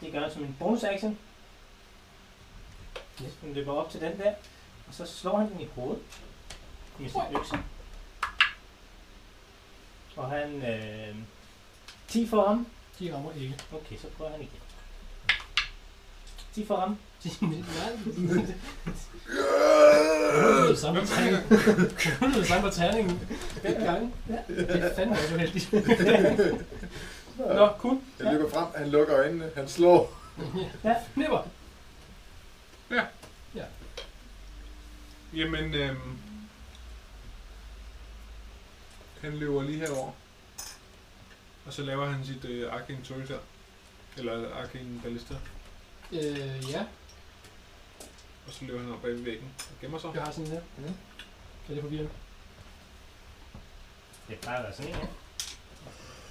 det 0.00 0.12
gør 0.12 0.20
han 0.20 0.32
som 0.32 0.44
en 0.44 0.56
bonus 0.58 0.84
action. 0.84 1.18
Ja. 3.20 3.26
Han 3.40 3.52
løber 3.52 3.72
op 3.72 3.90
til 3.90 4.00
den 4.00 4.18
der, 4.18 4.34
og 4.88 4.94
så 4.94 5.06
slår 5.06 5.38
han 5.38 5.52
den 5.52 5.60
i 5.60 5.68
hovedet 5.74 6.02
med 6.98 7.08
sin 7.10 7.20
økse. 7.40 7.56
Og 10.16 10.30
han... 10.30 10.62
Øh, 10.62 11.16
10 12.14 12.26
for 12.26 12.46
ham. 12.46 12.66
De 12.98 13.14
rammer 13.14 13.30
ikke. 13.32 13.54
Okay, 13.72 13.96
så 13.96 14.06
prøver 14.16 14.30
han 14.30 14.40
igen. 14.40 14.60
10 16.54 16.66
for 16.66 16.76
ham. 16.76 16.98
De, 17.24 17.30
nej, 17.40 17.56
det 20.62 20.70
er 20.70 20.74
samme 20.74 21.00
på 21.00 21.06
terningen. 21.06 21.42
Det 22.34 22.40
er 22.40 22.44
samme 22.44 22.68
på 22.68 22.74
terningen. 22.74 23.20
Begge 23.62 23.84
gange. 23.84 24.12
Det 24.48 24.84
er 24.84 24.94
fandme 24.94 25.16
også 25.16 25.34
uheldigt. 25.34 25.72
Nå, 27.38 27.68
cool. 27.78 28.00
han 28.20 28.34
løber 28.34 28.50
frem, 28.50 28.66
han 28.74 28.88
lukker 28.88 29.16
øjnene, 29.16 29.50
han 29.56 29.68
slår. 29.68 30.20
Ja, 30.84 30.94
nipper. 31.14 31.48
Jamen, 35.34 35.74
øhm, 35.74 36.18
han 39.20 39.32
løber 39.32 39.62
lige 39.62 39.78
herover. 39.78 40.12
Og 41.66 41.72
så 41.72 41.82
laver 41.82 42.06
han 42.06 42.24
sit 42.26 42.44
øh, 42.44 42.72
Arcane 42.74 43.02
Turret 43.04 43.28
her. 43.28 43.38
Eller 44.16 44.54
Arcane 44.54 45.00
Ballista. 45.02 45.34
Øh, 46.12 46.70
ja, 46.70 46.86
Og 48.46 48.52
så 48.52 48.64
løber 48.64 48.80
han 48.82 48.92
op 48.92 49.02
bag 49.02 49.24
væggen 49.24 49.54
og 49.58 49.80
gemmer 49.80 49.98
sig. 49.98 50.10
jeg 50.14 50.22
har 50.22 50.32
sådan 50.32 50.50
her. 50.50 50.60
Mm. 50.78 50.84
Er 51.68 51.74
det 51.74 51.80
forvirrende? 51.82 52.10
Det 54.28 54.38
plejer 54.38 54.58
at 54.58 54.64
være 54.64 54.74
sådan 54.74 54.94
en, 54.94 54.96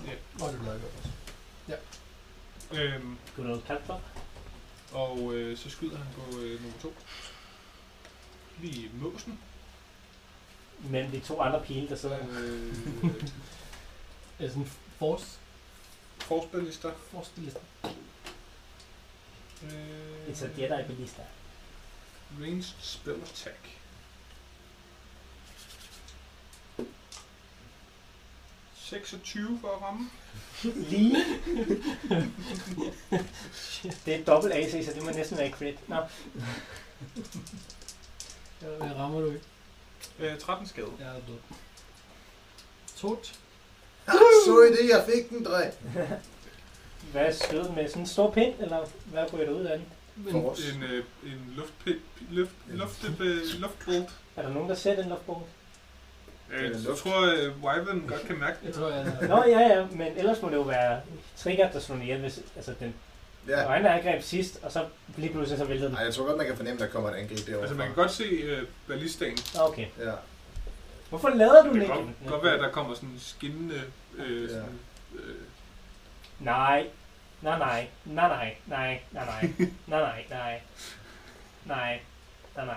ja. 0.05 0.13
Nå, 0.39 0.47
det 0.47 0.59
bliver 0.59 0.73
jeg 0.73 0.81
også. 0.97 1.09
Øhm, 2.73 3.17
Good 3.36 3.47
old 3.49 3.61
Caltrop. 3.67 4.01
og 4.91 5.34
øh, 5.34 5.57
så 5.57 5.69
skyder 5.69 5.97
han 5.97 6.07
på 6.15 6.39
øh, 6.39 6.61
nummer 6.61 6.77
to. 6.81 6.93
Lige 8.59 8.86
i 8.86 8.89
måsen. 8.93 9.39
Men 10.79 11.11
de 11.11 11.19
to 11.19 11.41
andre 11.41 11.61
pile, 11.65 11.89
der 11.89 11.95
sidder... 11.95 12.17
Øh, 12.39 12.75
Er 14.39 14.43
det 14.43 14.51
sådan 14.51 14.71
force, 15.03 15.39
Force 16.19 16.47
Ballista. 16.51 16.89
force 17.11 17.31
liste? 17.37 17.59
Øh, 19.63 20.27
It's 20.27 20.43
a 20.43 20.47
Jedi 20.57 20.87
Ballista. 20.87 21.21
Ranged 22.39 22.73
Spell 22.81 23.21
Attack. 23.21 23.59
...26 28.75 29.61
for 29.61 29.75
at 29.75 29.81
ramme. 29.81 30.09
Lige. 30.63 31.15
det 34.05 34.15
er 34.19 34.25
dobbelt 34.25 34.53
AC, 34.53 34.85
så 34.85 34.93
det 34.93 35.03
må 35.03 35.09
næsten 35.11 35.37
være 35.37 35.51
crit. 35.51 35.89
Nå, 35.89 35.95
Jeg 38.61 38.95
rammer 38.95 39.21
du 39.21 39.31
ikke. 39.31 39.45
Øh, 40.19 40.39
13 40.39 40.67
skade. 40.67 40.91
Jeg 40.99 41.07
er 41.07 41.21
død. 41.27 41.37
Tot. 42.97 43.39
Så 44.45 44.61
i 44.61 44.71
det, 44.83 44.89
jeg 44.89 45.03
fik 45.13 45.29
den, 45.29 45.45
drej. 45.45 45.71
hvad 47.11 47.33
skød 47.33 47.63
den 47.63 47.75
med? 47.75 47.87
Sådan 47.87 48.01
en 48.01 48.07
stor 48.07 48.31
pind, 48.31 48.53
eller 48.59 48.77
hvad 49.05 49.33
ryger 49.33 49.45
der 49.45 49.51
ud 49.53 49.65
af 49.65 49.77
den? 49.79 49.87
Force. 50.31 50.63
En, 50.75 50.83
øh, 50.83 51.03
en 51.23 51.53
luftpil, 51.57 51.99
luft, 52.31 52.51
luft, 52.67 53.05
øh, 53.19 53.37
luftbolt. 53.59 54.09
Er 54.37 54.41
der 54.41 54.49
nogen, 54.53 54.69
der 54.69 54.75
ser 54.75 54.95
den 54.95 55.09
luftbombe? 55.09 55.45
Øh, 56.51 56.65
en 56.65 56.71
jeg 56.71 56.81
luft. 56.81 56.99
tror, 56.99 57.21
øh, 57.21 57.63
Wyvern 57.63 58.03
godt 58.07 58.21
kan 58.27 58.37
mærke 58.39 58.57
jeg 58.63 58.67
det. 58.67 58.75
tror, 58.75 58.89
jeg. 58.89 59.17
Nå, 59.29 59.43
ja, 59.47 59.59
ja, 59.59 59.85
men 59.91 60.13
ellers 60.17 60.41
må 60.41 60.49
det 60.49 60.55
jo 60.55 60.61
være 60.61 61.01
trigger, 61.37 61.71
der 61.71 61.79
slår 61.79 61.95
ihjel, 61.95 62.19
hvis 62.19 62.39
altså, 62.55 62.73
den 62.79 62.93
Ja. 63.47 63.67
øjne 63.69 63.89
angreb 63.89 64.21
sidst, 64.21 64.59
og 64.61 64.71
så 64.71 64.85
lige 65.17 65.31
pludselig 65.31 65.57
så 65.59 65.65
væltede 65.65 65.89
den. 65.89 65.97
Ej, 65.97 66.03
jeg 66.03 66.13
tror 66.13 66.25
godt, 66.25 66.37
man 66.37 66.45
kan 66.45 66.55
fornemme, 66.57 66.79
der 66.79 66.87
kommer 66.87 67.09
et 67.09 67.15
angreb 67.15 67.39
derovre. 67.47 67.61
Altså, 67.61 67.75
man 67.77 67.85
kan 67.87 67.95
godt 67.95 68.11
se 68.11 68.23
øh, 68.23 68.63
ballistaen. 68.87 69.37
Nå, 69.55 69.61
Okay. 69.61 69.85
Ja. 69.99 70.11
Hvorfor 71.14 71.30
lader 71.30 71.64
du 71.64 71.68
den 71.70 71.76
Det 71.76 71.82
ikke? 71.82 71.93
kan 71.93 72.03
godt, 72.05 72.30
godt 72.32 72.43
være, 72.43 72.53
at 72.53 72.59
der 72.59 72.70
kommer 72.72 72.95
sådan 72.95 73.09
en 73.09 73.20
skinnende... 73.20 73.82
Øh, 74.16 74.49
sådan, 74.49 74.80
øh, 75.16 75.36
Nej. 76.39 76.88
Nej, 77.41 77.57
nej. 77.59 77.88
Nej, 78.05 78.28
nej. 78.28 78.55
Nej, 78.68 79.01
nej, 79.11 79.26
nej. 79.26 79.53
Nej, 79.88 79.99
nej, 80.01 80.26
nej. 80.30 80.61
Nej, 81.66 81.99
nej, 82.55 82.66
nej. 82.66 82.76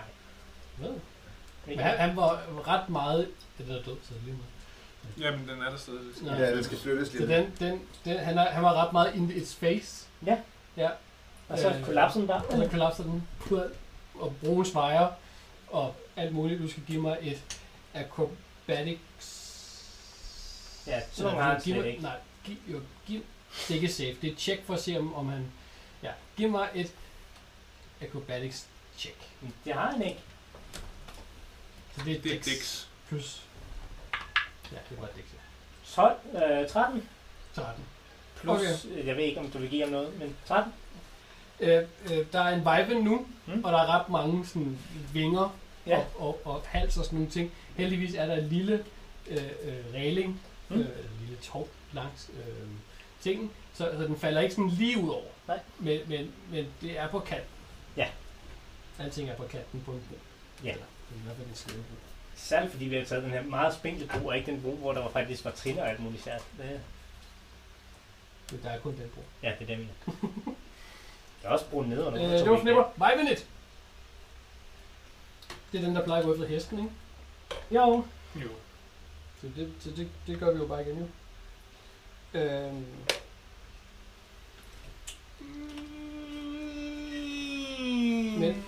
Men 1.66 1.78
han, 1.78 1.98
han 1.98 2.16
var 2.16 2.42
ret 2.68 2.88
meget... 2.88 3.28
Det 3.58 3.64
er 3.70 3.82
død, 3.82 3.96
så 4.02 4.12
lige 4.24 4.36
med. 4.36 5.24
jamen, 5.24 5.48
den 5.48 5.62
er 5.62 5.70
der 5.70 5.76
stadig. 5.76 6.00
Ja. 6.38 6.56
Den 6.56 6.64
skal 6.64 6.78
flyttes 6.78 7.12
lige. 7.12 7.22
Så 7.26 7.32
den, 7.32 7.54
den, 7.58 7.80
den, 8.04 8.18
han, 8.18 8.38
er, 8.38 8.50
han 8.50 8.62
var 8.62 8.74
ret 8.86 8.92
meget 8.92 9.14
in 9.14 9.30
its 9.34 9.54
face. 9.56 10.06
Ja. 10.26 10.38
Ja. 10.76 10.90
Og 11.48 11.58
så 11.58 11.68
Øh, 11.68 11.84
kollapser 11.84 12.20
den 12.20 12.28
der. 12.28 12.40
Og 12.40 12.56
så 12.56 12.68
kollapser 12.70 13.02
den. 13.02 13.28
Puh, 13.40 13.60
Og 14.14 14.34
brune 14.44 14.66
svejer. 14.66 15.08
Og 15.68 15.94
alt 16.16 16.32
muligt. 16.34 16.62
Du 16.62 16.68
skal 16.70 16.82
give 16.82 17.02
mig 17.02 17.18
et 17.22 17.42
acrobatics... 17.96 19.42
Ja, 20.86 21.00
så 21.12 21.28
har 21.28 21.42
han 21.42 21.60
giv 21.60 21.74
slet 21.74 21.76
mig, 21.84 21.90
ikke. 21.90 22.02
Nej, 22.02 22.16
giv, 22.44 22.56
jo, 22.68 22.80
giv, 23.06 23.20
det 23.68 23.70
er 23.70 23.74
ikke 23.74 23.92
safe. 23.92 24.16
Det 24.22 24.28
er 24.28 24.32
et 24.32 24.38
check 24.40 24.64
for 24.66 24.74
at 24.74 24.80
se, 24.82 24.98
om, 24.98 25.14
om 25.14 25.28
han... 25.28 25.52
Ja, 26.02 26.10
giv 26.36 26.50
mig 26.50 26.68
et 26.74 26.92
acrobatics 28.00 28.66
check. 28.98 29.16
Det 29.64 29.72
har 29.72 29.90
han 29.90 30.02
ikke. 30.02 30.20
Så 31.96 32.04
det 32.04 32.16
er, 32.16 32.20
Det 32.22 32.32
er 32.32 32.36
dex 32.36 32.44
Dix. 32.44 32.86
plus... 33.08 33.42
Ja, 34.72 34.76
det 34.90 35.00
var 35.00 35.06
dex. 35.06 35.24
ja. 35.32 36.02
12, 36.34 36.62
øh, 36.62 36.68
13 36.68 37.08
13. 37.54 37.84
plus, 38.36 38.84
okay. 38.84 39.06
jeg 39.06 39.16
ved 39.16 39.24
ikke 39.24 39.40
om 39.40 39.50
du 39.50 39.58
vil 39.58 39.70
give 39.70 39.82
ham 39.82 39.90
noget, 39.92 40.18
men 40.18 40.36
13. 40.46 40.72
Øh, 41.60 41.82
øh, 42.10 42.26
der 42.32 42.40
er 42.40 42.48
en 42.54 42.58
vibe 42.88 43.00
nu, 43.04 43.26
mm. 43.46 43.64
og 43.64 43.72
der 43.72 43.78
er 43.78 44.00
ret 44.00 44.08
mange 44.08 44.46
sådan, 44.46 44.78
vinger 45.12 45.56
Ja. 45.86 45.98
og, 45.98 46.06
og, 46.18 46.40
og 46.44 46.62
hals 46.66 46.96
og 46.96 47.04
sådan 47.04 47.18
nogle 47.18 47.30
ting. 47.32 47.52
Heldigvis 47.76 48.14
er 48.14 48.26
der 48.26 48.36
en 48.36 48.48
lille 48.48 48.84
øh, 49.26 49.36
øh, 49.62 49.94
regling, 49.94 50.40
Mm. 50.68 50.76
øh, 50.80 50.86
en 50.86 51.20
lille 51.20 51.36
tov 51.42 51.68
langs 51.92 52.30
øh, 52.38 52.66
tingen, 53.20 53.50
så, 53.74 53.90
så 53.98 54.04
den 54.06 54.18
falder 54.18 54.40
ikke 54.40 54.54
sådan 54.54 54.70
lige 54.70 54.98
ud 54.98 55.08
over. 55.10 55.24
Nej. 55.48 55.58
Men, 55.78 56.00
men, 56.08 56.32
men 56.50 56.66
det 56.80 56.98
er 56.98 57.08
på 57.08 57.18
kanten. 57.18 57.48
Ja. 57.96 58.08
Alting 58.98 59.28
er 59.30 59.36
på 59.36 59.42
kanten 59.46 59.80
på 59.86 59.92
en 59.92 60.02
bro. 60.10 60.16
Ja. 60.64 60.70
Eller, 60.70 60.84
det 61.10 61.16
er 61.16 61.20
i 61.20 61.24
hvert 61.24 61.36
fald 61.36 61.76
en. 61.76 61.84
Særligt 62.36 62.72
fordi 62.72 62.84
vi 62.84 62.96
har 62.96 63.04
taget 63.04 63.22
den 63.24 63.30
her 63.32 63.42
meget 63.42 63.74
spinkle 63.74 64.06
bro, 64.06 64.26
og 64.26 64.36
ikke 64.36 64.50
den 64.52 64.62
bro, 64.62 64.70
hvor 64.76 64.92
der 64.92 65.02
var 65.02 65.10
faktisk 65.10 65.44
var 65.44 65.50
trin 65.50 65.78
og 65.78 65.88
alt 65.90 66.00
muligt 66.00 66.24
sært. 66.24 66.42
Det, 66.58 66.80
Men 68.52 68.60
der 68.62 68.70
er 68.70 68.78
kun 68.78 68.92
den 68.96 69.10
bro. 69.14 69.22
ja, 69.42 69.52
det 69.58 69.70
er 69.70 69.76
dem. 69.76 69.88
ja. 70.06 70.12
Der 71.42 71.48
er 71.48 71.52
også 71.52 71.66
bro 71.70 71.82
ned 71.82 72.04
under. 72.06 72.24
Øh, 72.24 72.64
det 72.66 72.76
var. 72.76 72.92
Vibe 72.96 73.32
it! 73.32 73.46
Det 75.72 75.80
er 75.80 75.84
den, 75.84 75.94
der 75.96 76.04
plejer 76.04 76.20
at 76.20 76.26
gå 76.26 76.32
efter 76.34 76.46
hesten, 76.46 76.78
ikke? 76.78 76.90
Jo. 77.70 78.04
Jo. 78.36 78.48
Så 79.40 79.46
det, 79.56 79.72
så 79.80 79.90
det, 79.90 80.08
det 80.26 80.38
gør 80.38 80.52
vi 80.52 80.58
jo 80.58 80.66
bare 80.66 80.82
igen 80.82 80.98
jo. 80.98 81.06
Øhm. 82.40 82.84
Men, 88.38 88.40
men 88.40 88.64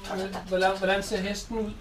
hvordan, 0.49 0.79
hvordan 0.79 1.03
ser 1.03 1.16
hesten 1.16 1.59
ud? 1.59 1.72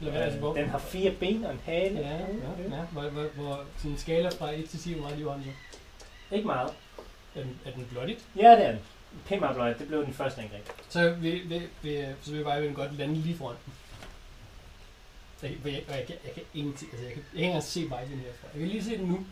Eller 0.00 0.12
hvad, 0.12 0.22
altså, 0.22 0.38
hvor, 0.38 0.54
den 0.54 0.68
har 0.68 0.78
fire 0.78 1.10
ben 1.10 1.44
og 1.44 1.52
en 1.52 1.60
hale. 1.64 1.98
Ja, 2.00 2.16
ja, 2.16 2.76
ja. 2.76 2.82
Hvor, 2.92 3.02
hvor, 3.02 3.22
hvor 3.34 3.64
sådan 3.76 3.90
en 3.90 3.98
skala 3.98 4.28
fra 4.28 4.50
1 4.50 4.70
til 4.70 4.80
10, 4.80 4.92
hvor 4.92 5.02
meget 5.02 5.18
liv 5.18 5.28
har 5.28 5.34
den 5.34 5.44
så? 5.44 5.50
Ikke 6.36 6.46
meget. 6.46 6.70
Er 7.34 7.42
den, 7.42 7.60
er 7.64 7.70
den 7.70 7.86
blodigt? 7.90 8.24
Ja, 8.36 8.50
det 8.50 8.66
er 8.66 8.70
den. 8.70 8.80
Pænt 9.26 9.40
meget 9.40 9.56
bløjt. 9.56 9.78
Det 9.78 9.88
blev 9.88 10.04
den 10.04 10.14
første 10.14 10.40
angreb. 10.40 10.68
Så 10.88 11.10
vil, 11.10 11.50
vil, 11.50 11.62
vil, 11.82 12.14
så 12.22 12.32
vil 12.32 12.44
bare 12.44 12.72
godt 12.74 12.98
lande 12.98 13.14
lige 13.14 13.36
foran 13.36 13.56
den. 13.64 13.72
Så 15.42 15.48
jeg, 15.48 15.56
jeg, 15.64 15.72
jeg, 15.72 15.82
jeg, 15.88 16.06
kan, 16.06 16.16
jeg 16.24 16.34
kan 16.34 16.42
ingenting, 16.54 16.90
altså 16.92 17.06
jeg 17.06 17.14
kan, 17.14 17.22
jeg 17.22 17.30
kan 17.30 17.38
ikke 17.38 17.46
engang 17.46 17.64
se 17.64 17.90
vejen 17.90 18.08
herfra. 18.08 18.48
Jeg 18.52 18.60
kan 18.60 18.68
lige 18.68 18.84
se 18.84 18.98
den 18.98 19.06
nu. 19.06 19.26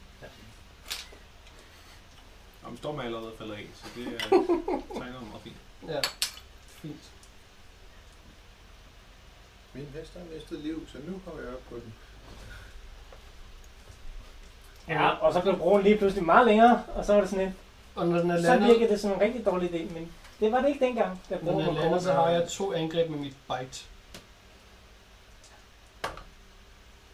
Jamen, 2.65 2.79
Storm 2.79 2.99
er 2.99 3.03
allerede 3.03 3.33
faldet 3.39 3.55
af, 3.55 3.67
så 3.75 3.87
det 3.97 4.07
er 4.07 4.29
tegner 4.99 5.21
meget 5.21 5.43
fint. 5.45 5.57
Ja, 5.89 6.01
fint. 6.67 7.11
Min 9.73 9.87
hest 9.95 10.13
har 10.15 10.35
mistet 10.35 10.61
liv, 10.61 10.89
så 10.93 10.99
nu 11.07 11.21
kommer 11.25 11.43
jeg 11.43 11.53
op 11.53 11.63
på 11.69 11.75
den. 11.75 11.95
Ja, 14.89 15.09
og 15.09 15.33
så 15.33 15.41
blev 15.41 15.59
broen 15.59 15.83
lige 15.83 15.97
pludselig 15.99 16.25
meget 16.25 16.47
længere, 16.47 16.85
og 16.95 17.05
så 17.05 17.13
var 17.13 17.21
det 17.21 17.31
sådan 17.31 17.47
en, 17.47 17.55
Og 17.95 18.07
når 18.09 18.19
den 18.19 18.31
er 18.31 18.37
så 18.37 18.43
landet, 18.43 18.69
virkede 18.69 18.89
det 18.89 19.01
som 19.01 19.13
en 19.13 19.21
rigtig 19.21 19.45
dårlig 19.45 19.71
idé, 19.71 19.93
men 19.93 20.13
det 20.41 20.53
var 20.53 20.61
det 20.61 20.69
ikke 20.69 20.85
dengang, 20.85 21.21
da 21.31 21.39
når 21.43 21.53
broen 21.53 21.67
den 21.67 21.75
var 21.75 21.81
er 21.81 21.85
landet, 21.85 22.03
så 22.03 22.13
har 22.13 22.29
jeg 22.29 22.49
to 22.49 22.73
angreb 22.73 23.11
med 23.11 23.19
mit 23.19 23.37
bite. 23.49 23.90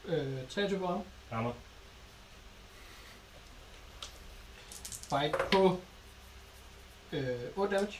Øh, 0.06 0.48
23 0.48 0.78
på 0.78 0.86
ham. 0.86 1.02
Rammer. 1.32 1.52
Bite 5.10 5.38
på 5.52 5.80
øh, 7.12 7.40
8 7.56 7.74
damage. 7.76 7.98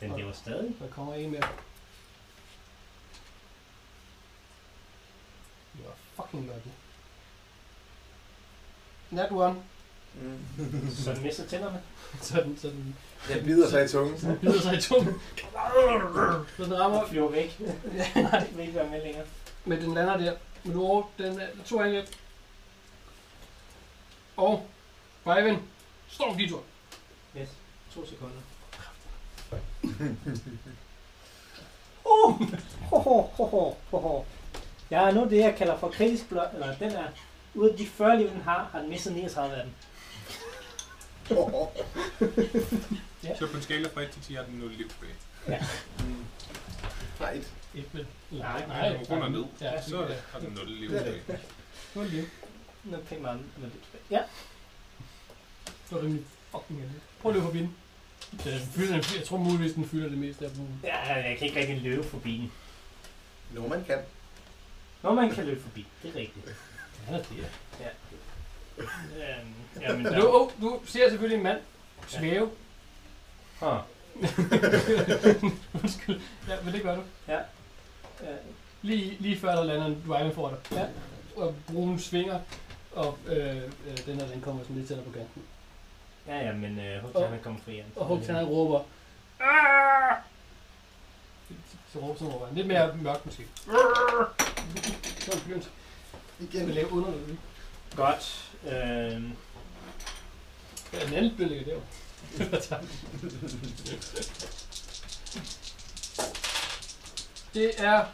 Den 0.00 0.16
lever 0.16 0.32
stadig. 0.32 0.74
Der 0.80 0.88
kommer 0.88 1.14
en 1.14 1.30
mere. 1.30 1.40
Det 5.76 5.84
var 5.86 5.94
fucking 6.24 6.46
lucky. 6.46 6.68
Nat 9.10 9.32
one. 9.32 9.56
Mm. 10.14 10.90
Så 11.04 11.12
den 11.14 11.22
mister 11.22 11.46
tænderne. 11.46 11.82
Så 12.22 12.40
den, 12.42 12.58
så 12.58 12.68
den, 12.68 12.96
Jeg 13.30 13.44
bider 13.44 13.68
sig 13.70 13.84
i 13.84 13.88
tungen. 13.88 14.20
så 14.20 14.26
den 14.26 14.38
bider 14.38 14.60
sig 14.60 14.74
i 14.78 14.80
tungen. 14.80 15.14
Så 16.56 16.64
den 16.64 16.80
rammer. 16.80 16.98
Og 16.98 17.08
flyver 17.08 17.30
væk. 17.30 17.60
Ja, 17.94 18.22
Nej, 18.22 18.38
det 18.40 18.56
vil 18.56 18.62
ikke 18.66 18.74
være 18.74 18.90
med 18.90 19.02
længere. 19.02 19.24
men 19.64 19.80
den 19.80 19.94
lander 19.94 20.16
der. 20.16 20.36
Over, 20.76 21.02
den 21.18 21.40
er 21.40 21.46
to 21.66 21.80
angreb. 21.80 22.06
Og 24.36 24.66
Fiven. 25.24 25.62
Storm 26.08 26.38
de 26.38 26.48
to. 26.48 26.64
Yes. 27.36 27.48
To 27.94 28.06
sekunder. 28.06 28.40
Uh! 32.04 32.40
Ho, 32.90 32.98
ho, 32.98 33.20
ho, 33.20 33.44
ho, 33.44 33.74
ho, 33.90 33.98
ho. 33.98 34.24
Jeg 34.90 35.08
er 35.08 35.12
nu 35.12 35.24
det, 35.24 35.38
jeg 35.38 35.54
kalder 35.58 35.78
for 35.78 35.88
kritisk 35.88 36.28
blot, 36.28 36.48
eller 36.54 36.76
den 36.76 36.92
er, 36.92 37.08
ud 37.54 37.68
af 37.68 37.76
de 37.78 37.86
40 37.86 38.18
liv, 38.18 38.30
den 38.30 38.40
har, 38.40 38.68
har 38.72 38.80
den 38.80 38.88
mistet 38.88 39.12
39 39.12 39.56
af 39.56 39.64
dem. 39.64 39.72
Så 43.38 43.46
på 43.50 43.56
en 43.56 43.62
skala 43.62 43.88
fra 43.88 44.00
1 44.00 44.10
til 44.10 44.22
10 44.22 44.34
har 44.34 44.42
den 44.42 44.54
0 44.54 44.70
liv 44.70 44.88
tilbage. 44.88 45.14
Mm. 45.98 46.24
Nej, 47.20 47.42
Med. 47.74 48.04
Nej, 48.30 48.66
nej. 48.68 48.88
den 48.88 48.96
runder 49.06 49.28
ned. 49.28 49.44
Ja, 49.60 49.82
Så 49.82 49.96
har 50.32 50.38
den 50.40 50.52
0 50.52 50.66
liv 50.70 50.90
Det 50.90 50.98
er 51.08 51.12
tilbage. 51.12 51.38
Nu 51.94 52.00
er 52.00 52.04
det 52.04 52.12
liv. 52.14 52.24
Nu 52.84 52.96
er 52.96 53.00
pænt 53.00 53.22
meget 53.22 53.40
med 53.58 53.70
det 53.70 53.72
tilbage. 53.82 54.02
Ja. 54.10 54.22
Det 55.66 55.96
var 55.96 55.98
rimelig 56.02 56.24
fucking 56.50 56.80
heldigt. 56.80 57.02
Prøv 57.22 57.30
at 57.30 57.34
løbe 57.34 57.46
forbi 57.46 57.58
den. 57.58 57.76
Den 58.44 58.60
fylder, 58.60 58.92
den- 58.92 59.16
jeg 59.18 59.24
tror 59.26 59.36
muligvis, 59.36 59.72
den 59.72 59.88
fylder 59.88 60.08
det 60.08 60.18
meste 60.18 60.44
af 60.44 60.50
broen. 60.52 60.80
ja, 60.84 61.14
jeg 61.14 61.38
kan 61.38 61.46
ikke 61.48 61.60
rigtig 61.60 61.80
løbe 61.82 62.04
forbi 62.04 62.32
den. 62.36 62.52
når 63.50 63.68
man 63.68 63.84
kan. 63.84 63.98
Når 65.02 65.14
man 65.14 65.30
kan 65.30 65.46
løbe 65.46 65.62
forbi, 65.62 65.86
det 66.02 66.10
er 66.10 66.14
rigtigt. 66.20 66.46
Ja, 67.10 67.12
det 67.16 67.44
er. 67.80 67.90
Øhm, 68.78 69.54
jamen, 69.80 70.04
Du, 70.04 70.10
der, 70.10 70.26
oh, 70.28 70.50
du 70.60 70.80
ser 70.86 71.08
selvfølgelig 71.08 71.36
en 71.36 71.42
mand 71.42 71.60
svæve. 72.08 72.50
huh. 73.60 73.78
Undskyld. 75.82 76.20
Ja, 76.48 76.54
men 76.64 76.74
det 76.74 76.82
gør 76.82 76.94
du. 76.96 77.02
Øh, 78.22 78.28
Lige, 78.82 79.16
lige 79.20 79.38
før 79.38 79.54
der 79.54 79.64
lander 79.64 79.86
en 79.86 80.04
driver 80.08 80.32
for 80.32 80.48
dig. 80.48 80.78
Ja. 80.78 80.86
Og 81.42 81.54
broen 81.72 81.98
svinger, 81.98 82.40
og 82.92 83.18
øh, 83.26 83.56
øh, 83.56 83.98
den 84.06 84.20
her, 84.20 84.26
den 84.28 84.40
kommer 84.40 84.62
sådan 84.62 84.76
lidt 84.76 84.88
tættere 84.88 85.06
på 85.06 85.12
kanten. 85.12 85.42
ja, 86.26 86.46
ja, 86.46 86.52
men 86.52 86.78
øh, 86.78 87.02
Hugtan 87.02 87.32
er 87.34 87.38
kommet 87.42 87.62
fri 87.62 87.72
igen. 87.72 87.84
Og 87.96 88.06
Hugtan 88.06 88.34
han 88.34 88.44
råber. 88.44 88.80
"Ah!" 89.40 90.16
Så 91.92 91.98
råber, 91.98 92.18
så 92.18 92.24
råber 92.24 92.46
han. 92.46 92.54
Lidt 92.54 92.66
mere 92.66 92.96
mørkt 92.96 93.26
måske. 93.26 93.46
Så 93.64 93.70
er 95.30 95.34
det 95.34 95.42
begyndte. 95.46 95.68
Igen. 96.40 96.66
Vi 96.66 96.72
laver 96.72 96.92
under 96.92 97.10
det. 97.10 97.36
Godt. 97.96 98.50
Øhm, 98.64 99.32
Ja, 100.92 101.04
den 101.04 101.14
anden 101.14 101.34
bliver 101.36 101.48
ligger 101.48 101.64
der. 101.74 102.78
Det 107.58 107.80
er, 107.80 108.06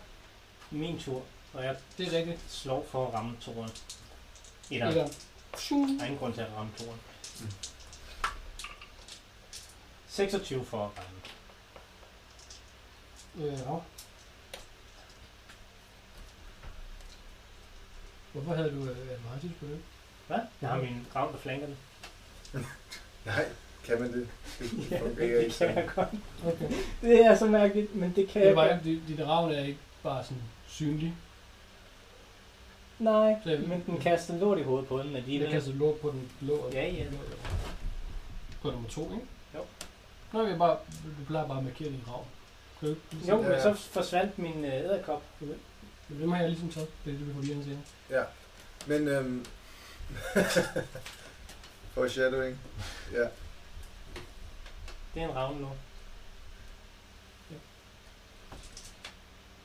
min 0.70 0.98
tur, 1.00 1.22
og 1.52 1.64
jeg 1.64 1.76
det 1.98 2.06
er 2.14 2.18
rigtigt. 2.18 2.40
slår 2.48 2.86
for 2.90 3.08
at 3.08 3.14
ramme 3.14 3.36
toren. 3.40 3.68
Det 4.68 4.76
Etteren. 4.76 4.98
er 4.98 5.04
Der 5.98 6.00
er 6.00 6.04
ingen 6.04 6.18
grund 6.18 6.34
til 6.34 6.40
at 6.40 6.52
ramme 6.56 6.72
toren. 6.78 7.00
26 10.08 10.64
for 10.64 10.84
at 10.86 10.90
ramme. 10.98 11.20
Øh, 13.36 13.52
ja. 13.58 13.78
Hvorfor 18.32 18.54
havde 18.54 18.70
du 18.70 18.90
øh, 18.90 19.10
advantage 19.10 19.54
på 19.60 19.66
det? 19.66 19.82
Hvad? 20.26 20.38
Jeg 20.60 20.68
har 20.70 20.76
min 20.76 21.06
ravn, 21.16 21.32
der 21.32 21.38
flanker 21.38 21.66
den. 21.66 21.76
Nej, 23.24 23.48
kan 23.86 24.00
man 24.00 24.12
det? 24.12 24.28
Det 24.58 24.90
Ja, 24.90 25.00
fungerer 25.00 25.38
ikke 25.40 25.48
det 25.50 25.54
kan 25.58 25.76
jeg 25.76 25.88
godt. 25.94 26.08
Okay. 26.46 26.68
Det 27.02 27.20
er 27.26 27.36
så 27.36 27.46
mærkeligt, 27.46 27.94
men 27.94 28.12
det 28.16 28.28
kan 28.28 28.42
Det 28.42 28.48
jeg 28.48 28.56
var, 28.56 28.68
godt. 28.68 28.84
dit, 28.84 29.00
ravn 29.26 29.50
er 29.52 29.64
ikke 29.64 29.78
bare 30.02 30.24
sådan 30.24 30.42
synlig. 30.68 31.14
Nej, 32.98 33.36
Så- 33.44 33.60
men 33.68 33.82
den 33.86 33.98
kaster 34.00 34.38
lort 34.38 34.58
i 34.58 34.62
hovedet 34.62 34.88
på 34.88 34.98
den 34.98 35.10
De 35.12 35.16
alligevel. 35.16 35.46
der 35.46 35.52
kaster 35.52 35.72
låg 35.72 35.98
på 36.02 36.10
den 36.10 36.30
blå. 36.40 36.70
Ja, 36.72 36.88
ja. 36.88 37.04
På 38.62 38.70
nummer 38.70 38.88
to, 38.88 39.02
ikke? 39.12 39.26
Jo. 39.54 39.60
Nå, 40.32 40.44
vi 40.52 40.58
bare, 40.58 40.76
du 41.20 41.24
plejer 41.26 41.48
bare 41.48 41.58
at 41.58 41.64
markere 41.64 41.88
din 41.88 42.02
rav. 42.08 42.26
Jo, 42.82 42.94
Ja, 43.26 43.36
men 43.36 43.44
ja. 43.46 43.62
så 43.62 43.74
forsvandt 43.74 44.38
min 44.38 44.64
øh, 44.64 44.74
æderkop. 44.74 45.22
Men 46.08 46.20
dem 46.20 46.32
har 46.32 46.40
jeg 46.40 46.48
ligesom 46.50 46.68
taget. 46.68 46.88
Det 47.04 47.12
er 47.14 47.18
det, 47.18 47.28
vi 47.28 47.34
får 47.34 47.40
lige 47.40 47.64
siger. 48.08 48.24
Men 48.86 49.08
øhm, 49.08 49.44
foreshadowing. 51.94 52.58
Ja. 53.12 53.26
Det 55.14 55.22
er 55.22 55.28
en 55.28 55.34
ravn 55.36 55.60
nu. 55.60 55.68
Ja. 57.50 57.56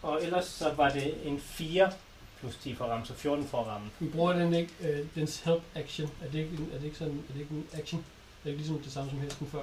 Og 0.01 0.23
ellers 0.23 0.45
så 0.45 0.73
var 0.73 0.89
det 0.89 1.27
en 1.27 1.39
4 1.39 1.91
plus 2.39 2.55
10 2.55 2.75
for 2.75 2.85
at 2.85 2.91
ramme, 2.91 3.05
så 3.05 3.13
14 3.13 3.47
for 3.47 3.61
at 3.61 3.67
ramme. 3.67 3.89
Vi 3.99 4.09
bruger 4.09 4.33
den 4.33 4.53
ikke, 4.53 4.73
øh, 4.81 5.07
dens 5.15 5.39
help 5.39 5.63
action. 5.75 6.09
Er 6.23 6.31
det 6.31 6.39
ikke, 6.39 6.51
en, 6.51 6.69
er 6.73 6.77
det 6.77 6.85
ikke 6.85 6.97
sådan, 6.97 7.23
er 7.29 7.33
det 7.33 7.39
ikke 7.39 7.53
en 7.53 7.67
action? 7.73 7.99
Er 7.99 8.43
det 8.43 8.49
ikke 8.49 8.57
ligesom 8.57 8.79
det 8.79 8.91
samme 8.91 9.09
som 9.09 9.19
hesten 9.19 9.47
før? 9.47 9.61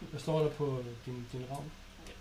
Hvad 0.00 0.20
står 0.20 0.38
der 0.42 0.48
på 0.50 0.84
din, 1.06 1.26
din 1.32 1.44
ravn? 1.50 1.72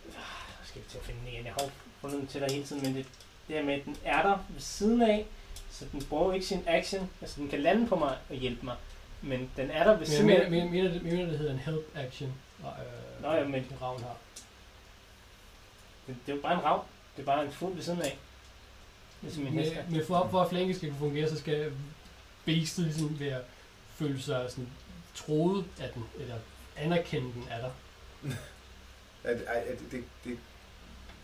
Nu 0.07 0.65
skal 0.65 0.81
vi 0.81 0.87
til 0.89 0.97
at 0.97 1.03
finde 1.03 1.19
den 1.19 1.27
igen. 1.33 1.45
Jeg 1.45 1.53
har 1.53 1.69
fundet 2.01 2.19
den 2.19 2.27
til 2.27 2.41
dig 2.41 2.49
hele 2.51 2.63
tiden, 2.63 2.83
men 2.83 2.95
det, 2.95 3.05
det 3.47 3.55
her 3.55 3.63
med, 3.63 3.73
at 3.73 3.85
den 3.85 3.95
er 4.03 4.21
der 4.21 4.37
ved 4.49 4.61
siden 4.61 5.01
af, 5.01 5.25
så 5.71 5.85
den 5.91 6.03
bruger 6.09 6.33
ikke 6.33 6.45
sin 6.45 6.63
action. 6.67 7.09
Altså, 7.21 7.41
den 7.41 7.49
kan 7.49 7.59
lande 7.61 7.87
på 7.87 7.95
mig 7.95 8.17
og 8.29 8.35
hjælpe 8.35 8.65
mig, 8.65 8.75
men 9.21 9.49
den 9.57 9.71
er 9.71 9.83
der 9.83 9.91
ved 9.91 9.99
jeg 9.99 10.07
siden 10.07 10.25
mener, 10.25 10.43
af. 10.43 10.51
mener, 10.51 10.71
mener, 10.71 10.91
det, 10.91 11.03
mener, 11.03 11.25
det 11.25 11.37
hedder 11.37 11.53
en 11.53 11.59
help 11.59 11.95
action. 11.95 12.33
Øh, 12.69 13.21
Nå 13.23 13.31
ja, 13.33 13.43
men- 13.43 13.53
din 13.63 13.81
ravn 13.81 14.01
har. 14.03 14.15
Det, 16.07 16.15
det 16.25 16.31
er 16.31 16.35
jo 16.35 16.41
bare 16.41 16.53
en 16.53 16.63
rav. 16.63 16.85
Det 17.15 17.21
er 17.21 17.25
bare 17.25 17.45
en 17.45 17.51
fugl 17.51 17.75
ved 17.75 17.83
siden 17.83 18.01
af. 18.01 18.17
Ligesom 19.21 19.47
en 19.47 19.53
hest. 19.53 19.75
Men, 19.75 19.85
men 19.97 20.05
for, 20.05 20.27
for 20.31 20.41
at 20.41 20.49
flanke 20.49 20.73
skal 20.73 20.89
kunne 20.89 20.99
fungere, 20.99 21.29
så 21.29 21.37
skal 21.39 21.73
beastet 22.45 22.85
ligesom 22.85 23.19
være 23.19 23.41
føle 23.95 24.21
sig 24.21 24.45
sådan 24.51 24.69
troet 25.15 25.65
af 25.81 25.89
den, 25.93 26.03
eller 26.19 26.35
anerkende 26.77 27.33
den 27.33 27.47
af 27.51 27.59
dig. 27.59 27.71
At, 29.23 29.37
ej, 29.47 29.63
at 29.67 29.79
det, 29.91 30.03
det, 30.23 30.37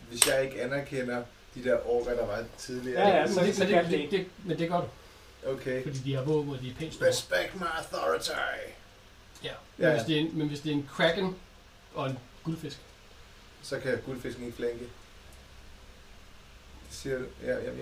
hvis 0.10 0.28
jeg 0.28 0.44
ikke 0.46 0.62
anerkender 0.62 1.24
de 1.56 1.64
der 1.64 1.88
orker, 1.90 2.16
der 2.16 2.26
var 2.26 2.44
tidligere. 2.58 3.08
Ja, 3.08 3.16
ja, 3.18 3.26
men, 3.26 3.34
så- 3.34 3.42
det, 3.42 3.56
så 3.56 3.64
det 3.66 3.86
det, 3.90 4.12
det, 4.12 4.28
men 4.44 4.60
det 4.60 4.70
gør 4.70 4.82
du, 4.82 4.88
Okay. 5.50 5.84
fordi 5.84 5.98
de 6.00 6.14
har 6.16 6.22
våben, 6.22 6.54
og 6.54 6.62
de 6.62 6.70
er 6.70 6.76
pænt 6.76 6.94
store. 6.94 7.10
Respect 7.10 7.56
my 7.56 7.64
authority. 7.78 8.32
Ja. 9.44 9.52
Men, 9.78 9.88
Ja, 9.88 9.94
hvis 9.94 10.04
det 10.06 10.16
er 10.16 10.20
en, 10.20 10.38
men 10.38 10.48
hvis 10.48 10.60
det 10.60 10.70
er 10.70 10.74
en 10.76 10.90
kraken 10.94 11.36
og 11.94 12.10
en 12.10 12.18
guldfisk, 12.44 12.80
Så 13.62 13.80
kan 13.80 13.98
guldfisken 14.06 14.44
ikke 14.46 14.56
flanke. 14.58 14.80
Det 14.80 14.90
siger 16.90 17.18
du? 17.18 17.26
Ja, 17.44 17.48
ja, 17.48 17.56
ja. 17.56 17.70
Jeg, 17.72 17.78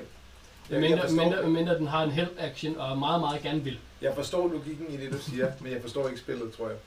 jeg, 0.70 0.80
medmindre, 0.80 1.02
forstår, 1.02 1.16
medmindre, 1.16 1.44
medmindre 1.44 1.76
den 1.78 1.88
har 1.88 2.04
en 2.04 2.12
help 2.12 2.36
action 2.38 2.78
og 2.78 2.98
meget, 2.98 3.22
meget 3.22 3.42
gerne 3.42 3.64
vil. 3.64 3.80
jeg 4.02 4.16
forstår 4.16 4.48
logikken 4.48 4.90
i 4.94 4.98
det, 4.98 5.14
du 5.14 5.18
siger, 5.18 5.52
men 5.62 5.72
jeg 5.72 5.82
forstår 5.82 6.08
ikke 6.08 6.20
spillet, 6.20 6.54
tror 6.54 6.70
jeg. 6.70 6.78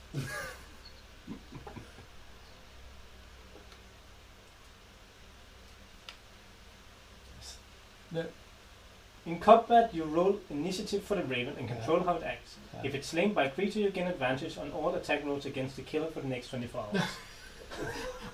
In 9.29 9.39
combat, 9.39 9.93
you 9.93 10.03
roll 10.15 10.35
initiative 10.49 11.03
for 11.03 11.15
the 11.15 11.23
raven 11.23 11.53
and 11.59 11.67
control 11.67 11.99
how 11.99 12.15
it 12.15 12.23
acts. 12.23 12.57
Ja. 12.73 12.89
If 12.89 12.95
it's 12.95 13.07
slain 13.07 13.33
by 13.33 13.41
a 13.41 13.49
creature, 13.49 13.79
you 13.79 13.91
gain 13.91 14.07
advantage 14.07 14.57
on 14.57 14.71
all 14.71 14.95
attack 14.95 15.23
rolls 15.25 15.45
against 15.45 15.75
the 15.75 15.83
killer 15.83 16.07
for 16.11 16.21
the 16.21 16.27
next 16.27 16.49
24 16.49 16.81
hours. 16.81 17.01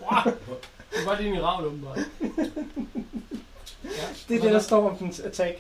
Wow! 0.01 0.23
Det 0.91 1.05
var 1.05 1.17
din 1.17 1.35
i 1.35 1.39
ravn, 1.39 1.65
åbenbart. 1.65 1.97
Ja. 3.83 4.07
det 4.27 4.37
er 4.37 4.41
det, 4.41 4.53
der 4.53 4.59
står 4.59 4.89
om 4.89 4.97
dens 4.97 5.19
attack. 5.19 5.57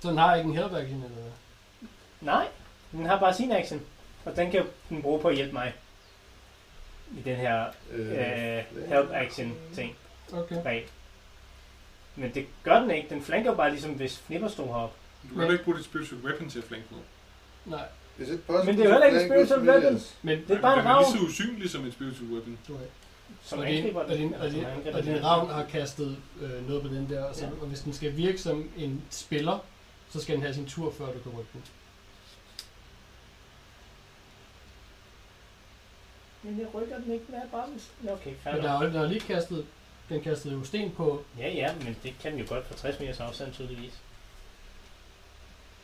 Så 0.00 0.08
den 0.10 0.18
har 0.18 0.34
ikke 0.36 0.48
en 0.48 0.56
help 0.56 0.72
action, 0.72 1.02
eller 1.04 1.08
hvad? 1.08 1.30
Nej, 2.20 2.48
den 2.92 3.06
har 3.06 3.18
bare 3.18 3.34
sin 3.34 3.52
action. 3.52 3.80
Og 4.24 4.36
den 4.36 4.50
kan 4.50 4.64
den 4.88 5.02
bruge 5.02 5.20
på 5.20 5.28
at 5.28 5.34
hjælpe 5.34 5.52
mig. 5.52 5.72
I 7.18 7.20
den 7.22 7.36
her 7.36 7.66
øh, 7.90 8.86
help 8.88 9.10
action 9.12 9.54
ting. 9.74 9.96
Okay. 10.32 10.62
Bag. 10.62 10.86
Men 12.16 12.34
det 12.34 12.46
gør 12.64 12.80
den 12.80 12.90
ikke. 12.90 13.08
Den 13.10 13.22
flanker 13.22 13.54
bare 13.54 13.70
ligesom 13.70 13.90
hvis 13.92 14.18
Flipper 14.18 14.48
stod 14.48 14.66
heroppe. 14.66 14.96
Du 15.30 15.34
kan 15.34 15.44
da 15.46 15.52
ikke 15.52 15.64
bruge 15.64 15.76
dit 15.76 15.84
spiritual 15.84 16.20
weapon 16.24 16.50
til 16.50 16.58
at 16.58 16.64
flanke 16.64 16.86
med. 16.90 16.98
Nej, 17.76 17.84
Is 18.18 18.28
it 18.28 18.42
possible 18.46 18.64
Men 18.72 18.76
det 18.76 18.84
er 18.84 18.88
jo 18.88 18.90
heller 18.92 19.06
ikke 19.06 19.20
en 19.22 19.28
spiritual 19.28 19.68
weapon. 19.68 20.00
men 20.22 20.38
Det 20.48 20.56
er 20.56 20.60
bare 20.60 20.72
en 20.72 20.78
Den 20.78 20.86
er 20.86 20.90
ravn. 20.90 21.04
lige 21.12 21.20
så 21.20 21.26
usynlig 21.26 21.70
som 21.70 21.84
et 21.84 21.92
spiritual 21.92 22.30
weapon. 22.30 22.58
du 22.68 22.72
har 22.76 22.84
Som 23.42 23.58
og 23.58 23.68
angriber 23.70 24.00
og 24.00 24.18
din, 24.18 24.34
og 24.34 24.44
altså, 24.44 24.58
din, 24.58 24.94
og 24.94 25.02
din 25.04 25.12
den. 25.14 25.24
ravn 25.24 25.50
har 25.50 25.64
kastet 25.64 26.16
øh, 26.42 26.68
noget 26.68 26.82
på 26.82 26.88
den 26.88 27.10
der, 27.10 27.24
og, 27.24 27.34
så, 27.34 27.44
Ja. 27.44 27.50
og 27.60 27.66
hvis 27.66 27.80
den 27.80 27.92
skal 27.92 28.16
virke 28.16 28.38
som 28.38 28.70
en 28.76 29.02
spiller, 29.10 29.58
så 30.10 30.20
skal 30.20 30.34
den 30.34 30.42
have 30.42 30.54
sin 30.54 30.66
tur, 30.66 30.92
før 30.98 31.06
du 31.06 31.18
kan 31.18 31.32
rykke 31.32 31.50
den. 31.52 31.62
Men 36.42 36.58
jeg 36.58 36.74
rykker 36.74 36.98
den 36.98 37.12
ikke 37.12 37.24
mere 37.28 37.42
bare 37.52 37.66
hvis... 37.66 37.90
Okay, 38.10 38.34
fair 38.42 38.52
Men 38.54 38.62
der 38.62 38.70
er, 38.72 38.90
der 38.92 39.00
er 39.02 39.06
lige 39.06 39.20
kastet, 39.20 39.66
den 40.12 40.22
kastede 40.22 40.54
jo 40.54 40.64
sten 40.64 40.90
på, 40.90 41.24
Ja, 41.38 41.48
ja, 41.48 41.74
men 41.74 41.96
det 42.02 42.14
kan 42.20 42.32
den 42.32 42.40
jo 42.40 42.46
godt 42.48 42.66
for 42.66 42.74
60 42.74 43.00
meters 43.00 43.20
afstand 43.20 43.52
tydeligvis. 43.54 43.92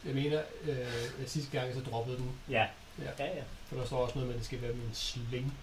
jeg 0.04 0.14
mener, 0.14 0.42
øh, 0.64 1.22
at 1.22 1.30
sidste 1.30 1.58
gang 1.58 1.74
så 1.74 1.80
droppede 1.90 2.16
den, 2.16 2.30
Ja. 2.50 2.66
Ja. 2.98 3.10
Ja, 3.18 3.24
ja. 3.36 3.42
for 3.68 3.76
der 3.76 3.86
står 3.86 3.98
også 3.98 4.14
noget 4.14 4.26
med, 4.26 4.34
at 4.34 4.38
det 4.38 4.46
skal 4.46 4.62
være 4.62 4.72
med 4.72 4.84
en 4.84 4.94
sling 4.94 5.58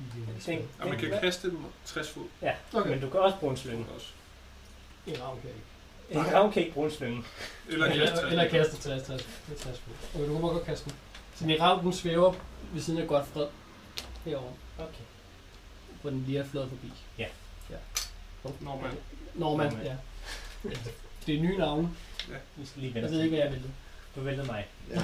i 0.00 0.02
din 0.14 0.28
Den-. 0.46 0.68
Og 0.78 0.88
man 0.88 0.98
kan 0.98 1.10
Den- 1.10 1.20
kaste 1.20 1.50
dem 1.50 1.64
60 1.84 2.08
fod 2.08 2.24
Okay, 2.74 2.90
Men 2.90 3.00
du 3.00 3.10
kan 3.10 3.20
også 3.20 3.36
bruge 3.38 3.50
en 3.50 3.56
slynge. 3.56 3.86
også. 3.94 4.06
en 5.06 5.22
ravn 5.22 5.40
kan 5.40 5.50
ikke. 5.50 5.60
En 6.28 6.34
ravn 6.34 6.52
kan 6.52 6.62
ikke 6.62 6.74
bruge 6.74 6.86
en 6.90 6.92
slynge. 6.96 7.22
Eller 7.68 7.86
Eller, 7.86 8.06
60 8.06 8.20
eller 8.30 8.48
kaste 8.48 8.76
60, 8.76 9.06
60, 9.06 9.26
60 9.58 9.78
fod. 9.78 9.94
Okay, 10.14 10.26
du 10.28 10.32
kan 10.32 10.42
bare 10.42 10.50
godt 10.52 10.64
kaste 10.64 10.84
den. 10.90 10.94
Så 11.34 11.46
din 11.46 11.60
ravn, 11.60 11.84
den 11.84 11.92
svæver 11.92 12.34
ved 12.72 12.82
siden 12.82 13.00
af 13.02 13.08
Godfred 13.08 13.46
herovre, 14.24 14.52
Okay. 14.78 15.04
hvor 16.00 16.10
den 16.10 16.24
lige 16.26 16.38
er 16.38 16.44
flad 16.48 16.68
forbi. 16.68 16.92
Ja. 17.18 17.26
Ja. 18.44 18.50
Norman. 18.60 18.90
Norman, 19.34 19.66
Norman. 19.72 19.86
ja. 19.86 19.96
Det 21.26 21.34
er 21.38 21.40
nye 21.42 21.58
navne. 21.58 21.90
Vi 22.56 22.66
skal 22.66 22.82
lige 22.82 22.94
vende 22.94 23.08
Jeg 23.08 23.14
ved 23.16 23.22
ikke, 23.24 23.36
hvad 23.36 23.44
jeg 23.46 23.52
vil. 23.54 23.62
Du 24.16 24.20
vælger 24.20 24.44
mig. 24.44 24.66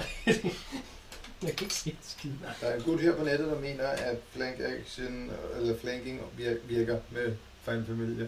Jeg 1.42 1.56
kan 1.56 1.64
ikke 1.64 1.74
se 1.74 1.90
det 1.90 1.96
skide. 2.02 2.34
Der 2.60 2.66
er 2.66 2.76
en 2.76 2.82
gut 2.82 3.00
her 3.00 3.16
på 3.16 3.24
nettet, 3.24 3.46
der 3.48 3.60
mener, 3.60 3.84
at 3.88 4.16
flank 4.30 4.56
action 4.60 5.30
eller 5.60 5.78
flanking 5.78 6.20
vir- 6.38 6.66
virker 6.68 6.98
med 7.10 7.36
Final 7.62 7.84
Familia. 7.86 8.26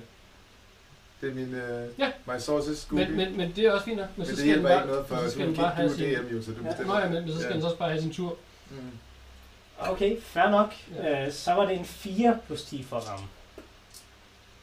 Det 1.21 1.31
er 1.31 1.35
min 1.35 1.55
uh, 1.55 2.01
Ja. 2.01 2.13
my 2.27 2.39
sources 2.41 2.85
Google. 2.91 3.07
Men, 3.09 3.17
men, 3.17 3.37
men 3.37 3.53
det 3.57 3.65
er 3.65 3.73
også 3.73 3.85
fint 3.85 3.97
nok. 3.97 4.07
Men, 4.09 4.15
men 4.17 4.27
så 4.27 4.31
det 4.31 4.39
skal 4.39 4.47
hjælper 4.47 4.69
den 4.69 4.79
ikke 4.79 4.89
noget, 4.93 5.07
for 5.07 5.17
så 5.17 5.25
du, 5.25 5.31
skal 5.31 5.47
du, 5.49 5.55
bare 5.55 5.75
have 5.75 5.89
du 5.89 5.95
sin... 5.95 6.05
DM 6.15 6.27
jo, 6.37 6.43
så 6.43 6.51
du 6.53 6.57
Ja. 6.63 6.69
bestemmer. 6.69 6.95
Nå 6.95 7.01
ja, 7.01 7.09
men, 7.11 7.23
men 7.25 7.33
så 7.33 7.39
skal 7.39 7.49
Ja. 7.49 7.53
den 7.55 7.61
så 7.63 7.67
også 7.67 7.79
bare 7.79 7.91
have 7.91 8.03
sin 8.03 8.13
tur. 8.13 8.37
Mm. 8.71 8.77
Okay, 9.79 10.21
fair 10.21 10.51
nok. 10.51 10.75
Ja. 10.95 11.27
Øh, 11.27 11.33
så 11.33 11.53
var 11.53 11.67
det 11.67 11.79
en 11.79 11.85
4 11.85 12.39
plus 12.47 12.63
10 12.65 12.83
for 12.85 12.97
at 12.97 13.03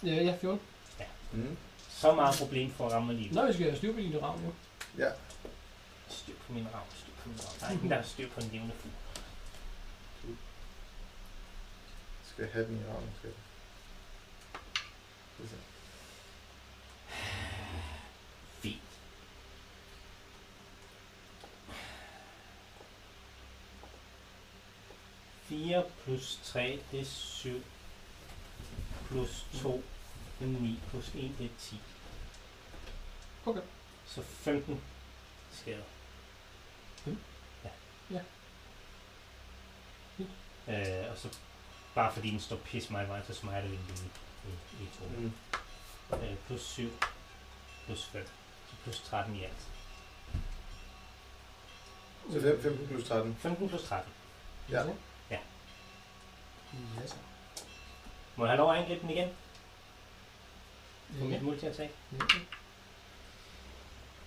Ja, 0.05 0.23
ja, 0.23 0.37
14. 0.41 0.59
Mm. 1.33 1.57
Så 1.89 2.15
meget 2.15 2.35
problem 2.39 2.71
for 2.71 2.87
at 2.87 2.93
ramme 2.93 3.13
alligevel. 3.13 3.35
Nå, 3.35 3.47
vi 3.47 3.53
skal 3.53 3.65
have 3.65 3.77
styr 3.77 3.93
på 3.93 3.99
din 3.99 4.21
ravn, 4.21 4.43
jo. 4.45 4.53
Ja. 4.97 5.09
Styr 6.09 6.33
på 6.47 6.53
min 6.53 6.67
ravn, 6.73 6.89
styr 6.95 7.13
på 7.23 7.29
min 7.29 7.39
ravn. 7.39 7.59
Der 7.59 7.65
er 7.65 7.71
ingen, 7.71 7.89
der 7.89 7.95
har 7.95 8.03
styr 8.03 8.29
på 8.29 8.39
en 8.39 8.49
levende 8.51 8.73
fugl. 8.79 8.93
Skal 12.35 12.47
have 12.47 12.65
den 12.67 12.77
i 12.77 12.83
ravnen, 12.89 13.09
skal 13.17 13.29
jeg. 13.29 13.37
Skal 15.33 15.45
vi 15.45 15.49
se. 15.49 15.55
Fint. 18.61 18.81
Fire 25.43 25.83
plus 26.03 26.39
3, 26.43 26.79
det 26.91 26.99
er 26.99 27.05
7. 27.05 27.63
Plus 29.09 29.45
2, 29.61 29.83
det 30.39 30.45
er 30.47 30.59
9. 30.61 30.79
Plus 30.89 31.07
1, 31.07 31.13
det 31.37 31.45
er 31.45 31.49
10. 31.59 31.81
Okay. 33.45 33.61
Så 34.05 34.21
15 34.21 34.81
skader. 35.51 35.83
Mm. 37.05 37.17
Ja. 37.63 37.69
Ja. 38.11 38.21
Øh, 40.67 41.11
og 41.11 41.17
så 41.17 41.37
bare 41.95 42.13
fordi 42.13 42.31
den 42.31 42.39
står 42.39 42.55
pis 42.57 42.89
mig 42.89 43.05
i 43.05 43.07
vejen, 43.09 43.23
så 43.27 43.33
smider 43.33 43.61
vi 43.61 43.67
den 43.67 43.85
lige 43.87 44.09
i, 44.79 44.83
i 44.83 44.87
to. 44.99 45.05
Mm. 45.05 45.31
Øh, 46.23 46.35
plus 46.47 46.61
7, 46.61 46.89
plus 47.85 48.05
5. 48.05 48.27
Så 48.69 48.75
plus 48.83 49.01
13 49.01 49.35
i 49.35 49.43
alt. 49.43 49.67
Så 52.31 52.41
fem- 52.41 52.61
15 52.61 52.87
plus 52.87 53.07
13. 53.07 53.35
15 53.35 53.69
plus 53.69 53.83
13. 53.83 54.13
Ja. 54.69 54.83
Ja. 55.29 55.39
Ja, 56.99 57.07
så. 57.07 57.15
Må 58.35 58.45
jeg 58.45 58.51
have 58.51 58.57
lov 58.57 58.71
at 58.71 58.77
angribe 58.77 59.01
den 59.01 59.09
igen? 59.09 59.29
På 61.19 61.25
mit 61.25 61.41
multi-attack? 61.41 61.91
Ja. 62.11 62.17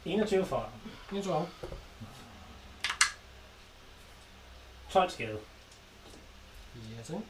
21 0.05 0.47
for 0.47 0.70
En 1.12 1.22
tur 1.22 1.34
af. 1.34 1.47
12 4.91 5.11
skade. 5.11 5.39
Ja, 6.76 7.03
så. 7.05 7.20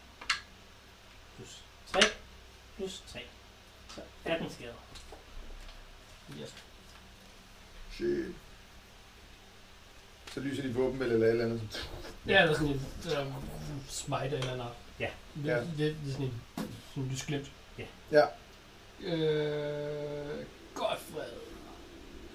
Plus 1.36 1.62
3. 1.92 2.00
Plus 2.76 3.02
3. 3.08 3.20
Så 3.94 4.00
18 4.24 4.50
skade. 4.50 4.74
Yes. 6.40 6.54
Shit. 7.92 8.34
Så 10.34 10.40
lyser 10.40 10.62
de 10.62 10.74
våben 10.74 11.02
eller 11.02 11.26
et 11.26 11.30
eller 11.30 11.44
andet. 11.44 11.62
Så 11.70 11.78
Ja, 12.26 12.42
eller 12.42 12.54
sådan 12.54 12.68
en 12.68 12.86
øh, 13.06 13.34
smite 13.88 14.36
eller 14.38 14.56
noget. 14.56 14.72
Ja. 15.00 15.10
Det, 15.34 15.44
Ja. 15.44 15.60
det, 15.60 15.78
det, 15.78 15.90
er 16.08 16.12
sådan 16.12 16.26
en 16.26 16.42
sådan 16.56 17.02
en 17.02 17.08
lysglimt. 17.08 17.52
Ja. 17.78 17.84
Ja. 18.12 18.26
Øh, 19.04 20.44
godt, 20.74 20.98
Fred. 21.12 21.22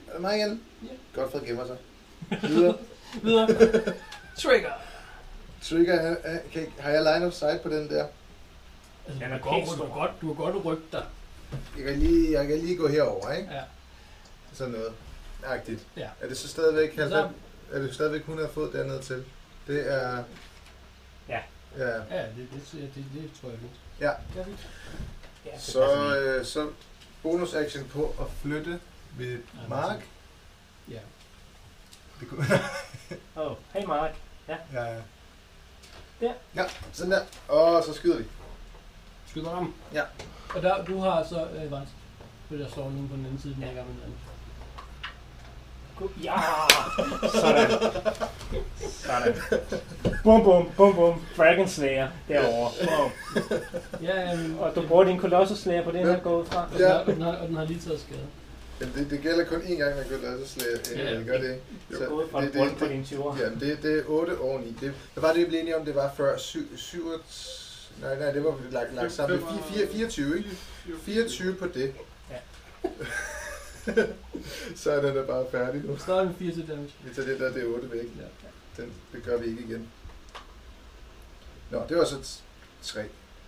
Er 0.07 0.11
det 0.13 0.21
mig 0.21 0.37
igen? 0.37 0.63
Ja. 1.15 1.21
At 1.21 1.45
gemmer 1.45 1.65
sig. 1.67 1.77
Videre. 2.49 2.77
Videre. 3.23 3.47
Trigger. 4.37 4.71
Trigger, 5.61 6.01
har- 6.01 6.17
har- 6.31 6.39
kan, 6.53 6.67
har 6.79 6.89
jeg 6.89 7.03
line 7.13 7.25
of 7.27 7.33
sight 7.33 7.61
på 7.61 7.69
den 7.69 7.89
der? 7.89 8.07
Altså, 9.07 9.19
du, 9.19 9.33
er 9.33 9.37
godt, 9.39 9.79
du, 9.79 9.85
godt, 9.93 10.11
du 10.21 10.33
kan 10.33 10.35
godt 10.53 10.65
rykke 10.65 10.83
dig. 10.91 11.05
Jeg 11.77 11.85
kan 11.85 11.99
lige, 11.99 12.31
jeg 12.31 12.47
kan 12.47 12.57
lige 12.59 12.77
gå 12.77 12.87
herover, 12.87 13.31
ikke? 13.31 13.49
Ja. 13.53 13.61
Sådan 14.53 14.73
noget. 14.73 14.93
Agtigt. 15.45 15.87
Ja. 15.97 16.09
Er 16.21 16.27
det 16.27 16.37
så 16.37 16.47
stadigvæk, 16.47 16.95
Så, 16.95 17.01
90, 17.01 17.31
er 17.71 17.79
det 17.79 17.93
stadigvæk 17.93 18.19
100 18.19 18.49
fod 18.53 18.71
dernede 18.73 19.01
til? 19.01 19.23
Det 19.67 19.93
er... 19.93 20.23
Ja. 21.29 21.39
Ja. 21.77 21.87
ja, 21.89 22.21
det, 22.25 22.35
det, 22.53 22.61
det, 22.71 22.91
det, 22.95 23.05
det 23.13 23.31
tror 23.41 23.49
jeg 23.49 23.55
er 23.55 23.59
fint. 23.59 23.71
Ja. 23.99 24.11
Ja, 25.45 25.59
Så, 25.59 26.15
øh, 26.17 26.45
så 26.45 26.71
bonus 27.23 27.53
action 27.53 27.85
på 27.87 28.15
at 28.19 28.25
flytte 28.41 28.79
ved 29.17 29.39
Mark. 29.69 30.07
Ja. 30.89 30.99
Det 32.19 32.29
kunne, 32.29 32.45
Åh, 33.35 33.51
oh, 33.51 33.57
hey 33.73 33.85
Mark. 33.85 34.11
ja. 34.47 34.57
Der. 34.73 35.01
Ja, 36.55 36.65
sådan 36.93 37.11
der. 37.11 37.21
Og 37.47 37.83
så 37.83 37.93
skyder 37.93 38.17
vi. 38.17 38.25
Skyder 39.27 39.49
ham. 39.49 39.73
Ja. 39.93 40.03
Og 40.55 40.61
der, 40.61 40.85
du 40.85 40.99
har 40.99 41.23
så 41.23 41.47
øh, 41.47 41.71
Vans. 41.71 41.89
Det 42.49 42.59
der 42.59 42.69
står 42.69 42.83
nogen 42.89 43.09
på 43.09 43.15
den 43.15 43.25
anden 43.25 43.41
side, 43.41 43.53
den 43.53 43.61
Ja. 43.63 43.67
her 43.69 43.75
gamle 43.75 43.93
mand. 43.93 44.11
Go- 44.11 44.32
Ja! 46.23 46.33
Sådan. 47.33 47.71
Sådan. 48.89 49.35
Bum, 50.23 50.43
bum, 50.43 50.69
bum, 50.77 50.95
bum. 50.95 51.21
Dragon 51.37 51.67
Slayer 51.67 52.07
derovre. 52.27 52.71
Wow. 52.87 53.11
Ja, 54.01 54.21
ja, 54.21 54.35
men... 54.35 54.57
Og 54.59 54.75
du 54.75 54.87
bruger 54.87 55.03
din 55.03 55.19
Colossus 55.19 55.57
Slayer 55.59 55.83
på 55.83 55.91
den 55.91 56.05
her 56.07 56.19
gået 56.19 56.47
fra. 56.47 56.61
Og 56.63 56.69
den, 56.71 56.79
Ja. 56.79 56.87
har, 56.87 56.99
og, 56.99 57.05
den 57.05 57.21
har, 57.21 57.31
og 57.35 57.47
den 57.47 57.55
har 57.55 57.65
lige 57.65 57.79
taget 57.79 57.99
skade. 57.99 58.19
Jamen, 58.81 58.95
det, 58.95 59.09
det 59.09 59.21
gælder 59.21 59.45
kun 59.45 59.57
én 59.61 59.73
gang, 59.75 59.95
man 59.95 60.05
kan 60.09 60.19
lade 60.23 60.47
sig 60.47 60.61
slæde. 60.61 60.79
Ja, 60.97 61.03
Ja, 61.03 61.11
ja. 61.13 61.19
det 61.19 61.25
gør 61.25 61.37
det 61.37 61.43
ikke. 61.49 61.61
Er 62.05 62.07
fra 62.31 62.41
det, 62.41 62.55
rundt 62.55 62.71
det, 62.71 62.77
på 62.79 62.85
det, 62.85 62.91
dine 62.91 63.03
20'er. 63.23 63.41
Jamen, 63.43 63.59
det, 63.59 63.83
det 63.83 63.99
er 63.99 64.03
8 64.07 64.37
oveni. 64.41 64.75
Det, 64.81 64.93
hvad 65.13 65.21
var 65.21 65.33
det, 65.33 65.39
vi 65.41 65.45
blev 65.45 65.59
enige 65.59 65.77
om, 65.77 65.85
det 65.85 65.95
var 65.95 66.11
før? 66.17 66.37
7, 66.37 66.77
7 66.77 66.97
Nej, 68.01 68.19
nej, 68.19 68.31
det 68.31 68.43
var 68.43 68.51
vi 68.51 68.63
lagt, 68.71 68.95
lagt 68.95 69.11
sammen. 69.11 69.39
Det 69.39 69.45
er 69.45 69.77
4, 69.77 69.87
24, 69.87 70.37
ikke? 70.37 70.49
24 71.05 71.53
på 71.55 71.65
det. 71.73 71.93
Ja. 72.31 72.89
så 74.81 74.91
er 74.91 75.01
den 75.01 75.15
da 75.15 75.21
bare 75.21 75.45
færdig 75.51 75.81
nu. 75.81 75.87
Med 75.87 76.33
4 76.39 76.51
til 76.53 76.67
damage. 76.67 76.93
Vi 77.03 77.13
tager 77.15 77.27
det 77.27 77.39
der, 77.39 77.53
det 77.53 77.63
er 77.63 77.67
8 77.67 77.91
væk. 77.91 77.99
Ja. 78.19 78.81
Den, 78.83 78.93
det 79.13 79.23
gør 79.23 79.37
vi 79.37 79.45
ikke 79.45 79.63
igen. 79.63 79.87
Nå, 81.71 81.81
det 81.89 81.97
var 81.97 82.05
så 82.05 82.41
3 82.81 83.01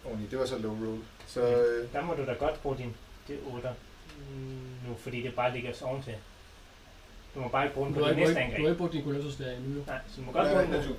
oveni. 0.05 0.27
Det 0.31 0.39
var 0.39 0.45
så 0.45 0.57
low 0.57 0.71
roll. 0.85 0.99
Så 1.27 1.41
øh, 1.41 1.93
Der 1.93 2.01
må 2.05 2.13
du 2.13 2.25
da 2.25 2.33
godt 2.33 2.61
bruge 2.61 2.77
din 2.77 2.95
det 3.27 3.39
8 3.53 3.69
nu, 4.87 4.95
fordi 4.99 5.21
det 5.21 5.35
bare 5.35 5.53
ligger 5.53 5.73
så 5.73 5.85
oventil. 5.85 6.15
Du 7.35 7.39
må 7.39 7.47
bare 7.47 7.63
ikke 7.63 7.73
bruge 7.75 7.87
den 7.87 7.95
på 7.95 8.07
ikke, 8.09 8.19
næste 8.19 8.33
du 8.33 8.39
har 8.39 8.45
angreb. 8.45 8.59
ikke 8.59 8.75
brugt 8.77 8.93
din 8.93 9.03
Colossus 9.03 9.35
der 9.35 9.51
endnu. 9.51 9.83
Nej, 9.87 9.99
så 10.07 10.13
du 10.17 10.25
må 10.25 10.31
godt 10.31 10.47
bruge 10.49 10.61
den 10.61 10.89
nu. 10.89 10.95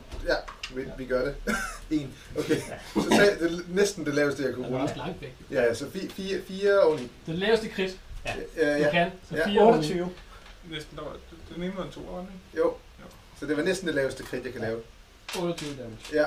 vi, 0.76 0.84
vi 0.98 1.04
gør 1.04 1.24
det. 1.24 1.34
en. 1.90 2.14
Okay. 2.38 2.56
Så 2.94 3.08
tag, 3.10 3.26
det 3.40 3.52
er 3.52 3.60
næsten 3.68 4.06
det 4.06 4.14
laveste, 4.14 4.42
jeg 4.42 4.54
kunne 4.54 4.66
Den 4.66 4.74
er 4.74 4.78
rulle. 4.78 4.90
også 4.92 4.96
langt 4.96 5.20
væk. 5.22 5.34
Ja, 5.50 5.74
så 5.74 5.90
4, 5.90 6.40
4 6.42 6.80
oveni. 6.80 7.10
Det 7.26 7.34
laveste 7.34 7.68
krit, 7.68 8.00
Ja. 8.26 8.66
Ja, 8.66 8.78
du 8.78 8.82
ja. 8.84 8.90
kan. 8.90 9.10
Så 9.28 9.36
Ja. 9.36 9.46
4 9.48 9.60
oveni. 9.62 9.76
28. 9.78 10.10
Næsten, 10.70 10.96
der 10.96 11.02
var, 11.04 11.16
den 11.54 11.62
ene 11.62 11.76
var 11.76 11.84
en 11.84 11.90
to, 11.90 12.00
var 12.00 12.18
den 12.18 12.28
ikke? 12.28 12.58
Jo. 12.58 12.74
Så 13.40 13.46
det 13.46 13.56
var 13.56 13.62
næsten 13.62 13.86
det 13.86 13.94
laveste 13.94 14.22
krit, 14.22 14.44
jeg 14.44 14.52
kan 14.52 14.60
lave. 14.62 14.82
28 15.38 15.76
damage. 15.76 15.98
Ja, 16.12 16.24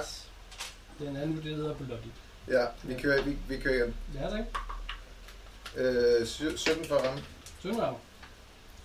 Den 1.00 1.16
anden, 1.18 1.36
det 1.44 1.56
hedder 1.56 1.76
Bloody. 1.76 2.00
ja. 2.48 2.66
Vi 2.84 3.02
kører, 3.02 3.22
vi, 3.24 3.38
vi 3.48 3.58
kører 3.60 3.76
igen. 3.76 3.96
Ja, 4.16 4.30
tak. 4.30 4.46
Øh, 5.76 6.28
sy- 6.28 6.56
17 6.56 6.86
for 6.86 6.96
at 6.96 7.08
ramme. 7.08 7.22
Sønderarm. 7.62 7.96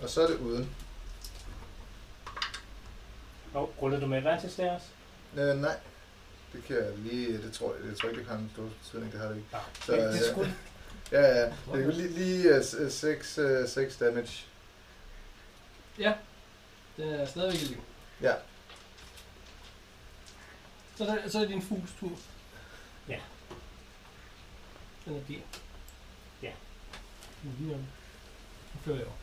Og 0.02 0.08
så 0.10 0.22
er 0.22 0.26
det 0.26 0.36
uden. 0.38 0.70
Og 3.54 3.74
ruller 3.82 4.00
du 4.00 4.06
med 4.06 4.18
advantage 4.18 4.62
der 4.62 4.72
også? 4.74 4.86
Øh, 5.36 5.56
nej. 5.60 5.76
Det 6.52 6.64
kan 6.64 6.76
jeg 6.76 6.86
lige, 6.98 7.32
det 7.42 7.52
tror 7.52 7.74
jeg, 7.74 7.88
jeg 7.88 7.96
tror 7.98 8.08
ikke, 8.08 8.20
det 8.20 8.28
har 8.28 8.36
en 8.36 8.50
stor 8.54 8.68
betydning, 8.82 9.12
det 9.12 9.20
har 9.20 9.28
det 9.28 9.36
ikke. 9.36 9.48
Ja. 9.52 9.58
Så, 9.86 9.92
det, 9.92 10.06
øh, 10.08 10.12
det 10.12 10.24
skulle 10.30 10.54
Ja, 11.12 11.20
ja, 11.20 11.44
det 11.44 11.86
er 11.86 11.92
lige, 11.92 12.08
lige 12.08 12.90
6 12.90 13.38
uh, 13.38 13.68
seks 13.68 13.96
damage. 13.96 14.46
Den 16.96 17.08
er 17.08 17.26
stadigvæk 17.26 17.62
i 17.62 17.64
liv. 17.64 17.82
Ja. 18.20 18.34
Så, 20.96 21.04
der, 21.04 21.28
så 21.28 21.38
er 21.38 21.42
det 21.42 21.50
din 21.50 21.62
fugls 21.62 21.92
tur. 22.00 22.18
Ja. 23.08 23.20
Den 25.04 25.16
er 25.16 25.20
der. 25.28 25.40
Ja. 26.42 26.52
Den 27.42 27.50
er 27.50 27.54
lige 27.58 27.74
om. 27.74 27.80
Nu 28.74 28.80
fører 28.84 28.96
jeg 28.96 29.06
over. 29.06 29.16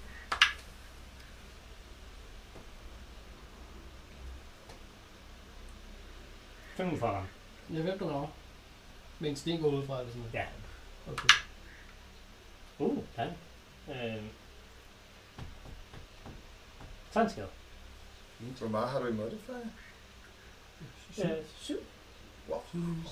Fem 6.76 7.00
for 7.00 7.14
ham. 7.14 7.28
Jeg 7.74 7.82
hvem 7.82 8.00
den 8.00 8.10
over. 8.10 8.28
Med 9.20 9.30
en 9.30 9.36
sten 9.36 9.62
går 9.62 9.70
ud 9.70 9.86
fra 9.86 10.00
eller 10.00 10.12
sådan 10.12 10.22
noget. 10.22 10.34
Ja. 10.34 10.46
Okay. 11.12 11.51
Uh, 12.82 13.04
han. 13.16 13.30
Øh. 13.90 14.24
Sådan 17.12 17.30
skade. 17.30 17.48
Hvor 18.40 18.68
meget 18.68 18.90
har 18.90 19.00
du 19.00 19.08
i 19.08 19.12
modifier? 19.12 19.56
Øh, 21.24 21.30
syv. 21.60 21.78
Wow. 22.50 22.62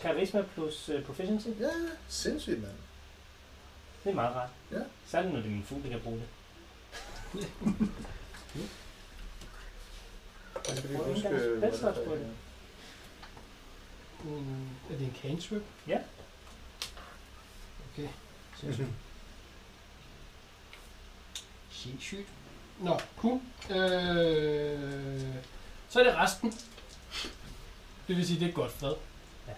Karisma 0.02 0.42
plus 0.42 0.90
uh, 0.90 1.04
proficiency. 1.04 1.48
Ja, 1.60 1.70
sindssygt, 2.08 2.62
mand. 2.62 2.74
Det 4.04 4.10
er 4.10 4.16
meget 4.16 4.36
rart. 4.36 4.50
Ja. 4.72 4.80
Særligt 5.06 5.34
når 5.34 5.40
det 5.42 5.48
er 5.48 5.52
min 5.54 5.64
fugl, 5.64 5.84
der 5.84 5.90
kan 5.90 6.00
bruge 6.02 6.18
det. 6.20 6.28
Jeg 10.68 10.78
skal 10.78 10.90
lige 10.90 10.98
Prøv 11.00 11.14
huske, 11.14 11.28
ikke 11.28 11.38
engang 11.38 11.60
hvad 11.60 11.72
der 11.72 11.78
spell 11.78 11.94
slots 11.94 12.08
på 12.08 12.14
er. 12.14 12.18
det. 12.18 12.36
Mm, 14.24 14.64
er 14.90 14.98
det 14.98 15.02
en 15.02 15.16
cantrip? 15.22 15.64
Ja. 15.88 16.00
Okay. 17.94 18.08
Sindssygt. 18.60 18.88
Sindssygt. 21.84 22.28
Nå, 22.80 23.00
cool. 23.18 23.40
Øh, 23.70 25.20
så 25.90 26.00
er 26.00 26.04
det 26.04 26.16
resten. 26.18 26.52
Det 28.08 28.18
vil 28.18 28.28
sige, 28.28 28.40
det 28.40 28.48
er 28.50 28.54
Godfred. 28.54 28.94
Ja. 29.48 29.54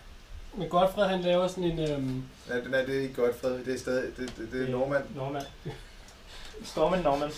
Men 0.54 0.70
Godfred, 0.70 1.06
han 1.08 1.22
laver 1.22 1.48
sådan 1.48 1.64
en... 1.64 1.80
Øhm, 1.80 2.24
Nej, 2.50 2.62
nej, 2.68 2.82
det 2.82 2.98
er 2.98 3.02
ikke 3.02 3.14
godt, 3.14 3.40
Fred. 3.42 3.66
Det 3.66 3.74
er 3.74 3.80
stadig, 3.80 4.18
det, 4.18 4.34
det, 4.38 4.52
det 4.52 4.64
er 4.68 4.72
Norman. 4.72 5.02
Norman. 5.16 5.44
Stormen 6.66 7.00
Norman. 7.04 7.32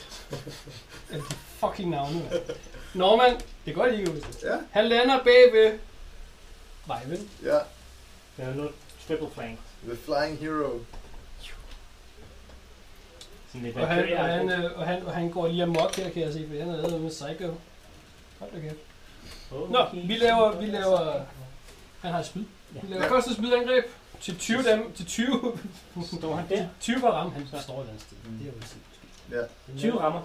fucking 1.60 1.90
navne, 1.90 2.14
mand. 2.20 2.42
Norman, 2.94 3.36
det 3.66 3.72
er 3.72 3.76
godt, 3.76 3.94
I 3.94 3.98
kan 3.98 4.08
huske 4.08 4.28
det. 4.32 4.44
Ja, 4.44 4.58
Han 4.72 4.86
lander 4.90 5.24
bagved 5.24 5.80
Vejven. 6.88 7.30
ja. 7.44 7.58
Er 8.38 8.54
nu 8.54 8.70
triple 9.08 9.30
flank. 9.34 9.60
The 9.88 9.96
Flying 9.96 10.38
Hero. 10.40 10.80
Sådan 13.54 13.66
lidt 13.66 13.78
Og 13.78 13.88
han, 13.88 14.18
og, 14.18 14.26
han, 14.26 14.50
øh, 14.50 14.80
og, 14.80 14.88
han, 14.88 15.06
og 15.06 15.14
han 15.14 15.30
går 15.32 15.48
lige 15.48 15.64
amok 15.64 15.96
her, 15.96 16.10
kan 16.10 16.22
jeg 16.22 16.34
se, 16.34 16.48
for 16.48 16.60
han 16.60 16.70
er 16.70 16.88
lavet 16.88 17.02
med 17.02 17.10
Psycho. 17.10 17.56
Hold 18.40 18.52
da 18.56 18.60
kæft. 18.60 18.76
Nå, 19.52 19.86
vi 20.08 20.16
laver, 20.18 20.60
vi 20.60 20.66
laver, 20.66 21.22
han 22.02 22.12
har 22.12 22.20
et 22.20 22.26
spyd. 22.26 22.44
Vi 22.70 22.94
laver 22.94 23.10
første 23.10 23.34
spydangreb 23.34 23.86
til 24.22 24.38
20 24.38 24.64
dem, 24.64 24.94
til 24.94 25.06
20, 25.06 25.58
Står 26.18 26.36
han 26.36 26.50
der? 26.50 26.68
20 26.82 27.00
for 27.00 27.08
at 27.08 27.14
ramme. 27.14 27.34
Han 27.34 27.62
står 27.62 27.82
et 27.82 27.88
andet 27.88 28.02
sted. 28.02 28.18
Mm. 28.26 28.38
Det 28.38 28.48
er 28.48 28.52
jo 29.32 29.42
Ja. 29.72 29.78
20 29.78 30.00
rammer. 30.02 30.22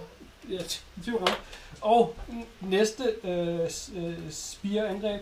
Ja, 0.49 0.57
20 1.03 1.15
rammer. 1.15 1.35
Og 1.81 2.15
næste 2.61 3.03
øh, 3.23 3.59
øh, 3.95 4.31
spire-angreb 4.31 5.21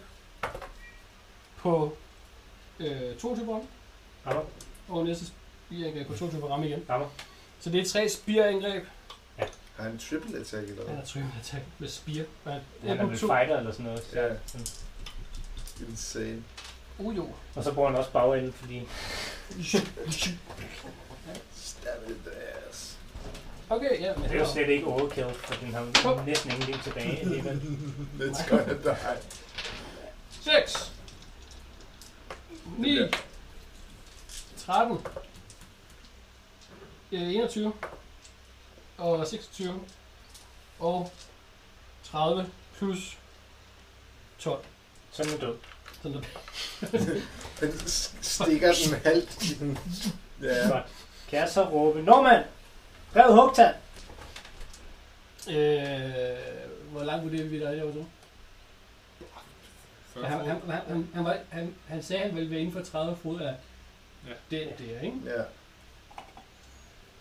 på 1.57 1.97
øh, 2.79 3.15
22 3.19 3.53
ramme. 3.53 3.67
Rammer. 4.27 4.41
Og 4.89 5.05
næste 5.05 5.25
spire-angreb 5.25 6.07
på 6.07 6.13
22 6.17 6.41
for 6.41 6.47
ramme 6.47 6.67
igen. 6.67 6.83
Rammer. 6.89 7.07
Så 7.67 7.71
det 7.73 7.81
er 7.81 7.85
tre 7.89 8.09
spire-angreb. 8.09 8.83
Har 9.75 9.83
han 9.83 9.97
triple 9.97 10.39
attack 10.39 10.63
eller 10.69 10.75
Han 10.75 10.85
hvad? 10.85 10.95
har 10.95 11.05
triple 11.05 11.31
attack 11.39 11.63
med 11.79 11.89
spire. 11.89 12.25
Og 12.45 12.51
Han 12.51 12.61
er 12.83 12.93
er 13.11 13.17
fighter 13.17 13.57
eller 13.57 13.71
sådan 13.71 13.85
noget. 13.85 14.03
Så, 14.11 14.19
Ja. 14.19 14.29
sådan. 14.45 14.67
Insane. 15.89 16.43
Oh, 16.99 17.15
jo. 17.17 17.29
Og 17.55 17.63
så 17.63 17.73
bruger 17.73 17.89
han 17.89 17.97
også 17.97 18.11
bagenden, 18.11 18.53
fordi 18.53 18.87
Stab 21.55 22.03
it 22.05 22.09
in 22.09 22.21
the 22.25 22.31
ass. 22.69 22.97
Okay, 23.69 24.01
ja. 24.01 24.13
Men 24.15 24.23
det 24.23 24.31
er 24.35 24.39
jo 24.39 24.51
slet 24.51 24.69
ikke 24.69 24.85
overkill, 24.85 25.33
for 25.33 25.55
den 25.55 25.73
har 25.73 25.81
jo 26.05 26.21
næsten 26.25 26.51
ingenting 26.51 26.83
tilbage 26.83 27.19
alligevel. 27.19 27.61
Let's 28.19 28.49
go 28.49 28.57
and 28.57 28.83
die. 28.83 28.95
6 30.41 30.91
9 32.77 32.95
Ja. 32.99 33.07
13 34.57 34.97
øh, 34.97 35.03
21 37.11 37.73
og 38.97 39.27
26 39.27 39.81
og 40.79 41.11
30 42.03 42.49
plus 42.77 43.17
12. 44.39 44.63
Så 45.11 45.23
er 45.23 45.27
den 45.27 45.39
død. 45.39 45.55
Sådan 46.01 46.23
Den 47.59 47.79
s- 47.87 48.15
stikker 48.21 48.73
den 48.85 48.99
halvt 49.03 49.43
i 49.43 49.53
den. 49.53 49.77
Ja. 50.41 50.69
Godt. 50.69 50.83
Kan 51.29 51.39
jeg 51.39 51.49
så 51.49 51.63
råbe, 51.63 52.01
Norman! 52.01 52.43
Rev 53.15 53.35
hugtand! 53.35 53.75
Øh, 55.49 56.37
hvor 56.91 57.03
langt 57.03 57.23
vurderer 57.23 57.47
vi 57.47 57.59
dig 57.59 57.77
derovre? 57.77 58.05
Før 60.13 60.25
Han, 60.25 60.39
fod. 60.39 60.47
han, 60.47 60.61
han, 60.71 60.81
han, 60.87 61.09
han, 61.13 61.23
var, 61.25 61.37
han, 61.49 61.75
han 61.87 62.03
sagde, 62.03 62.21
at 62.23 62.29
han 62.29 62.35
ville 62.35 62.51
være 62.51 62.59
inden 62.59 62.73
for 62.73 62.81
30 62.91 63.17
fod 63.17 63.39
af 63.41 63.55
Ja. 64.27 64.33
den 64.57 64.67
der, 64.79 65.01
ikke? 65.01 65.17
ja. 65.25 65.43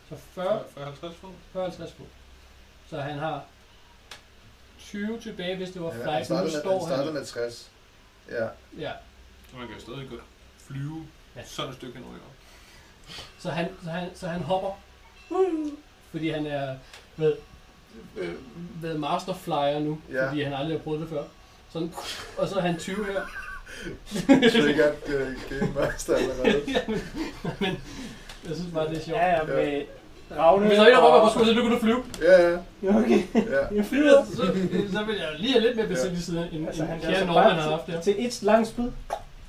Så 0.08 0.16
40, 0.34 0.62
Før 0.74 0.84
50 0.84 1.16
fod. 1.16 1.30
40 1.52 1.72
fod. 1.72 2.06
Så 2.90 3.00
han 3.00 3.18
har 3.18 3.44
20 4.78 5.20
tilbage, 5.20 5.56
hvis 5.56 5.70
det 5.70 5.82
var 5.82 5.90
Han, 5.90 6.00
han, 6.00 6.04
flight. 6.04 6.20
Nu 6.20 6.24
startede 6.24 6.44
med, 6.44 6.52
han 6.52 6.60
står 6.62 6.86
startede 6.86 7.04
han. 7.04 7.14
med 7.14 7.24
60. 7.26 7.70
Ja. 8.30 8.48
Ja, 8.78 8.92
Så 9.50 9.56
man 9.56 9.68
kan 9.68 9.80
stadig 9.80 10.08
godt 10.10 10.20
flyve 10.66 11.06
Ja. 11.36 11.40
sådan 11.44 11.70
et 11.70 11.76
stykke 11.76 11.98
ikke? 11.98 12.10
så 13.38 13.50
han, 13.50 13.68
så 13.84 13.90
han, 13.90 14.10
så 14.14 14.28
han 14.28 14.42
hopper. 14.42 14.70
Fordi 16.10 16.28
han 16.30 16.46
er 16.46 16.76
ved, 17.16 17.36
øh, 18.16 18.34
ved 18.82 18.98
master 18.98 19.34
flyer 19.34 19.78
nu, 19.78 20.00
Ja. 20.12 20.28
fordi 20.28 20.42
han 20.42 20.52
aldrig 20.52 20.78
har 20.78 20.82
prøvet 20.84 21.00
det 21.00 21.08
før. 21.08 21.24
Sådan, 21.70 21.94
og 22.38 22.48
så 22.48 22.56
er 22.56 22.60
han 22.60 22.78
20 22.78 23.04
her. 23.04 23.22
Triggered 24.26 24.94
uh, 25.06 25.50
Game 25.50 25.72
Master 25.74 26.16
allerede. 26.16 26.62
ja, 26.72 26.80
men, 26.88 27.00
men, 27.60 27.82
jeg 28.48 28.56
synes 28.56 28.72
bare, 28.74 28.88
det 28.88 28.96
er 28.96 29.00
sjovt. 29.04 29.18
Ja, 29.18 29.26
ja, 29.36 29.42
med 29.44 29.82
Ravne 30.38 30.66
Hvis 30.66 30.76
der 30.78 30.84
er 30.84 30.88
en, 30.88 30.94
der 30.94 31.02
råber 31.06 31.24
på 31.24 31.30
skulderen, 31.30 31.56
så 31.56 31.62
begynder 31.62 31.70
du 31.70 31.76
at 31.76 31.82
flyve. 31.82 32.02
Ja, 32.22 32.50
ja. 32.50 32.58
Ja, 32.82 32.96
okay. 32.96 33.22
ja. 33.34 33.66
Jeg 33.76 33.84
flyver. 33.86 34.24
Så, 34.24 34.36
så 34.92 35.04
vil 35.04 35.16
jeg 35.16 35.28
lige 35.38 35.52
have 35.52 35.62
lidt 35.66 35.76
mere 35.76 35.86
besæt 35.86 36.12
i 36.12 36.22
siden, 36.22 36.48
end, 36.52 36.66
Altså, 36.66 36.82
end 36.82 36.90
han 36.90 37.00
kære 37.00 37.12
gør 37.12 37.18
så 37.18 37.24
Norman 37.26 37.44
bare 37.44 37.54
har 37.54 37.70
haft 37.70 37.86
der. 37.86 38.00
til 38.00 38.26
et 38.26 38.42
langt 38.42 38.68
spyd. 38.68 38.90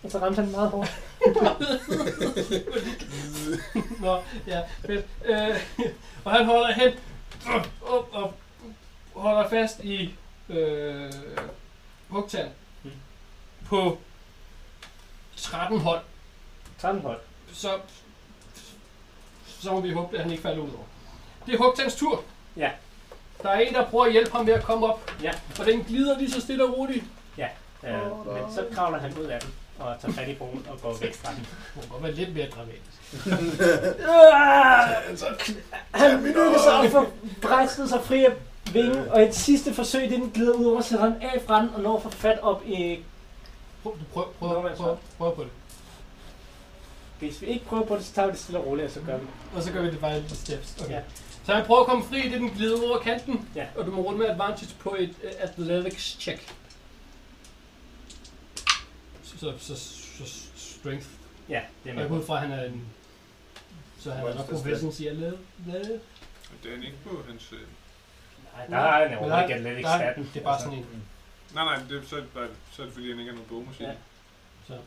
Og 0.04 0.12
så 0.12 0.18
ramte 0.20 0.41
han 0.41 0.52
meget 0.52 0.70
hårdt. 0.70 0.95
Nå, 4.02 4.18
ja, 4.48 4.62
fedt. 4.86 5.06
Øh, 5.26 5.56
og 6.24 6.32
han 6.32 6.45
holder 6.45 6.74
hen 6.74 6.91
op 7.88 8.08
og 8.12 8.34
holder 9.14 9.50
fast 9.50 9.84
i 9.84 10.14
øh, 10.50 11.12
hugtand 12.08 12.48
Mm. 12.84 12.91
på 13.66 13.98
13 15.38 15.80
hold. 15.80 16.00
13 16.82 17.02
hold. 17.02 17.20
Så, 17.54 17.70
så 19.62 19.72
må 19.72 19.82
vi 19.82 19.91
håbe, 19.91 20.18
at 20.18 20.24
han 20.24 20.32
ikke 20.32 20.43
falder 20.43 20.62
ud 20.64 20.70
over. 20.70 20.86
Det 21.45 21.53
er 21.53 21.58
hugtands 21.58 21.95
tur. 21.95 22.24
Ja. 22.58 22.70
Der 23.43 23.49
er 23.49 23.60
en, 23.60 23.74
der 23.74 23.86
prøver 23.86 24.05
at 24.05 24.12
hjælpe 24.12 24.32
ham 24.32 24.45
med 24.45 24.53
at 24.53 24.64
komme 24.64 24.88
op. 24.88 25.12
Ja. 25.24 25.32
Og 25.60 25.66
den 25.66 25.84
glider 25.84 26.18
lige 26.18 26.32
så 26.32 26.41
stille 26.41 26.66
og 26.66 26.78
roligt. 26.78 27.03
Øh, 27.84 27.91
men 28.26 28.53
så 28.55 28.66
kravler 28.74 28.99
han 28.99 29.18
ud 29.18 29.26
af 29.26 29.39
den 29.39 29.49
og 29.80 29.95
tager 30.01 30.14
fat 30.14 30.28
i 30.28 30.34
broen 30.36 30.66
og 30.70 30.82
går 30.82 30.97
væk 31.01 31.16
fra 31.16 31.32
den. 31.32 31.39
Det 31.39 31.76
må 31.76 31.82
godt 31.91 32.03
være 32.03 32.12
lidt 32.12 32.36
mere 32.36 32.47
dramatisk. 32.49 32.97
Han 35.91 36.24
lykkes 36.24 36.62
at 36.84 36.91
få 36.91 37.05
bræstet 37.41 37.89
sig 37.89 38.03
fri 38.03 38.26
af 38.26 38.32
vingen, 38.74 39.08
og 39.10 39.24
et 39.24 39.36
sidste 39.36 39.74
forsøg, 39.74 40.10
det 40.10 40.12
den 40.20 40.32
glider 40.32 40.53
ud 40.53 40.66
over, 40.66 40.82
sætter 40.82 41.05
han 41.05 41.22
af 41.22 41.41
fra 41.47 41.62
den 41.62 41.70
og 41.76 41.82
når 41.82 41.95
at 41.97 42.03
få 42.03 42.10
fat 42.10 42.39
op 42.41 42.64
i... 42.66 42.99
Prøv, 43.84 43.97
prøv, 44.14 44.26
prøv, 44.39 44.62
prøv, 44.62 44.76
prøv, 44.76 44.97
prøv 45.18 45.36
på 45.36 45.43
det. 45.43 45.49
Hvis 47.20 47.41
vi 47.41 47.45
ikke 47.47 47.65
prøver 47.65 47.86
på 47.86 47.95
det, 47.95 48.05
så 48.05 48.13
tager 48.13 48.26
vi 48.26 48.32
det 48.32 48.39
stille 48.39 48.59
og 48.59 48.65
roligt, 48.65 48.86
og 48.86 48.91
så 48.91 49.01
gør 49.01 49.18
vi 49.18 49.26
det. 49.26 49.55
Og 49.55 49.63
så 49.63 49.72
gør 49.72 49.82
vi 49.82 49.91
det 49.91 49.99
bare 49.99 50.20
i 50.20 50.24
steps. 50.30 50.82
Okay. 50.82 50.91
Ja. 50.91 51.01
Så 51.45 51.53
han 51.53 51.65
prøver 51.65 51.82
at 51.82 51.88
komme 51.88 52.03
fri, 52.03 52.22
det 52.22 52.34
er 52.34 52.38
den 52.39 52.49
glider 52.49 52.88
over 52.89 52.99
kanten. 52.99 53.49
Ja. 53.55 53.68
Og 53.76 53.86
du 53.86 53.91
må 53.91 54.01
runde 54.01 54.20
med 54.20 54.28
advantage 54.30 54.76
på 54.80 54.95
et 54.99 55.09
uh, 55.09 55.30
athletics 55.39 56.18
check. 56.20 56.53
Så, 59.24 59.38
så, 59.39 59.53
så, 59.59 59.76
så 60.26 60.41
strength. 60.55 61.07
Ja, 61.49 61.61
det 61.84 61.89
er 61.89 61.93
Og 61.93 61.95
jeg 61.95 61.95
med. 61.95 62.09
går 62.09 62.15
ud 62.18 62.26
fra, 62.26 62.34
at 62.36 62.41
han 62.41 62.51
er 62.59 62.63
en... 62.63 62.86
Så 63.99 64.11
han 64.11 64.28
er 64.28 64.36
nok 64.36 64.49
proficiency 64.49 65.01
athletics. 65.01 66.03
Det 66.63 66.72
er 66.72 66.76
han 66.76 66.84
ikke 66.84 66.97
på 67.03 67.22
hans... 67.28 67.53
Øh... 67.53 67.59
Nej, 68.53 68.65
der 68.68 68.78
er 68.78 69.09
Men 69.09 69.18
overhovedet 69.18 69.43
ikke 69.43 69.55
athletics 69.55 69.88
er- 69.89 69.97
staten. 69.97 70.30
Det 70.34 70.39
er 70.39 70.43
bare 70.43 70.59
sådan 70.59 70.74
en. 70.78 70.86
Nej, 71.53 71.63
nej, 71.63 71.84
det, 71.89 72.07
så, 72.07 72.15
er 72.15 72.20
det 72.20 72.30
bare, 72.34 72.47
så 72.72 72.82
er 72.82 72.86
det 72.86 72.93
fordi, 72.93 73.09
han 73.09 73.20
ikke 73.20 73.32
har 73.32 73.36
nogen 73.36 73.49
bonus 73.49 73.80
i 73.80 73.84
Ja. 73.84 73.91
Så, 74.68 74.74
er 74.74 74.78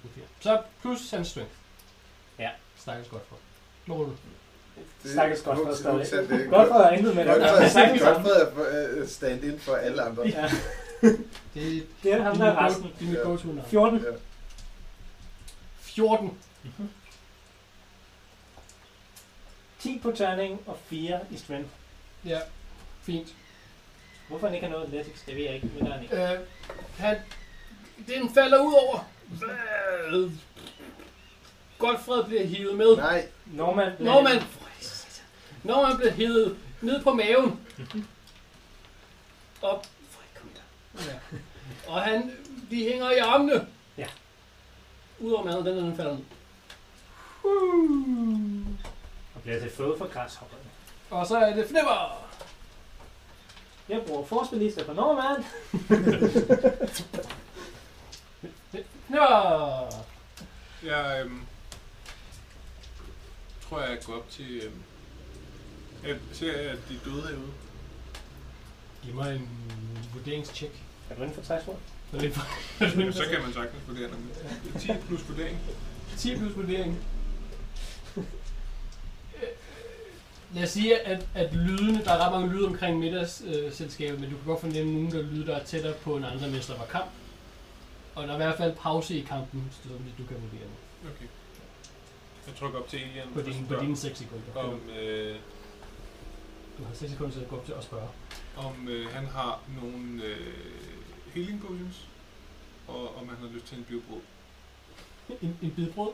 så 0.40 0.62
plus 0.80 1.10
hans 1.10 1.28
strength. 1.28 1.52
Ja. 2.40 2.50
Stakkels 2.78 3.08
godt 3.08 3.22
for. 3.28 3.36
Du. 3.86 4.12
Stakkels 5.04 5.42
godt 5.42 5.58
for 5.58 5.74
stadig. 5.74 6.48
Godt 6.50 6.68
for 6.68 6.74
at 6.74 6.98
intet 6.98 7.14
med 7.16 7.24
det. 7.24 7.34
Godt 7.34 7.42
for, 7.72 8.04
ham. 8.04 8.22
godt 8.22 8.54
for 8.54 8.62
at 8.64 8.98
uh, 9.02 9.08
stand 9.08 9.44
in 9.44 9.58
for 9.58 9.74
alle 9.74 10.02
andre. 10.02 10.22
Ja, 10.28 10.50
Det, 11.54 11.86
det 12.02 12.12
er 12.12 12.22
ham, 12.22 12.36
der 12.38 12.46
er 12.46 12.66
resten. 12.66 12.84
Det 12.98 13.02
er 13.02 13.04
mit 13.10 13.14
Ja. 13.18 13.22
go-to 13.22 13.46
navn. 13.48 13.66
14. 13.68 13.98
Ja. 13.98 14.10
14. 15.80 16.38
10 19.78 19.98
på 20.02 20.10
turning 20.12 20.60
og 20.66 20.78
4 20.86 21.20
i 21.30 21.36
strength. 21.36 21.68
Ja, 22.24 22.38
fint. 23.02 23.28
Hvorfor 24.28 24.46
han 24.46 24.54
ikke 24.54 24.66
har 24.66 24.72
noget 24.72 24.84
athletics, 24.84 25.22
det 25.26 25.36
ved 25.36 25.42
jeg 25.44 25.54
ikke, 25.54 25.66
men 25.66 25.86
der 25.86 25.90
er 25.90 25.94
han 25.94 26.02
ikke. 26.02 26.16
Øh, 26.16 26.38
han, 26.98 27.16
den 28.06 28.34
falder 28.34 28.58
ud 28.58 28.72
over. 28.88 29.08
Godfred 31.80 32.24
bliver 32.24 32.46
hivet 32.46 32.76
med. 32.76 32.96
Nej, 32.96 33.28
Norman. 33.46 33.92
Norman, 33.98 34.42
Norman 35.62 35.96
bliver 35.96 36.12
hivet 36.12 36.58
ned 36.80 37.02
på 37.02 37.12
maven. 37.14 37.60
Op. 39.62 39.86
Ja. 40.94 41.12
Og 41.88 42.02
han, 42.02 42.32
de 42.70 42.76
hænger 42.76 43.10
i 43.10 43.18
armene. 43.18 43.66
Ja. 43.98 44.06
Udover 45.20 45.44
maden, 45.44 45.66
den, 45.66 45.76
den 45.76 45.96
falder 45.96 46.12
ned. 46.12 46.24
Og 49.34 49.42
bliver 49.42 49.60
til 49.60 49.70
føde 49.70 49.94
for 49.98 50.06
græshopperne. 50.06 50.62
Og 51.10 51.26
så 51.26 51.38
er 51.38 51.54
det 51.54 51.66
Flipper. 51.68 52.26
Jeg 53.88 54.02
bruger 54.06 54.26
forspilister 54.26 54.84
på 54.84 54.92
Norman. 54.92 55.44
Flipper. 59.06 59.94
Jeg 60.82 61.22
øhm, 61.24 61.42
tror, 63.70 63.80
jeg 63.80 63.98
går 64.04 64.14
op 64.14 64.30
til... 64.30 64.60
Øhm, 64.64 64.82
jeg 66.06 66.16
ser, 66.32 66.52
at 66.70 66.78
de 66.88 66.94
er 66.94 66.98
døde 67.04 67.22
herude. 67.22 67.52
Giv 69.04 69.14
mig 69.14 69.36
en 69.36 69.48
vurderingstjek. 70.14 70.82
Er 71.10 71.14
du 71.14 71.22
inden 71.22 71.34
for 71.34 71.42
60 71.42 71.68
år? 71.68 71.80
Så 72.10 72.18
det 72.18 72.96
Men 72.96 73.12
så 73.12 73.24
kan 73.30 73.42
man 73.42 73.52
sagtens 73.52 73.82
vurdere 73.88 74.08
dem. 74.08 74.28
10 74.78 74.92
plus 75.06 75.28
vurdering. 75.28 75.58
10 76.16 76.36
plus 76.36 76.56
vurdering. 76.56 76.98
Øh, 78.16 78.24
Lad 80.54 80.62
os 80.62 80.70
sige, 80.70 80.98
at, 80.98 81.26
at 81.34 81.54
lydene, 81.54 82.04
der 82.04 82.12
er 82.12 82.26
ret 82.26 82.32
mange 82.32 82.54
lyde 82.56 82.66
omkring 82.66 82.98
middagsselskabet, 82.98 84.14
øh, 84.14 84.20
men 84.20 84.30
du 84.30 84.36
kan 84.36 84.46
godt 84.46 84.60
fornemme 84.60 84.92
nogen, 84.92 85.10
der 85.10 85.22
lyder, 85.22 85.44
der 85.44 85.56
er 85.56 85.64
tættere 85.64 85.94
på 85.94 86.16
en 86.16 86.24
anden, 86.24 86.52
mens 86.52 86.66
der 86.66 86.76
var 86.76 86.86
kamp. 86.86 87.10
Og 88.14 88.22
der 88.22 88.30
er 88.30 88.34
i 88.34 88.42
hvert 88.42 88.56
fald 88.56 88.76
pause 88.76 89.18
i 89.18 89.20
kampen, 89.20 89.72
så 89.72 89.88
du 90.18 90.26
kan 90.26 90.36
vurdere 90.42 90.68
nu. 90.68 91.08
Okay. 91.10 91.26
Jeg 92.50 92.58
trykker 92.58 92.78
op 92.78 92.88
til 92.88 92.96
Alien 92.98 93.32
På, 93.34 93.40
din, 93.42 93.66
på 93.66 93.74
dine 93.80 93.96
6 93.96 94.18
sekunder. 94.18 94.44
om, 94.54 94.80
øh, 94.90 95.36
Du 96.78 96.84
har 96.84 96.94
6 96.94 97.10
sekunder 97.12 97.32
til 97.34 97.40
at 97.40 97.48
gå 97.48 97.56
op 97.56 97.64
til 97.66 97.72
at 97.72 97.84
spørge. 97.84 98.08
om 98.56 98.88
øh, 98.88 99.12
han 99.12 99.26
har 99.26 99.60
nogle 99.82 100.22
øh, 100.24 100.54
healing 101.34 101.60
potions, 101.60 102.06
og 102.88 103.16
om 103.16 103.28
han 103.28 103.36
har 103.38 103.48
lyst 103.54 103.66
til 103.66 103.78
en 103.78 103.84
biobrød. 103.84 104.20
En, 105.40 105.58
en 105.62 105.70
bid 105.70 105.92
brød? 105.92 106.12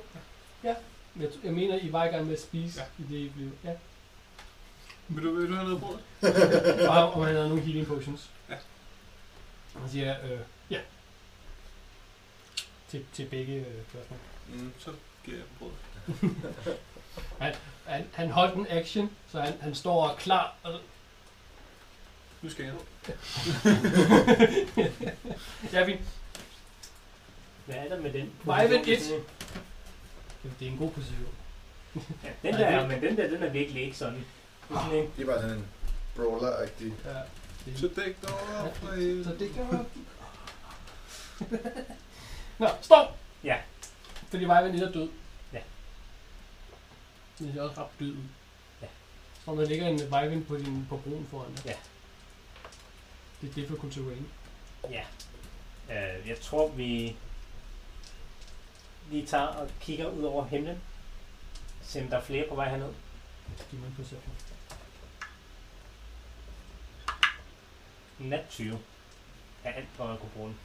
Ja. 0.65 0.75
Men 1.15 1.23
Jeg, 1.23 1.31
jeg 1.45 1.53
mener, 1.53 1.79
I 1.83 1.93
var 1.93 2.05
i 2.05 2.09
gang 2.09 2.25
med 2.27 2.33
at 2.35 2.41
spise, 2.41 2.81
Ja. 2.81 2.87
ja. 2.99 3.05
i 3.05 3.09
det 3.19 3.27
I 3.27 3.29
blev. 3.29 3.51
Ja. 3.65 3.75
Vil 5.09 5.25
du, 5.25 5.33
vil 5.33 5.49
du 5.49 5.55
have 5.55 5.65
noget 5.65 5.81
brød? 5.81 5.99
Og 6.89 7.13
om 7.13 7.23
han 7.23 7.35
havde 7.35 7.49
nogle 7.49 7.63
healing 7.63 7.87
potions. 7.87 8.31
Ja. 8.51 8.57
Han 9.77 9.91
siger, 9.91 10.33
øh, 10.33 10.39
ja. 10.71 10.81
Til, 12.89 13.05
til 13.13 13.25
begge 13.29 13.55
øh, 13.55 13.83
spørgsmål. 13.91 14.19
Mm, 14.49 14.73
så 14.79 14.91
giver 15.27 15.39
jeg 15.39 15.47
dem 15.47 15.55
brød. 15.59 15.71
Han, 17.39 17.55
han 18.13 18.31
holdt 18.31 18.55
en 18.55 18.67
action, 18.71 19.11
så 19.33 19.41
han, 19.41 19.55
han 19.61 19.75
står 19.75 20.15
klar. 20.19 20.55
Og, 20.63 20.73
Nu 22.43 22.51
skal 22.51 22.65
jeg. 22.65 22.75
ja, 25.73 25.85
fint. 25.87 26.01
Hvad 27.65 27.77
er 27.77 27.89
der 27.89 28.01
med 28.01 28.13
den? 28.13 28.33
Vejven 28.45 28.79
position? 28.79 29.21
et. 29.21 29.27
Det 30.61 30.69
er 30.69 30.73
en 30.73 30.79
god 30.79 30.91
position. 30.91 31.29
Ja, 31.95 32.01
den 32.43 32.55
der 32.55 32.67
er, 32.67 32.89
men 32.89 33.03
den 33.03 33.17
der, 33.17 33.29
den 33.29 33.43
er 33.43 33.51
virkelig 33.51 33.83
ikke 33.83 33.97
sådan. 33.97 34.25
Det 34.69 34.77
er 34.77 34.81
sådan 34.81 34.99
en, 34.99 35.11
det 35.17 35.23
er 35.23 35.27
bare 35.27 35.41
sådan 35.41 35.57
en 35.57 35.67
brawler-agtig. 36.17 36.93
Ja. 37.05 37.21
Så 37.77 37.89
dæk 37.97 38.17
dig 38.23 38.31
helvede. 38.95 39.25
så 39.25 39.31
det 39.39 39.51
kan 39.55 39.87
Nå, 42.59 42.69
stop! 42.81 43.17
Ja. 43.45 43.57
Fordi 44.31 44.45
Vejven 44.45 44.73
lidt 44.73 44.83
er 44.83 44.93
død. 44.93 45.09
Ja. 45.53 45.61
Den 47.39 47.53
ser 47.53 47.63
også 47.63 47.81
ret 47.83 47.91
død 48.01 48.11
ud. 48.13 48.25
Ja. 48.83 48.87
Så 49.45 49.55
der 49.55 49.67
ligger 49.67 49.87
en 49.89 50.11
Vejven 50.11 50.45
på, 50.45 50.57
din, 50.57 50.87
på 50.89 50.97
broen 50.97 51.27
foran 51.31 51.55
dig. 51.55 51.65
Ja. 51.67 51.75
Det 53.41 53.51
er 53.51 53.55
difficult 53.55 53.93
terrain. 53.93 54.29
ja. 54.91 55.05
Uh, 55.89 56.29
jeg 56.29 56.41
tror, 56.41 56.69
vi 56.69 57.17
lige 59.11 59.27
tager 59.27 59.47
og 59.47 59.71
kigger 59.81 60.07
ud 60.07 60.23
over 60.23 60.47
himlen. 60.47 60.83
Se 61.83 62.03
om 62.03 62.09
der 62.09 62.17
er 62.17 62.23
flere 62.23 62.49
på 62.49 62.55
vej 62.55 62.69
herned. 62.69 62.93
Giv 63.71 63.81
mig 63.81 63.87
en 63.87 63.95
perception. 63.95 64.35
Nat 68.19 68.45
20. 68.51 68.79
Er 69.65 69.73
alt 69.73 69.89
for 69.95 70.05
at 70.05 70.21
kunne 70.21 70.31
bruge 70.31 70.49
den. 70.49 70.59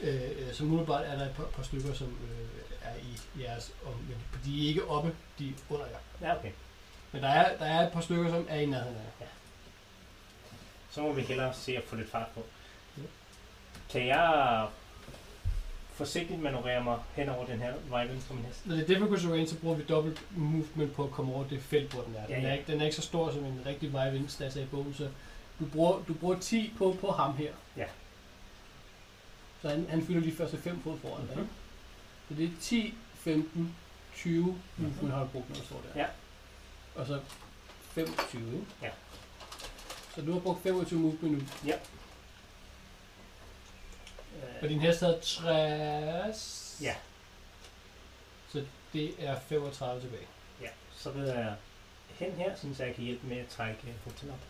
Øh, 0.00 0.14
øh, 0.22 0.52
så 0.54 0.64
umiddelbart 0.64 1.04
er 1.06 1.18
der 1.18 1.24
et 1.26 1.32
par, 1.36 1.44
par 1.44 1.62
stykker, 1.62 1.94
som 1.94 2.06
øh, 2.06 2.48
er 2.82 2.94
i 2.96 3.42
jeres 3.42 3.72
om, 3.86 3.92
men 3.92 4.16
de 4.44 4.64
er 4.64 4.68
ikke 4.68 4.88
oppe, 4.88 5.14
de 5.38 5.48
er 5.48 5.52
under 5.70 5.86
jer. 5.86 6.28
Ja, 6.28 6.38
okay. 6.38 6.50
Men 7.12 7.22
der 7.22 7.28
er, 7.28 7.56
der 7.58 7.64
er 7.64 7.86
et 7.86 7.92
par 7.92 8.00
stykker, 8.00 8.30
som 8.30 8.46
er 8.48 8.56
i 8.60 8.66
nærheden 8.66 8.96
af 8.96 9.20
jer. 9.20 9.26
Så 10.90 11.00
må 11.02 11.12
vi 11.12 11.22
hellere 11.22 11.54
se 11.54 11.76
at 11.76 11.82
få 11.86 11.96
lidt 11.96 12.10
fart 12.10 12.26
på. 12.34 12.42
Ja. 12.96 13.02
Kan 13.90 14.06
jeg 14.06 14.66
forsigtigt 15.92 16.40
manøvrere 16.42 16.84
mig 16.84 16.98
hen 17.14 17.28
over 17.28 17.46
den 17.46 17.58
her 17.58 17.72
vejvind 17.88 18.22
på 18.28 18.34
min 18.34 18.44
hest? 18.44 18.66
Når 18.66 18.74
det 18.74 18.82
er 18.82 18.86
difficult 18.86 19.20
terrain, 19.20 19.46
så 19.46 19.58
bruger 19.58 19.76
vi 19.76 19.84
dobbelt 19.84 20.22
movement 20.36 20.94
på 20.94 21.04
at 21.04 21.10
komme 21.10 21.34
over 21.34 21.44
det 21.48 21.62
felt, 21.62 21.92
hvor 21.92 22.02
den 22.02 22.14
er. 22.16 22.26
Den, 22.26 22.34
Ja, 22.34 22.40
ja. 22.40 22.48
er, 22.48 22.52
ikke, 22.52 22.72
den 22.72 22.80
er 22.80 22.84
ikke 22.84 22.96
så 22.96 23.02
stor 23.02 23.32
som 23.32 23.44
en 23.44 23.62
rigtig 23.66 23.92
vejvind, 23.92 24.28
stats 24.28 24.56
i 24.56 24.64
bogen, 24.64 24.94
så 24.94 25.08
du 25.60 25.64
bruger, 25.66 26.02
du 26.08 26.14
bruger 26.14 26.38
10 26.38 26.72
på, 26.78 26.96
på 27.00 27.10
ham 27.10 27.36
her. 27.36 27.52
Ja. 27.76 27.84
Så 29.62 29.68
han, 29.68 29.86
han 29.90 30.06
fylder 30.06 30.20
de 30.20 30.32
første 30.36 30.58
5 30.58 30.82
fod 30.82 30.98
foran 30.98 31.26
dig. 31.26 31.36
Mhm. 31.36 31.42
ikke? 31.42 31.54
Så 32.28 32.34
det 32.34 32.44
er 32.44 32.50
10, 32.60 32.94
15, 33.14 33.76
20 34.14 34.58
movement 34.76 35.14
har 35.14 35.20
du 35.22 35.26
brugt, 35.28 35.48
når 35.48 35.56
du 35.56 35.62
står 35.64 35.82
der. 35.94 36.00
Ja. 36.00 36.06
Og 36.94 37.06
så 37.06 37.20
25, 37.82 38.52
ikke? 38.52 38.66
Ja. 38.82 38.90
Så 40.14 40.22
du 40.22 40.32
har 40.32 40.40
brugt 40.40 40.62
25 40.62 41.00
movement 41.00 41.38
nu. 41.64 41.72
Og 44.58 44.64
Øh, 44.64 44.70
din 44.70 44.80
hest 44.80 45.00
havde 45.00 45.18
60. 45.22 46.78
Ja. 46.82 46.94
Så 48.48 48.64
det 48.92 49.14
er 49.26 49.40
35 49.40 50.00
tilbage. 50.00 50.26
ja, 50.60 50.68
så 50.96 51.10
ved 51.10 51.28
jeg 51.28 51.54
hen 52.08 52.32
her, 52.32 52.54
så 52.74 52.84
jeg 52.84 52.94
kan 52.94 53.04
hjælpe 53.04 53.26
med 53.26 53.36
at 53.36 53.48
trække 53.48 53.80
øh, 53.88 53.94
hotel 54.04 54.30
op. 54.30 54.40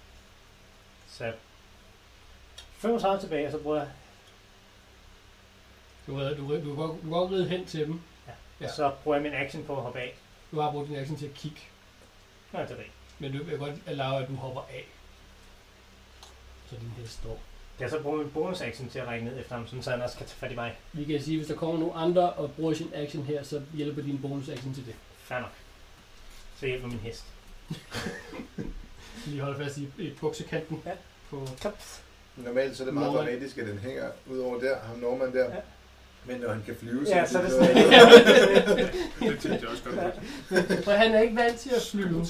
Så 1.08 1.32
35 2.78 3.20
tilbage, 3.20 3.46
og 3.46 3.52
så 3.52 3.58
bruger 3.58 3.76
jeg, 3.78 3.88
Du, 6.08 6.14
ved, 6.14 6.36
du, 6.36 6.42
du, 6.48 6.54
du, 6.54 6.60
kan 6.64 6.76
godt- 6.76 6.90
du 6.96 7.00
kan 7.00 7.10
godt 7.10 7.30
ride 7.32 7.48
hen 7.48 7.66
til 7.66 7.86
dem. 7.86 8.00
Ja. 8.26 8.32
ja. 8.60 8.72
så 8.72 8.92
bruger 9.04 9.16
jeg 9.16 9.22
min 9.22 9.32
action 9.34 9.64
på 9.64 9.76
at 9.76 9.82
hoppe 9.82 9.98
af. 10.00 10.14
Du 10.50 10.60
har 10.60 10.70
brugt 10.72 10.88
din 10.88 10.96
action 10.96 11.16
til 11.18 11.26
at 11.26 11.34
kigge. 11.34 11.60
Nå, 12.52 12.58
det 12.58 12.66
er 12.70 12.70
rigtigt. 12.70 12.92
Men 13.18 13.32
du 13.32 13.42
vil 13.44 13.58
godt 13.58 13.74
allow, 13.86 14.12
at 14.18 14.28
du 14.28 14.34
hopper 14.34 14.60
af. 14.60 14.86
Så 16.70 16.76
din 16.80 16.92
hest 16.98 17.12
står. 17.12 17.40
Kan 17.78 17.82
jeg 17.82 17.90
så 17.90 18.02
bruge 18.02 18.18
min 18.18 18.30
bonus 18.30 18.60
action 18.60 18.88
til 18.88 18.98
at 18.98 19.06
række 19.06 19.24
ned 19.24 19.38
efter 19.40 19.54
ham, 19.54 19.66
sådan 19.66 19.82
så 19.82 19.90
han 19.90 20.02
også 20.02 20.16
kan 20.16 20.26
tage 20.26 20.36
fat 20.38 20.52
i 20.52 20.54
mig? 20.54 20.76
Vi 20.92 21.04
kan 21.04 21.22
sige, 21.22 21.34
at 21.34 21.38
hvis 21.38 21.48
der 21.48 21.54
kommer 21.54 21.78
nogle 21.80 21.94
andre 21.94 22.32
og 22.32 22.52
bruger 22.52 22.74
sin 22.74 22.90
action 22.94 23.22
her, 23.22 23.42
så 23.42 23.62
hjælper 23.74 24.02
din 24.02 24.18
bonus 24.22 24.48
action 24.48 24.74
til 24.74 24.86
det. 24.86 24.94
Fair 25.18 25.38
nok. 25.40 25.50
Så 26.60 26.66
hjælper 26.66 26.86
min 26.88 26.98
hest. 26.98 27.24
Lige 29.26 29.40
holde 29.40 29.64
fast 29.64 29.76
i, 29.78 29.88
i 29.98 30.10
buksekanten. 30.20 30.82
Ja. 30.86 30.92
På, 31.30 31.46
Kaps. 31.60 32.02
Normalt 32.36 32.76
så 32.76 32.82
er 32.82 32.84
det 32.84 32.94
meget 32.94 33.12
Norman. 33.12 33.26
dramatisk, 33.26 33.58
at 33.58 33.66
den 33.66 33.78
hænger 33.78 34.10
ud 34.26 34.38
over 34.38 34.60
der, 34.60 34.78
ham 34.80 34.98
Norman 34.98 35.32
der. 35.34 35.54
Ja. 35.54 35.60
Men 36.24 36.40
når 36.40 36.52
han 36.52 36.62
kan 36.66 36.76
flyve, 36.80 37.04
Ja, 37.08 37.26
så 37.26 37.38
er 37.38 37.42
det 37.42 37.52
sådan. 37.52 37.76
Det 39.30 39.38
tænkte 39.40 39.48
jeg 39.60 39.68
også 39.68 39.82
godt. 39.84 40.84
for 40.84 40.90
han 40.92 41.14
er 41.14 41.20
ikke 41.20 41.36
vant 41.36 41.58
til 41.58 41.70
at 41.70 41.82
flyve. 41.90 42.26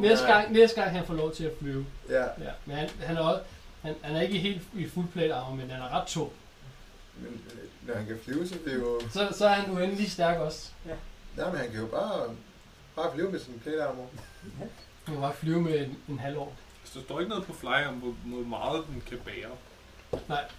Næste 0.00 0.26
gang, 0.26 0.52
næste 0.52 0.80
gang 0.82 0.96
han 0.96 1.06
får 1.06 1.14
lov 1.14 1.32
til 1.34 1.44
at 1.44 1.52
flyve. 1.60 1.86
Ja, 2.08 2.22
Ja. 2.22 2.50
Men 2.66 2.76
han, 2.76 2.88
han 3.00 3.16
er 3.16 3.20
også, 3.20 3.40
han, 3.82 3.94
han 4.02 4.16
er 4.16 4.20
ikke 4.20 4.38
helt 4.38 4.62
i 4.74 4.88
fuld 4.88 5.06
plate 5.12 5.34
armor, 5.34 5.56
men 5.56 5.70
han 5.70 5.80
er 5.82 6.00
ret 6.00 6.06
tung. 6.06 6.32
men 7.16 7.40
øh, 7.52 7.88
når 7.88 7.94
han 7.94 8.06
kan 8.06 8.18
flyve, 8.24 8.48
så 8.48 8.54
det 8.64 8.72
er 8.72 8.76
jo... 8.78 9.00
Så, 9.12 9.28
så 9.38 9.46
er 9.46 9.52
han 9.52 9.70
uendelig 9.70 10.10
stærk 10.10 10.38
også. 10.38 10.68
Nej, 11.36 11.50
men 11.50 11.60
han 11.60 11.70
kan 11.70 11.80
jo 11.80 11.86
bare, 11.86 12.34
bare 12.96 13.10
flyve 13.14 13.30
med 13.30 13.40
sin 13.40 13.58
plate 13.62 13.82
armor. 13.82 14.06
Han 15.04 15.14
kan 15.14 15.20
bare 15.20 15.34
flyve 15.34 15.60
med 15.60 15.78
en, 15.78 15.96
en 16.08 16.18
halv 16.18 16.38
år. 16.38 16.56
Så 16.84 16.98
der 16.98 17.04
står 17.04 17.20
ikke 17.20 17.28
noget 17.30 17.44
på 17.44 17.52
fly 17.52 17.86
om, 17.88 17.94
hvor, 17.94 18.14
hvor 18.24 18.42
meget 18.48 18.84
den 18.88 19.02
kan 19.08 19.18
bære. 19.24 19.50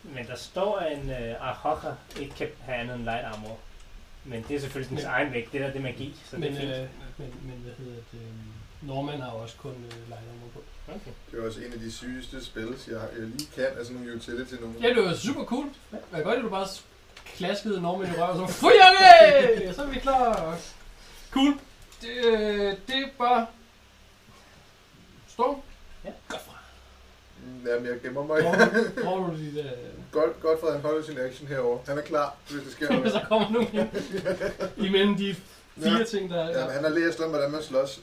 Men 0.04 0.28
der 0.28 0.36
står, 0.36 0.78
at 0.78 0.98
en 0.98 1.10
uh, 1.10 1.48
Ahoka 1.50 1.88
ikke 2.20 2.36
kan 2.36 2.48
have 2.66 2.78
andet 2.78 2.96
end 2.96 3.04
light 3.04 3.26
armor. 3.26 3.58
Men 4.26 4.46
det 4.48 4.56
er 4.56 4.60
selvfølgelig 4.60 4.90
dens 4.90 5.02
Men- 5.04 5.12
egen 5.12 5.34
vægt. 5.34 5.52
Det 5.52 5.62
der 5.62 5.68
det 5.68 5.76
er 5.78 5.82
magi, 5.82 6.16
så 6.26 6.38
Men, 6.38 6.44
det 6.44 6.58
er 6.58 6.60
fint. 6.62 6.72
øh, 6.72 6.88
men, 7.18 7.34
men 7.42 7.60
hvad 7.64 7.74
hedder 7.78 8.02
det? 8.12 8.20
øh, 8.20 8.88
Norman 8.88 9.22
har 9.22 9.30
også 9.30 9.56
kun 9.58 9.72
øh, 9.72 10.08
light 10.08 10.24
armor 10.34 10.48
på. 10.54 10.64
Okay. 10.88 11.12
Det 11.32 11.40
er 11.40 11.46
også 11.48 11.60
en 11.60 11.74
af 11.74 11.80
de 11.80 11.92
sygeste 11.92 12.46
spils, 12.46 12.88
jeg, 12.88 13.02
jeg 13.20 13.28
lige 13.28 13.50
kan, 13.56 13.66
altså 13.78 13.94
nogle 13.94 14.16
utility 14.16 14.54
nogle. 14.54 14.76
Ja, 14.82 14.88
det 14.90 15.04
var 15.04 15.14
super 15.14 15.44
cool. 15.46 15.70
Kan 16.14 16.24
godt 16.24 16.36
at 16.38 16.44
du 16.44 16.50
bare 16.50 16.68
klaskede 17.26 17.82
Norman 17.82 18.08
i 18.08 18.22
røven, 18.22 18.42
og 18.42 18.50
så 18.50 18.54
Fujage! 18.56 19.74
Så 19.76 19.84
er 19.84 19.88
vi 19.88 20.00
klar. 20.00 20.58
Cool. 21.32 21.54
Det, 22.02 22.26
øh, 22.26 22.74
det 22.88 22.96
er 22.96 23.08
bare... 23.18 23.48
Stå. 25.28 25.64
Ja. 26.06 26.10
Godt 26.28 26.42
Jamen, 27.68 27.86
jeg 27.86 28.02
gemmer 28.04 28.24
mig. 28.24 28.42
Hvor 29.04 29.18
du 29.28 29.38
dit... 29.38 29.58
Øh... 29.58 29.72
Godt, 30.12 30.42
godt 30.42 30.60
for, 30.60 30.68
at 30.68 30.74
han 30.74 30.82
holder 30.82 31.06
sin 31.06 31.18
action 31.20 31.48
herover. 31.48 31.80
Han 31.88 31.98
er 31.98 32.02
klar, 32.02 32.36
hvis 32.50 32.64
det 32.64 32.72
sker 32.72 32.92
noget. 32.94 33.12
så 33.22 33.22
kommer 33.30 33.50
nogen 33.52 33.68
ind. 33.74 33.90
Imellem 34.78 35.16
de 35.18 35.36
fire 35.78 35.98
Ja. 35.98 36.04
ting, 36.04 36.30
der 36.30 36.44
er... 36.44 36.60
Jamen, 36.60 36.74
han 36.74 36.84
har 36.84 36.90
læst 36.90 37.20
om, 37.20 37.30
hvordan 37.30 37.52
man 37.52 37.64
slås. 37.64 38.02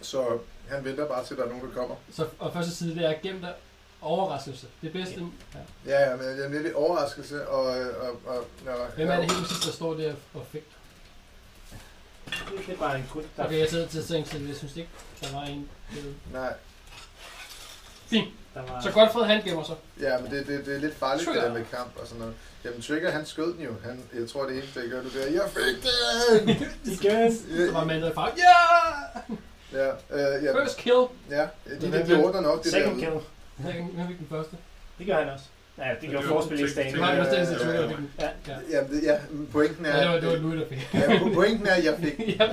Så 0.00 0.38
han 0.68 0.84
venter 0.84 1.06
bare 1.08 1.24
til, 1.24 1.36
der 1.36 1.44
er 1.44 1.48
nogen, 1.48 1.68
der 1.68 1.74
kommer. 1.74 1.94
Så, 2.12 2.26
og 2.38 2.52
første 2.52 2.74
side, 2.74 2.94
det 2.94 3.04
er 3.04 3.14
gemt 3.22 3.44
af 3.44 3.52
overraskelse. 4.00 4.66
Det 4.82 4.92
bedste... 4.92 5.26
Ja. 5.54 5.58
Ja, 5.92 6.10
ja, 6.10 6.16
men 6.16 6.26
jeg 6.26 6.58
er 6.58 6.62
lidt 6.62 6.74
overraskelse, 6.74 7.48
og... 7.48 7.64
og, 8.00 8.20
og 8.26 8.44
når, 8.64 8.90
Hvem 8.96 9.08
er 9.08 9.16
det 9.16 9.30
helt 9.32 9.46
præcis, 9.46 9.64
der 9.66 9.72
står 9.72 9.94
der 9.94 10.14
og 10.34 10.46
fik? 10.52 10.62
Det, 12.24 12.34
det 12.66 12.74
er 12.74 12.78
bare 12.78 12.98
en 12.98 13.04
der... 13.36 13.44
Okay, 13.44 13.58
jeg 13.58 13.68
sidder 13.68 13.86
til 13.88 13.98
at 13.98 14.04
tænke, 14.04 14.30
så 14.30 14.38
jeg 14.38 14.56
synes 14.56 14.76
ikke, 14.76 14.90
der 15.20 15.32
var 15.32 15.42
en... 15.42 15.68
Nej, 16.32 16.52
der 18.54 18.62
var, 18.62 18.80
Så 18.82 18.90
Godfred, 18.92 19.24
han 19.24 19.42
gemmer 19.44 19.64
sig. 19.64 19.74
ja, 20.00 20.18
men 20.18 20.30
det, 20.30 20.46
det, 20.46 20.66
det 20.66 20.74
er 20.76 20.80
lidt 20.80 20.94
farligt, 20.98 21.26
det 21.28 21.34
Trigger. 21.34 21.48
der 21.48 21.58
med 21.58 21.64
kamp 21.76 21.90
og 22.00 22.06
sådan 22.06 22.20
noget. 22.20 22.34
Jamen, 22.64 22.82
Trigger, 22.82 23.10
han 23.10 23.26
skød 23.26 23.54
den 23.54 23.64
jo. 23.64 23.70
Han, 23.84 24.02
jeg 24.20 24.28
tror, 24.28 24.46
det 24.46 24.56
eneste, 24.56 24.80
jeg 24.80 24.88
gør, 24.90 25.02
det 25.02 25.28
er, 25.28 25.32
jeg 25.32 25.42
fik 25.56 25.76
den! 25.84 26.48
Igen! 26.92 27.32
Så 27.36 27.72
var 27.72 27.84
manden 27.84 28.12
fra, 28.14 28.30
ja! 28.36 28.58
Ja, 29.78 29.88
øh, 30.10 30.44
ja, 30.44 30.62
First 30.62 30.76
kill! 30.76 30.94
ja, 31.30 31.46
de, 31.80 31.92
de, 31.92 32.06
de 32.06 32.24
ordner 32.24 32.40
nok 32.40 32.62
det 32.62 32.70
Second 32.72 33.00
der. 33.00 33.00
kill. 33.00 33.20
Hvem 33.56 34.08
fik 34.08 34.18
den 34.18 34.26
første? 34.30 34.56
Det 34.98 35.06
gør 35.06 35.14
han 35.18 35.28
også. 35.28 35.44
Ja, 35.78 35.84
det 35.90 36.00
det 36.00 36.10
gjorde 36.10 36.26
var 36.28 36.32
forspillingsdagen. 36.32 36.92
Det 36.94 37.00
Ja, 37.00 37.06
var 37.06 37.12
ja, 37.12 37.18
den 37.24 37.58
der 37.58 37.90
ja. 38.20 38.28
Ja. 38.48 38.54
Ja. 38.70 38.80
Ja, 39.02 39.12
det, 39.12 39.20
pointen 39.52 39.86
er... 39.86 39.96
Ja, 39.96 40.02
det 40.02 40.08
var, 40.08 40.20
det 40.20 40.28
var 40.28 40.36
Louis, 40.36 40.60
der 40.60 40.68
fik. 40.68 40.94
ja, 40.94 41.18
pointen 41.34 41.66
er, 41.66 41.72
at 41.74 41.84
jeg 41.84 41.94
fik 41.98 42.18
ja. 42.40 42.48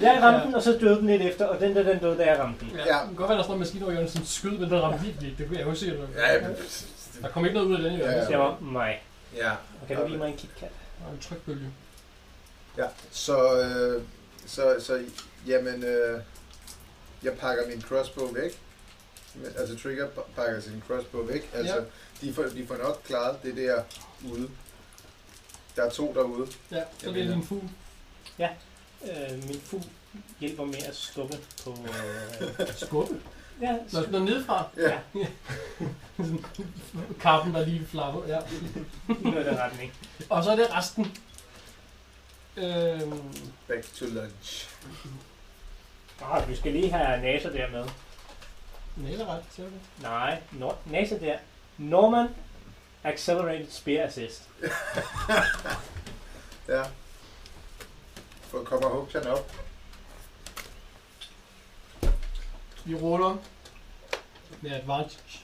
Jeg 0.00 0.18
ramte 0.22 0.46
den, 0.46 0.54
og 0.54 0.62
så 0.62 0.78
døde 0.80 0.96
den 0.96 1.06
lidt 1.06 1.22
efter, 1.22 1.46
og 1.46 1.60
den 1.60 1.76
der, 1.76 1.82
den 1.82 1.98
døde, 1.98 2.18
da 2.18 2.24
jeg 2.30 2.38
ramte 2.38 2.60
den. 2.60 2.70
Ja. 2.76 2.78
Ja. 2.78 3.00
Det 3.00 3.06
kan 3.08 3.14
godt 3.16 3.28
være, 3.28 3.38
der 3.38 3.44
står 3.44 3.52
en 3.54 3.58
maskine 3.60 3.84
over 3.84 3.92
hjørnet, 3.92 4.12
som 4.12 4.24
skød, 4.24 4.50
men 4.50 4.70
den 4.70 4.82
ramte 4.82 5.04
virkelig 5.04 5.30
ikke. 5.30 5.38
Det 5.38 5.46
kunne 5.48 5.58
jeg 5.58 5.66
jo 5.66 5.74
se. 5.74 5.86
Det. 5.86 6.08
Ja, 6.16 6.48
men, 6.48 6.56
Der 7.22 7.28
kom 7.28 7.44
ikke 7.44 7.54
noget 7.54 7.68
ud 7.70 7.74
af 7.76 7.82
den 7.82 7.92
i 7.92 7.96
Ja, 7.96 8.10
hjørnet. 8.10 8.28
Det 8.28 8.38
var 8.38 8.58
mig. 8.60 9.02
ja. 9.36 9.50
Og 9.82 9.86
kan 9.88 9.96
du 9.96 10.06
give 10.06 10.18
mig 10.18 10.28
en 10.28 10.36
KitKat? 10.36 10.70
Og 11.06 11.12
en 11.12 11.18
trykbølge. 11.20 11.68
Ja, 12.78 12.84
så, 13.10 13.60
øh, 13.62 14.02
så, 14.46 14.76
så 14.80 15.02
jamen, 15.46 15.84
øh, 15.84 16.20
jeg 17.22 17.32
pakker 17.32 17.62
min 17.68 17.82
crossbow 17.82 18.32
væk. 18.32 18.60
Altså 19.58 19.78
Trigger 19.82 20.06
pa- 20.06 20.30
pakker 20.36 20.60
sin 20.60 20.82
crossbow 20.88 21.22
væk. 21.26 21.50
Altså, 21.54 21.74
Ja. 21.74 21.80
de, 22.26 22.34
får, 22.34 22.42
de 22.42 22.66
får 22.68 22.76
nok 22.76 23.02
klaret 23.06 23.36
det 23.42 23.56
der 23.56 23.82
ude. 24.32 24.48
Der 25.76 25.82
er 25.82 25.90
to 25.90 26.12
derude. 26.14 26.46
Ja, 26.70 26.82
så 26.98 27.10
det 27.10 27.22
er 27.22 27.30
din 27.34 27.44
fugl. 27.46 27.68
Øh, 29.04 29.44
min 29.48 29.60
fugl 29.60 29.82
hjælper 30.40 30.64
med 30.64 30.82
at 30.88 30.96
skubbe 30.96 31.36
på... 31.64 31.76
Øh, 32.60 32.66
Skubbe. 32.76 33.20
ja, 33.60 33.76
Nå, 33.92 34.00
nå 34.10 34.18
nedefra. 34.18 34.68
Ja. 34.76 34.98
Kappen, 37.20 37.54
der 37.54 37.66
lige 37.66 37.86
flapper. 37.86 38.22
Ja. 38.28 38.38
i 39.08 39.22
noget 39.22 39.46
der 39.46 39.64
retning. 39.64 39.92
Og 40.30 40.44
så 40.44 40.50
er 40.50 40.56
det 40.56 40.74
resten. 40.74 41.16
Øhm, 42.56 43.34
Back 43.68 43.94
to 43.94 44.04
lunch. 44.06 44.68
Ah, 46.22 46.48
du 46.48 46.56
skal 46.56 46.72
lige 46.72 46.90
have 46.92 47.20
NASA 47.22 47.52
der 47.52 47.70
med. 47.70 47.84
Næleret, 48.96 49.44
ser 49.50 49.62
du 49.62 49.68
det? 49.68 49.80
Nej, 50.02 50.40
Nor- 50.52 50.76
NASA 50.90 51.18
der. 51.18 51.38
Norman 51.78 52.28
Accelerated 53.04 53.70
Spear 53.70 54.06
Assist. 54.06 54.42
Ja. 56.68 56.82
For 58.56 58.64
kommer 58.64 58.88
Hookchan 58.88 59.26
op. 59.26 59.52
Vi 62.84 62.94
ruller 62.94 63.36
med 64.60 64.70
advantage 64.70 65.40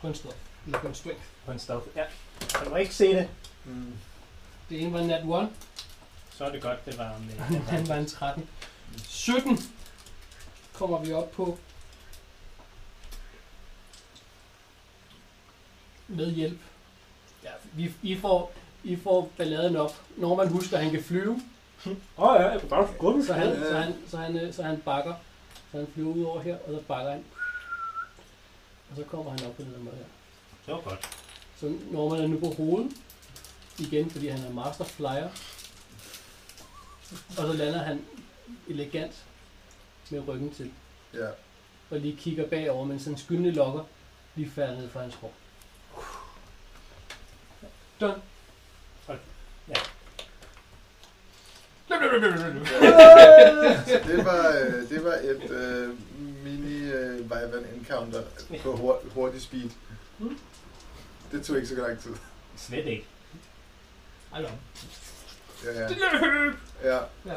på 0.00 0.06
en 0.06 0.14
strength. 0.14 0.38
Eller 0.66 0.78
på 0.78 0.88
en 0.88 0.94
strength. 0.94 1.22
På 1.46 1.52
en 1.52 1.58
stealth. 1.58 1.86
Ja. 1.96 2.04
Du 2.64 2.70
må 2.70 2.76
ikke 2.76 2.94
se 2.94 3.14
det. 3.14 3.28
Mm. 3.64 3.92
Det 4.68 4.80
ene 4.80 4.92
var 4.92 4.98
en 4.98 5.06
nat 5.06 5.24
1, 5.24 5.48
Så 6.30 6.44
er 6.44 6.52
det 6.52 6.62
godt, 6.62 6.86
det 6.86 6.98
var 6.98 7.18
med. 7.18 7.60
den 7.78 7.88
var 7.88 7.94
en 7.94 8.06
13. 8.06 8.48
17 9.04 9.58
kommer 10.72 11.04
vi 11.04 11.12
op 11.12 11.30
på. 11.32 11.58
Med 16.08 16.32
hjælp. 16.32 16.60
Ja, 17.44 17.50
vi, 17.72 17.94
I 18.02 18.18
får 18.18 18.52
I 18.84 18.96
får 18.96 19.30
balladen 19.36 19.76
op. 19.76 20.02
Norman 20.16 20.48
husker, 20.48 20.76
at 20.76 20.82
han 20.82 20.92
kan 20.92 21.04
flyve, 21.04 21.40
Åh 21.86 21.94
oh, 22.16 22.40
ja, 22.40 22.46
jeg 22.48 22.60
kunne 22.60 22.68
bare 22.70 22.88
skubbe 22.96 23.24
så 23.24 23.32
han, 23.32 23.48
Ja. 23.48 23.68
så 23.70 23.76
han, 23.76 23.94
så 24.08 24.16
han, 24.16 24.36
øh, 24.36 24.54
så 24.54 24.62
han 24.62 24.80
bakker. 24.80 25.14
Så 25.72 25.78
han 25.78 25.86
flyver 25.94 26.14
ud 26.14 26.22
over 26.24 26.40
her, 26.40 26.54
og 26.58 26.74
så 26.74 26.80
bakker 26.88 27.10
han. 27.12 27.24
Og 28.90 28.96
så 28.96 29.04
kommer 29.04 29.30
han 29.30 29.46
op 29.46 29.56
på 29.56 29.62
den 29.62 29.70
her 29.70 29.78
måde 29.78 29.96
her. 29.96 30.04
Det 30.66 30.74
var 30.74 30.80
godt. 30.80 31.08
Så 31.60 31.72
Norman 31.90 32.20
er 32.20 32.26
nu 32.26 32.38
på 32.38 32.46
hovedet. 32.56 32.92
Igen, 33.78 34.10
fordi 34.10 34.28
han 34.28 34.44
er 34.44 34.52
master 34.52 34.84
flyer. 34.84 35.28
Og 37.28 37.36
så 37.46 37.52
lander 37.52 37.78
han 37.82 38.04
elegant 38.68 39.24
med 40.10 40.28
ryggen 40.28 40.54
til. 40.54 40.72
Ja. 41.14 41.28
Og 41.90 41.98
lige 41.98 42.16
kigger 42.16 42.48
bagover, 42.48 42.84
mens 42.84 43.04
han 43.04 43.18
skyndende 43.18 43.50
lokker 43.50 43.84
lige 44.34 44.50
falder 44.50 44.76
ned 44.80 44.90
fra 44.90 45.00
hans 45.00 45.14
hår. 45.14 45.32
Done. 48.00 48.22
Ja. 49.68 49.74
Så 53.86 54.00
det 54.06 54.24
var, 54.24 54.56
øh, 54.60 54.88
det 54.88 55.04
var 55.04 55.12
et 55.12 55.50
øh, 55.50 55.88
mini 56.44 56.90
øh, 56.90 57.18
Vivan 57.20 57.64
encounter 57.74 58.22
på 58.62 58.76
hurt, 58.76 58.96
hurtig 59.14 59.42
speed. 59.42 59.70
Det 61.32 61.44
tog 61.44 61.56
ikke 61.56 61.68
så 61.68 61.74
lang 61.74 61.98
tid. 61.98 62.10
Slet 62.56 62.86
ikke. 62.86 63.06
Ej, 64.34 64.40
Ja, 66.84 66.94
ja. 66.94 66.98
ja. 67.26 67.36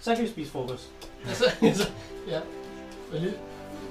Så 0.00 0.14
kan 0.14 0.24
vi 0.24 0.28
spise 0.28 0.50
frokost. 0.50 0.90
Altså, 1.28 1.44
altså, 1.62 1.90
ja. 2.28 2.40
Og 3.12 3.18
lidt, 3.20 3.34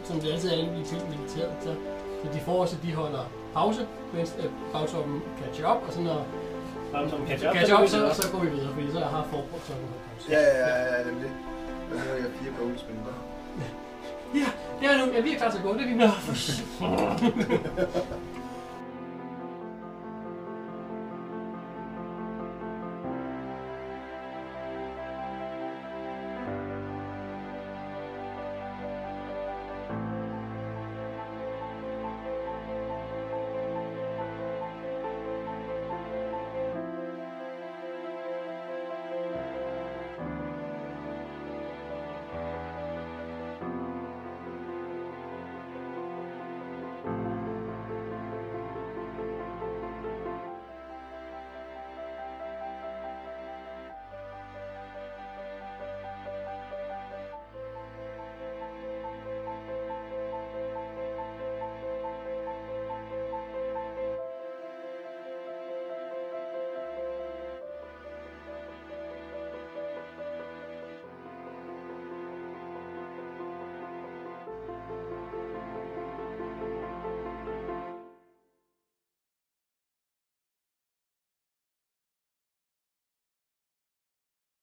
som 0.05 0.19
det 0.19 0.31
altid 0.31 0.49
er 0.49 0.55
i 0.55 0.85
ting 0.85 1.09
militæret, 1.09 1.53
så, 1.63 1.75
så 2.23 2.33
de 2.33 2.41
forreste, 2.45 2.77
de 2.83 2.93
holder 2.93 3.31
pause, 3.53 3.87
mens 4.13 4.33
øh, 4.39 4.45
bagtoppen 4.73 5.21
catcher 5.43 5.65
op, 5.65 5.83
og 5.87 5.93
så 5.93 5.99
når 5.99 6.27
Bare 6.91 7.09
som 7.09 7.27
catch 7.27 7.43
up. 7.45 7.53
så 7.67 7.75
op, 7.75 7.79
kan 7.79 7.81
vi 7.81 8.15
så, 8.19 8.31
går 8.31 8.39
vi 8.39 8.49
videre, 8.49 8.73
fordi 8.73 8.91
så 8.91 8.99
har 8.99 9.23
forbrug, 9.31 9.61
så 9.67 9.73
holder 9.73 9.99
pause. 10.07 10.31
Ja, 10.33 10.39
ja, 10.39 10.57
ja, 10.63 10.97
ja, 10.97 11.03
nemlig. 11.09 11.31
Og 11.89 11.95
nu 11.95 11.97
har 11.97 12.15
jeg 12.23 12.31
fire 12.39 12.51
bonus 12.59 12.85
mindre. 12.89 13.11
Det 14.33 14.87
er 14.89 14.97
nu, 14.97 15.11
jeg 15.11 15.17
er 15.19 15.21
virkelig 15.21 15.37
klar 15.37 15.51
til 15.51 15.57
at 15.57 15.63
gå, 15.63 15.73
det 15.73 15.81
er 15.81 15.87
vi 15.87 15.93
med. 15.93 16.11